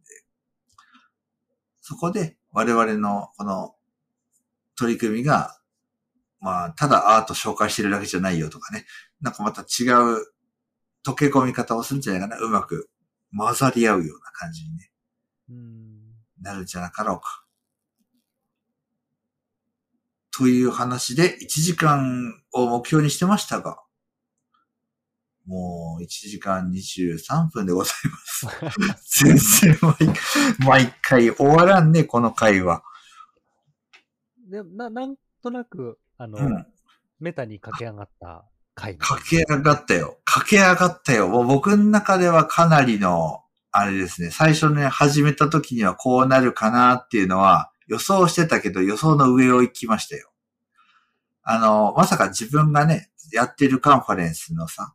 [1.82, 3.74] そこで我々のこの
[4.78, 5.60] 取り組みが、
[6.40, 8.86] まあ、ただアート紹介してるだけじゃないよとかね、
[9.22, 10.32] なんかまた違う
[11.04, 12.38] 溶け込み方をするんじゃないかな。
[12.38, 12.90] うまく
[13.36, 14.92] 混ざり合うような感じに、ね、
[15.50, 16.00] うん。
[16.42, 17.44] なるんじゃなかろうか。
[20.40, 23.78] という話で1時間を目標にしてましたが、
[25.46, 28.08] もう1時間23分でござい
[28.80, 29.20] ます。
[29.26, 29.78] 全然
[30.60, 32.84] 毎毎回終わらんね、この回は。
[34.50, 36.66] でな、なんとなく、あの、うん。
[37.20, 38.46] メタに駆け上がった
[38.76, 40.22] 回駆け上がったよ。
[40.24, 41.28] 駆け上がったよ。
[41.28, 50.29] もう僕の中ではかなりの、あれですね、最初ね、始めた時にはこうなるかなっていうのは予想してたけど予想の上を行きましたよ。
[51.52, 54.94] あの、まさか自分がね、やってるカンファレンスのさ、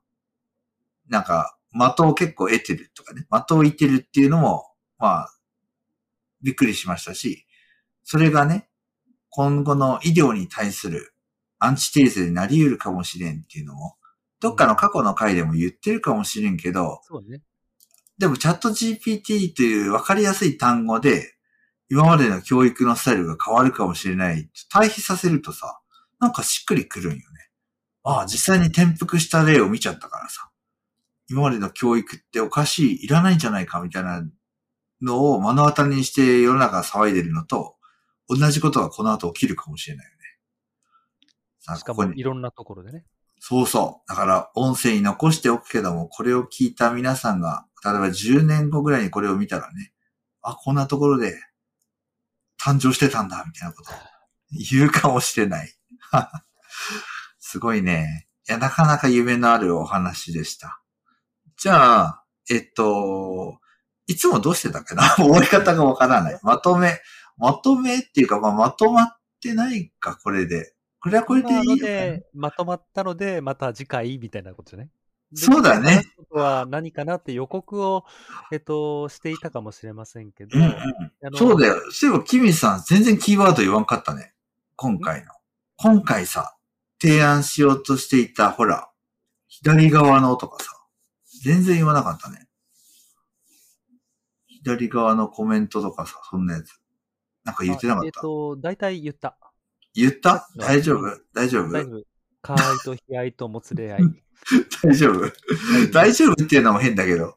[1.09, 4.65] なんか、的を結構得てるとかね、的を射てるっていうのも、
[4.97, 5.35] まあ、
[6.43, 7.45] びっくりしましたし、
[8.05, 8.69] それがね、
[9.31, 11.13] 今後の医療に対する
[11.59, 13.97] アンチテーゼになり得るかもしれんっていうのも、
[14.39, 17.43] どっかの過去の回でも言ってるかもしれんけど、そうね。
[18.17, 21.35] でもチャット GPT という分かりやすい単語で、
[21.91, 24.49] 今までの教育のスタイルが変わるかもしれない。
[24.71, 25.81] 対比させるとさ、
[26.25, 27.25] なんかしっくりくるんよね。
[28.03, 30.51] ああ、実際に転覆した例を見ちゃったからさ、
[31.29, 34.27] 今までの教育っておかしい、いらないんじゃないかみたいな
[35.03, 37.77] のを目の当たりにして世の中が騒いでるのと、
[38.29, 40.19] 同じことがこの後起きるかもしれないよね。
[41.61, 43.05] さあしかここにもいろんなところでね。
[43.39, 44.09] そうそう。
[44.09, 49.93] だから、音声に残しておくけども、これを聞いた皆さんが、例えば10年後ぐらいにこれを見たらね、
[50.41, 51.39] あ、こんなところで、
[52.59, 53.91] 誕生してたんだ、みたいなこと
[54.51, 55.75] 言うかもしれない。
[57.39, 58.29] すごいね。
[58.49, 60.81] いや、なかなか夢のあるお話でした。
[61.57, 63.59] じゃあ、えっと、
[64.07, 65.03] いつもどうしてたっけな？
[65.17, 66.39] 覚え方がわからない。
[66.43, 67.01] まとめ、
[67.37, 70.75] まとめっていうか、まあ、まとまってないか、これで。
[71.01, 74.91] これはこれでいいなののかなで、まとまったので、また次回みたいなことじゃね。
[75.33, 76.03] でそうだね。
[76.31, 78.05] は何かなって予告を、
[78.53, 81.81] えっと、していたかもしれませんけど、うんうんそうだよ。
[81.91, 84.35] そういえば、キミさん、全然キーワード言わんかったね。
[84.77, 85.33] 今回の。
[85.77, 86.57] 今回さ、
[87.01, 88.91] 提案しようとしていた、ほら、
[89.49, 90.71] 左側のとかさ、
[91.43, 92.49] 全然言わなかったね。
[94.47, 96.69] 左側のコメントとかさ、そんなやつ。
[97.45, 98.03] なんか言ってなかっ。
[98.05, 99.37] あえったと、大体言った。
[99.95, 100.49] 言った？
[100.55, 101.21] うん大丈夫？
[101.35, 101.71] 大丈夫？
[101.71, 102.05] 大丈夫。
[102.41, 104.01] 可愛いと悲哀ともつれ合い。
[104.83, 105.33] 大丈夫？
[105.93, 107.37] 大丈夫っていうのも変だけど。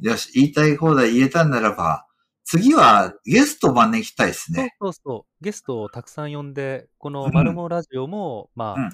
[0.00, 2.06] よし、言いたい放題言えたんならば、
[2.44, 4.74] 次はゲスト招きたいですそうね。
[4.80, 5.44] そうそう。
[5.44, 8.92] ゲストをたくさん呼んで、このうんマルモラジオも、まあ、うん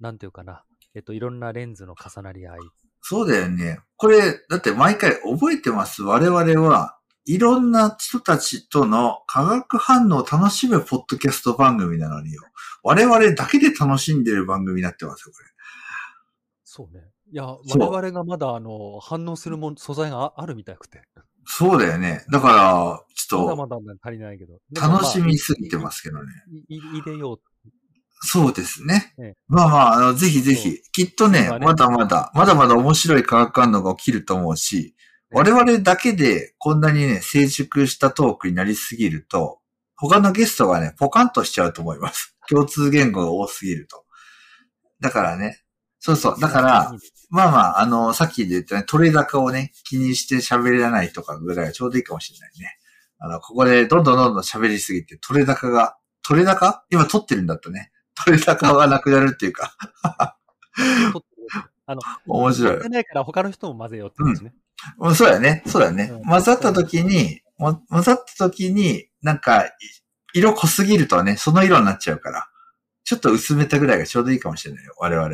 [0.00, 0.64] なんていうかな。
[0.94, 2.58] えっと、いろんなレンズの重なり合い。
[3.02, 3.80] そうだよね。
[3.96, 6.02] これ、だって毎回覚えてます。
[6.02, 12.42] 我々はいろんな人たちとの化学反応を楽しむポッドキャスト番組なのによ。
[12.82, 15.46] 我々だけで楽しんでる番組になってますよ、これ。
[16.64, 17.10] そうね。
[17.30, 21.02] いや、我々がまだ、あの、反応するもん素材がああるみたくて。
[21.50, 22.24] そうだよね。
[22.30, 24.58] だから、ちょっとまだまだ足りないけど。
[24.78, 26.30] 楽しみすぎてますけどね。
[26.68, 27.40] 入れよう。
[28.20, 29.36] そうですねええ。
[29.46, 34.94] まあまあ、あの、ぜひぜひ、きっとねまだまだ、まだまだ面白い化学反応が起きると思うし、
[35.30, 39.60] 我々だけでこんなにね、成熟したトークになりすぎると、
[39.96, 42.36] 他のゲストがね、ポカンとしちゃうと思います。
[42.48, 44.04] 共通言語が多すぎると。
[45.00, 45.62] だからね、
[46.00, 46.40] そうそう。
[46.40, 46.92] だから、
[47.30, 52.78] まあまあ、あの、さっきで言ったね、取れ高をね、気にして喋らないとかぐらいがちょうどいいかもしれないね。
[53.18, 55.96] あの、ここでどんどんどんどん喋りすぎて、取れ高が、
[56.26, 56.84] 取れ高？
[56.90, 57.90] 今取ってるんだったね。
[58.24, 59.76] 取れ高がなくなるっていうか、
[61.86, 64.52] あの、面白いやってないから他の人も混ぜようってですね。
[64.98, 65.62] うんそうだね。
[65.66, 66.22] そうだねうん。
[66.24, 69.72] 混ざった時に、も混ざった時に、なんか、い
[70.34, 72.48] 色濃すぎるとね、その色になっちゃうから、
[73.04, 75.28] ちょっと薄めたぐらいがちょうどいいかもしれないよ、我々。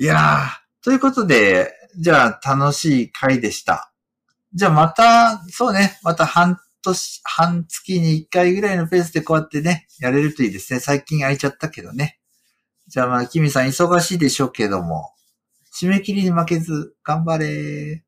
[0.00, 3.92] いやー、ということで、じゃあ楽しい回でした。
[4.54, 10.80] じゃあまた、そうね、また半年、半月に一回ぐらいのペースでこうやってね、やれるといいですね。
[10.80, 12.18] 最近空いちゃったけどね。
[12.88, 15.12] じゃあまあ、キミさん忙しいでしょうけども、
[15.78, 18.02] 締め切りに負けず、頑張れ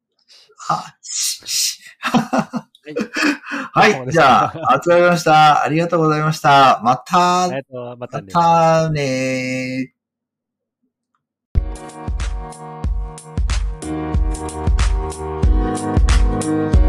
[0.70, 1.80] あ、し、し。
[2.00, 4.02] はい。
[4.10, 5.62] じゃあ、集まりました。
[5.62, 6.80] ありがとうございました。
[6.82, 9.92] また、えっと、またまね。
[9.92, 10.01] た
[11.72, 16.81] ねー。